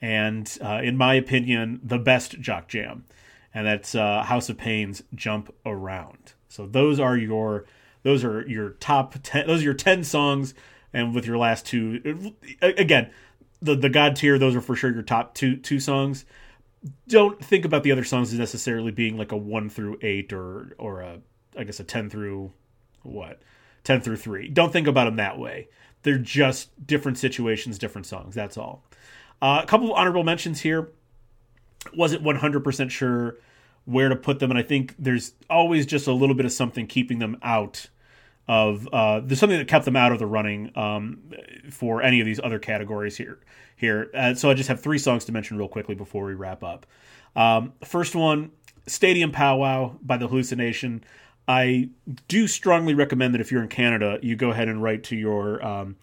And 0.02 0.58
uh, 0.62 0.82
in 0.84 0.98
my 0.98 1.14
opinion, 1.14 1.80
the 1.84 1.98
best 1.98 2.40
Jock 2.42 2.68
Jam 2.68 3.06
and 3.54 3.68
that's 3.68 3.96
uh, 3.96 4.24
House 4.24 4.50
of 4.50 4.58
Pain's 4.58 5.04
Jump 5.14 5.54
Around. 5.66 6.34
So 6.50 6.66
those 6.66 7.00
are 7.00 7.18
your 7.18 7.66
those 8.04 8.24
are 8.24 8.48
your 8.48 8.72
top 8.72 9.16
ten. 9.24 9.48
Those 9.48 9.62
are 9.62 9.66
your 9.66 9.74
ten 9.74 10.04
songs, 10.04 10.54
and 10.94 11.14
with 11.14 11.26
your 11.26 11.38
last 11.38 11.66
two, 11.66 12.36
again, 12.62 13.12
the 13.62 13.76
the 13.76 13.90
God 13.90 14.16
tier. 14.16 14.38
Those 14.38 14.56
are 14.56 14.62
for 14.62 14.76
sure 14.76 14.92
your 14.92 15.02
top 15.02 15.34
two 15.34 15.58
two 15.58 15.80
songs. 15.80 16.26
Don't 17.08 17.44
think 17.44 17.66
about 17.66 17.84
the 17.84 17.92
other 17.92 18.04
songs 18.04 18.34
as 18.34 18.40
necessarily 18.40 18.92
being 18.92 19.18
like 19.18 19.32
a 19.32 19.38
one 19.38 19.70
through 19.70 19.98
eight 20.02 20.34
or 20.34 20.76
or 20.78 21.02
a 21.02 21.20
I 21.58 21.64
guess 21.64 21.80
a 21.80 21.84
ten 21.84 22.10
through 22.10 22.52
what 23.04 23.42
ten 23.84 24.02
through 24.02 24.18
three. 24.18 24.50
Don't 24.50 24.72
think 24.72 24.88
about 24.88 25.06
them 25.06 25.16
that 25.18 25.40
way. 25.40 25.70
They're 26.04 26.18
just 26.18 26.86
different 26.86 27.18
situations, 27.18 27.78
different 27.78 28.06
songs. 28.06 28.36
That's 28.36 28.58
all. 28.58 28.84
Uh, 29.42 29.62
a 29.64 29.66
couple 29.66 29.92
of 29.92 29.98
honorable 29.98 30.24
mentions 30.24 30.62
here 30.62 30.90
wasn't 31.94 32.24
100% 32.24 32.90
sure 32.90 33.38
where 33.86 34.08
to 34.08 34.16
put 34.16 34.40
them 34.40 34.50
and 34.50 34.58
i 34.58 34.64
think 34.64 34.96
there's 34.98 35.34
always 35.50 35.86
just 35.86 36.08
a 36.08 36.14
little 36.14 36.36
bit 36.36 36.46
of 36.46 36.52
something 36.52 36.88
keeping 36.88 37.20
them 37.20 37.38
out 37.42 37.90
of 38.48 38.88
uh, 38.92 39.22
there's 39.22 39.40
something 39.40 39.58
that 39.58 39.68
kept 39.68 39.86
them 39.86 39.96
out 39.96 40.12
of 40.12 40.20
the 40.20 40.26
running 40.26 40.72
um, 40.76 41.20
for 41.70 42.02
any 42.02 42.20
of 42.20 42.26
these 42.26 42.40
other 42.44 42.60
categories 42.60 43.18
here 43.18 43.40
here. 43.76 44.10
Uh, 44.14 44.34
so 44.34 44.50
i 44.50 44.54
just 44.54 44.70
have 44.70 44.82
three 44.82 44.98
songs 44.98 45.26
to 45.26 45.32
mention 45.32 45.58
real 45.58 45.68
quickly 45.68 45.96
before 45.96 46.26
we 46.26 46.34
wrap 46.34 46.64
up. 46.64 46.86
Um, 47.36 47.74
first 47.84 48.16
one 48.16 48.52
stadium 48.86 49.32
powwow 49.32 49.96
by 50.02 50.18
the 50.18 50.28
Halluci 50.28 50.58
Nation. 50.58 51.04
I 51.48 51.90
do 52.28 52.48
strongly 52.48 52.94
recommend 52.94 53.34
that 53.34 53.42
if 53.42 53.52
you're 53.52 53.62
in 53.62 53.70
canada 53.70 54.20
you 54.22 54.36
go 54.36 54.52
ahead 54.52 54.68
and 54.68 54.82
write 54.82 55.04
to 55.06 55.16
your 55.16 55.66
um, 55.66 55.96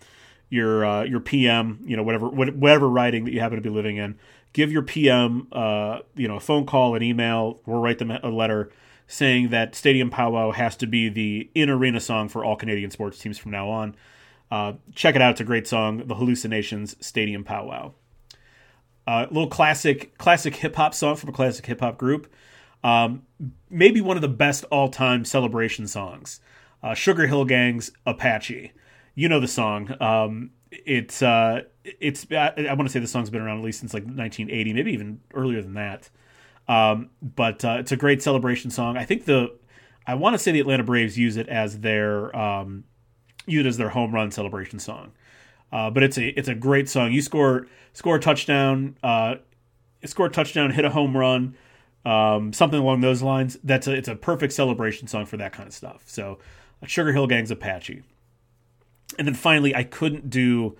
your 0.48 0.84
uh, 0.84 1.04
your 1.04 1.20
pm 1.20 1.80
you 1.84 1.96
know 1.96 2.02
whatever 2.02 2.28
whatever 2.28 2.88
riding 2.88 3.24
that 3.24 3.32
you 3.32 3.40
happen 3.40 3.56
to 3.56 3.62
be 3.62 3.70
living 3.70 3.96
in. 3.96 4.18
Give 4.52 4.72
your 4.72 4.82
PM, 4.82 5.46
uh, 5.52 6.00
you 6.16 6.26
know, 6.26 6.34
a 6.34 6.40
phone 6.40 6.66
call, 6.66 6.96
an 6.96 7.04
email, 7.04 7.60
or 7.66 7.78
write 7.78 8.00
them 8.00 8.10
a 8.10 8.28
letter 8.28 8.72
saying 9.10 9.48
that 9.48 9.74
Stadium 9.74 10.08
Powwow 10.08 10.52
has 10.52 10.76
to 10.76 10.86
be 10.86 11.08
the 11.08 11.50
in 11.52 11.68
arena 11.68 11.98
song 11.98 12.28
for 12.28 12.44
all 12.44 12.54
Canadian 12.54 12.92
sports 12.92 13.18
teams 13.18 13.38
from 13.38 13.50
now 13.50 13.68
on. 13.68 13.96
Uh, 14.52 14.74
check 14.94 15.16
it 15.16 15.22
out; 15.22 15.32
it's 15.32 15.40
a 15.40 15.44
great 15.44 15.66
song. 15.66 15.98
The 16.06 16.14
Halluci 16.14 16.48
Nation's 16.48 16.96
Stadium 17.04 17.42
Powwow. 17.42 17.92
A 19.08 19.10
uh, 19.10 19.26
little 19.30 19.48
classic, 19.48 20.16
classic 20.16 20.54
hip 20.54 20.76
hop 20.76 20.94
song 20.94 21.16
from 21.16 21.30
a 21.30 21.32
classic 21.32 21.66
hip 21.66 21.80
hop 21.80 21.98
group. 21.98 22.32
Um, 22.84 23.22
maybe 23.68 24.00
one 24.00 24.16
of 24.16 24.20
the 24.20 24.28
best 24.28 24.64
all 24.70 24.88
time 24.88 25.24
celebration 25.24 25.88
songs. 25.88 26.40
Uh, 26.80 26.94
Sugar 26.94 27.26
Hill 27.26 27.44
Gang's 27.44 27.90
Apache. 28.06 28.72
You 29.16 29.28
know 29.28 29.40
the 29.40 29.48
song. 29.48 30.00
Um, 30.00 30.50
it's 30.70 31.20
uh, 31.20 31.62
it's 31.84 32.26
I, 32.30 32.52
I 32.70 32.74
want 32.74 32.88
to 32.88 32.92
say 32.92 33.00
the 33.00 33.08
song's 33.08 33.28
been 33.28 33.42
around 33.42 33.58
at 33.58 33.64
least 33.64 33.80
since 33.80 33.92
like 33.92 34.04
1980, 34.04 34.72
maybe 34.72 34.92
even 34.92 35.20
earlier 35.34 35.62
than 35.62 35.74
that. 35.74 36.10
Um, 36.70 37.10
but 37.20 37.64
uh, 37.64 37.78
it's 37.80 37.90
a 37.90 37.96
great 37.96 38.22
celebration 38.22 38.70
song. 38.70 38.96
I 38.96 39.04
think 39.04 39.24
the 39.24 39.52
I 40.06 40.14
want 40.14 40.34
to 40.34 40.38
say 40.38 40.52
the 40.52 40.60
Atlanta 40.60 40.84
Braves 40.84 41.18
use 41.18 41.36
it 41.36 41.48
as 41.48 41.80
their 41.80 42.34
um, 42.36 42.84
use 43.44 43.66
it 43.66 43.68
as 43.68 43.76
their 43.76 43.88
home 43.88 44.14
run 44.14 44.30
celebration 44.30 44.78
song. 44.78 45.10
Uh, 45.72 45.90
but 45.90 46.04
it's 46.04 46.16
a 46.16 46.28
it's 46.38 46.46
a 46.46 46.54
great 46.54 46.88
song. 46.88 47.12
You 47.12 47.22
score 47.22 47.66
score 47.92 48.16
a 48.16 48.20
touchdown, 48.20 48.96
uh, 49.02 49.36
score 50.04 50.26
a 50.26 50.30
touchdown, 50.30 50.70
hit 50.70 50.84
a 50.84 50.90
home 50.90 51.16
run, 51.16 51.56
um, 52.04 52.52
something 52.52 52.78
along 52.78 53.00
those 53.00 53.20
lines. 53.20 53.58
That's 53.64 53.88
a, 53.88 53.92
it's 53.92 54.08
a 54.08 54.14
perfect 54.14 54.52
celebration 54.52 55.08
song 55.08 55.26
for 55.26 55.36
that 55.38 55.52
kind 55.52 55.66
of 55.66 55.74
stuff. 55.74 56.04
So, 56.06 56.38
Sugar 56.86 57.12
Hill 57.12 57.26
Gang's 57.26 57.50
Apache. 57.50 58.04
And 59.18 59.26
then 59.26 59.34
finally, 59.34 59.74
I 59.74 59.82
couldn't 59.82 60.30
do 60.30 60.76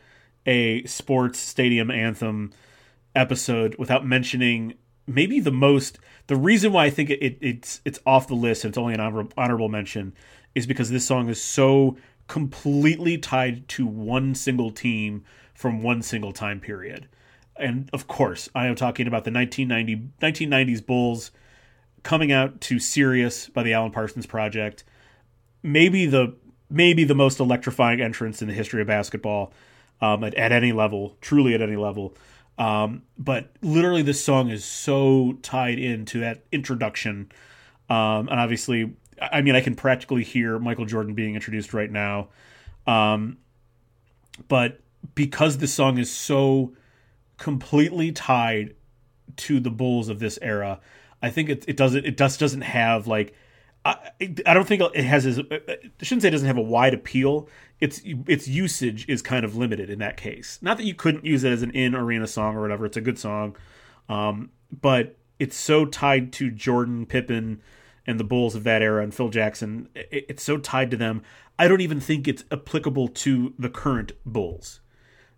a 0.47 0.85
sports 0.85 1.41
stadium 1.41 1.91
anthem 1.91 2.53
episode 3.17 3.75
without 3.77 4.07
mentioning 4.07 4.75
maybe 5.07 5.41
the 5.41 5.53
most 5.53 5.99
the 6.27 6.37
reason 6.37 6.73
why 6.73 6.87
I 6.87 6.91
think 6.91 7.11
it, 7.11 7.23
it, 7.23 7.39
it's 7.41 7.81
it's 7.85 7.99
off 8.07 8.29
the 8.29 8.35
list 8.35 8.65
and 8.65 8.71
it's 8.71 8.79
only 8.79 8.95
an 8.95 9.01
honorable, 9.01 9.33
honorable 9.37 9.69
mention 9.69 10.15
is 10.55 10.67
because 10.67 10.91
this 10.91 11.07
song 11.07 11.29
is 11.29 11.43
so 11.43 11.97
completely 12.29 13.19
tied 13.19 13.69
to 13.69 13.87
one 13.87 14.35
single 14.35 14.71
team 14.71 15.25
from 15.55 15.83
one 15.83 16.03
single 16.03 16.33
time 16.33 16.61
period. 16.61 17.09
And 17.57 17.91
of 17.93 18.07
course, 18.07 18.49
I 18.55 18.67
am 18.67 18.77
talking 18.77 19.07
about 19.07 19.25
the 19.25 19.33
1990 19.33 20.11
1990s 20.23 20.85
Bulls 20.85 21.31
coming 22.03 22.33
out 22.33 22.61
to 22.63 22.79
Sirius 22.79 23.49
by 23.49 23.63
the 23.63 23.73
Alan 23.73 23.91
Parsons 23.91 24.27
Project. 24.27 24.85
Maybe 25.63 26.07
the 26.07 26.35
maybe 26.71 27.05
the 27.05 27.15
most 27.15 27.41
electrifying 27.41 28.01
entrance 28.01 28.41
in 28.41 28.49
the 28.49 28.55
history 28.55 28.81
of 28.81 28.87
basketball 28.87 29.53
um, 30.01 30.25
at, 30.25 30.35
at, 30.35 30.53
any 30.53 30.73
level, 30.73 31.17
truly 31.21 31.53
at 31.53 31.61
any 31.61 31.77
level. 31.77 32.15
Um, 32.61 33.05
but 33.17 33.51
literally, 33.63 34.03
this 34.03 34.23
song 34.23 34.51
is 34.51 34.65
so 34.67 35.39
tied 35.41 35.79
into 35.79 36.21
that 36.21 36.45
introduction. 36.53 37.33
Um, 37.89 38.29
and 38.29 38.39
obviously, 38.39 38.93
I 39.21 39.41
mean, 39.41 39.57
I 39.57 39.63
can 39.63 39.75
practically 39.75 40.23
hear 40.23 40.59
Michael 40.59 40.85
Jordan 40.85 41.15
being 41.15 41.35
introduced 41.35 41.73
right 41.73 41.91
now. 41.91 42.29
Um, 42.87 43.39
but 44.47 44.81
because 45.15 45.57
this 45.57 45.73
song 45.73 45.97
is 45.97 46.13
so 46.13 46.75
completely 47.39 48.13
tied 48.13 48.75
to 49.37 49.59
the 49.59 49.71
Bulls 49.71 50.11
of 50.11 50.19
this 50.19 50.39
era, 50.43 50.81
I 51.23 51.31
think 51.31 51.49
it, 51.49 51.65
it 51.67 51.79
doesn't 51.79 52.05
it 52.05 52.17
doesn't 52.19 52.61
have 52.61 53.07
like 53.07 53.35
I, 53.87 53.97
I 54.45 54.53
don't 54.53 54.69
think 54.69 54.83
it 54.95 55.05
has 55.05 55.25
as 55.25 55.39
I 55.39 55.79
shouldn't 56.03 56.23
say 56.23 56.29
it 56.29 56.33
doesn't 56.33 56.47
have 56.47 56.59
a 56.59 56.63
wide 56.63 56.93
appeal. 56.93 57.49
Its 57.81 58.03
its 58.05 58.47
usage 58.47 59.09
is 59.09 59.23
kind 59.23 59.45
of 59.45 59.57
limited 59.57 59.89
in 59.89 59.99
that 60.01 60.17
case. 60.17 60.59
Not 60.61 60.77
that 60.77 60.85
you 60.85 60.95
couldn't 60.95 61.25
use 61.25 61.45
it 61.45 61.53
as 61.53 61.63
an 61.63 61.71
in 61.71 61.95
arena 61.95 62.27
song 62.27 62.55
or 62.55 62.61
whatever. 62.61 62.85
It's 62.85 62.97
a 62.97 63.01
good 63.01 63.19
song, 63.19 63.57
um, 64.09 64.51
but 64.71 65.17
it's 65.39 65.57
so 65.57 65.87
tied 65.87 66.33
to 66.35 66.51
Jordan 66.51 67.07
Pippen 67.07 67.63
and 68.07 68.21
the 68.21 68.25
Bulls 68.25 68.55
of 68.55 68.65
that 68.65 68.83
era 68.83 69.03
and 69.03 69.15
Phil 69.15 69.31
Jackson. 69.31 69.89
It, 69.95 70.27
it's 70.29 70.43
so 70.43 70.59
tied 70.59 70.91
to 70.91 70.97
them. 70.97 71.23
I 71.59 71.69
don't 71.69 71.81
even 71.81 72.01
think 72.01 72.29
it's 72.29 72.45
applicable 72.51 73.09
to 73.09 73.55
the 73.59 73.71
current 73.71 74.13
Bulls. 74.27 74.81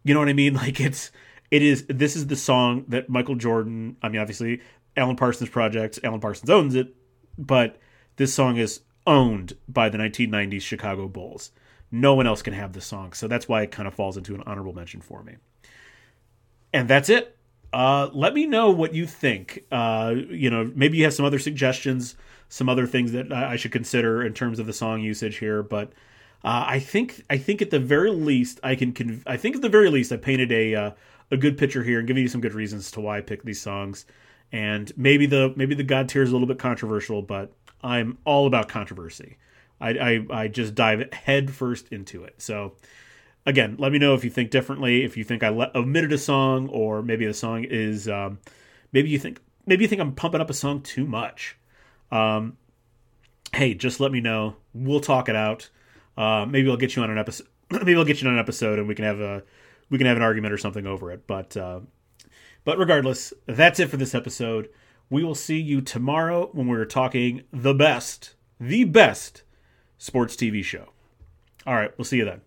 You 0.03 0.15
know 0.15 0.21
what 0.21 0.29
I 0.29 0.33
mean? 0.33 0.55
Like 0.63 0.81
it's 0.81 1.13
it 1.51 1.63
is. 1.63 1.85
This 1.89 2.17
is 2.17 2.27
the 2.27 2.37
song 2.37 2.85
that 2.89 3.09
Michael 3.09 3.37
Jordan. 3.37 3.97
I 4.03 4.09
mean, 4.09 4.21
obviously 4.21 4.61
Alan 4.97 5.17
Parsons 5.17 5.51
Project. 5.51 5.99
Alan 6.03 6.21
Parsons 6.21 6.51
owns 6.51 6.75
it, 6.75 6.95
but 7.39 7.79
this 8.17 8.35
song 8.35 8.57
is 8.57 8.81
owned 9.07 9.55
by 9.69 9.89
the 9.89 9.99
1990s 9.99 10.63
Chicago 10.63 11.09
Bulls. 11.09 11.51
No 11.93 12.15
one 12.15 12.27
else 12.27 12.43
can 12.43 12.55
have 12.55 12.73
this 12.73 12.87
song, 12.87 13.13
so 13.13 13.29
that's 13.29 13.47
why 13.47 13.63
it 13.63 13.71
kind 13.71 13.87
of 13.87 13.95
falls 13.95 14.17
into 14.17 14.35
an 14.35 14.43
honorable 14.47 14.73
mention 14.73 15.03
for 15.03 15.23
me. 15.23 15.37
And 16.73 16.89
that's 16.89 17.11
it. 17.11 17.37
Uh, 17.73 18.09
let 18.13 18.35
me 18.35 18.47
know 18.47 18.71
what 18.71 18.95
you 18.95 19.07
think. 19.07 19.65
Uh, 19.71 20.15
you 20.31 20.51
know, 20.51 20.71
maybe 20.75 20.97
you 20.97 21.05
have 21.05 21.15
some 21.15 21.27
other 21.27 21.39
suggestions, 21.39 22.17
some 22.49 22.69
other 22.69 22.87
things 22.87 23.13
that 23.13 23.31
I 23.31 23.57
should 23.57 23.73
consider 23.73 24.23
in 24.23 24.33
terms 24.33 24.59
of 24.59 24.67
the 24.67 24.73
song 24.73 25.01
usage 25.01 25.37
here. 25.37 25.63
But 25.63 25.93
uh, 26.45 26.65
I 26.67 26.79
think 26.79 27.23
I 27.31 27.37
think 27.37 27.63
at 27.63 27.71
the 27.71 27.79
very 27.79 28.11
least 28.11 28.59
I 28.63 28.75
can. 28.75 28.93
Conv- 28.93 29.23
I 29.27 29.37
think 29.37 29.57
at 29.57 29.63
the 29.63 29.69
very 29.69 29.91
least 29.91 30.13
I 30.13 30.17
painted 30.17 30.51
a 30.51 30.75
uh, 30.75 30.91
a 31.31 31.37
good 31.37 31.57
picture 31.57 31.83
here 31.83 31.99
and 31.99 32.07
giving 32.07 32.23
you 32.23 32.29
some 32.29 32.41
good 32.41 32.55
reasons 32.55 32.91
to 32.93 33.01
why 33.01 33.19
I 33.19 33.21
picked 33.21 33.47
these 33.47 33.61
songs. 33.61 34.05
And 34.51 34.93
maybe 34.97 35.27
the 35.27 35.53
maybe 35.57 35.75
the 35.75 35.83
God 35.83 36.09
tier 36.09 36.23
is 36.23 36.31
a 36.31 36.33
little 36.33 36.49
bit 36.49 36.59
controversial, 36.59 37.23
but 37.23 37.53
I'm 37.83 38.19
all 38.25 38.47
about 38.47 38.69
controversy. 38.69 39.39
I, 39.83 39.91
I, 39.91 40.27
I 40.31 40.49
just 40.49 40.75
dive 40.75 41.13
headfirst 41.13 41.89
into 41.93 42.25
it. 42.25 42.41
So 42.41 42.75
again, 43.45 43.77
let 43.79 43.93
me 43.93 43.99
know 43.99 44.15
if 44.15 44.25
you 44.25 44.31
think 44.31 44.51
differently. 44.51 45.05
If 45.05 45.17
you 45.17 45.25
think 45.25 45.43
I 45.43 45.49
le- 45.49 45.73
omitted 45.75 46.13
a 46.13 46.19
song, 46.19 46.69
or 46.69 47.03
maybe 47.03 47.27
the 47.27 47.35
song 47.35 47.65
is 47.65 48.09
um, 48.09 48.39
maybe 48.93 49.11
you 49.11 49.19
think 49.19 49.41
maybe 49.67 49.85
you 49.85 49.89
think 49.89 50.01
I'm 50.01 50.15
pumping 50.15 50.41
up 50.41 50.51
a 50.51 50.55
song 50.55 50.83
too 50.83 51.05
much. 51.05 51.57
Um, 52.11 52.57
hey, 53.53 53.75
just 53.75 54.01
let 54.01 54.13
me 54.13 54.21
know. 54.21 54.57
We'll 54.75 55.01
talk 55.01 55.29
it 55.29 55.37
out. 55.37 55.69
Uh, 56.17 56.47
maybe 56.49 56.71
I'll 56.71 56.77
get 56.77 56.95
you 56.95 57.03
on 57.03 57.11
an 57.11 57.19
episode. 57.19 57.47
maybe 57.71 57.97
I'll 57.97 58.05
get 58.05 58.23
you 58.23 58.29
on 58.29 58.35
an 58.35 58.41
episode, 58.41 58.79
and 58.79 58.87
we 58.87 58.95
can 58.95 59.05
have 59.05 59.21
a 59.21 59.43
we 59.91 59.99
can 59.99 60.07
have 60.07 60.17
an 60.17 60.23
argument 60.23 60.53
or 60.53 60.59
something 60.59 60.87
over 60.87 61.11
it. 61.11 61.27
But 61.27 61.57
uh, 61.57 61.81
but 62.65 62.79
regardless, 62.79 63.33
that's 63.47 63.81
it 63.81 63.91
for 63.91 63.97
this 63.97 64.15
episode. 64.15 64.69
We 65.11 65.25
will 65.25 65.35
see 65.35 65.61
you 65.61 65.83
tomorrow 65.83 66.49
when 66.53 66.69
we're 66.69 66.87
talking 66.87 67.43
the 67.53 67.75
best, 67.75 68.35
the 68.59 68.85
best 68.85 69.42
sports 70.03 70.35
TV 70.35 70.65
show. 70.65 70.89
All 71.65 71.75
right, 71.75 71.97
we'll 71.97 72.05
see 72.05 72.17
you 72.17 72.25
then. 72.25 72.41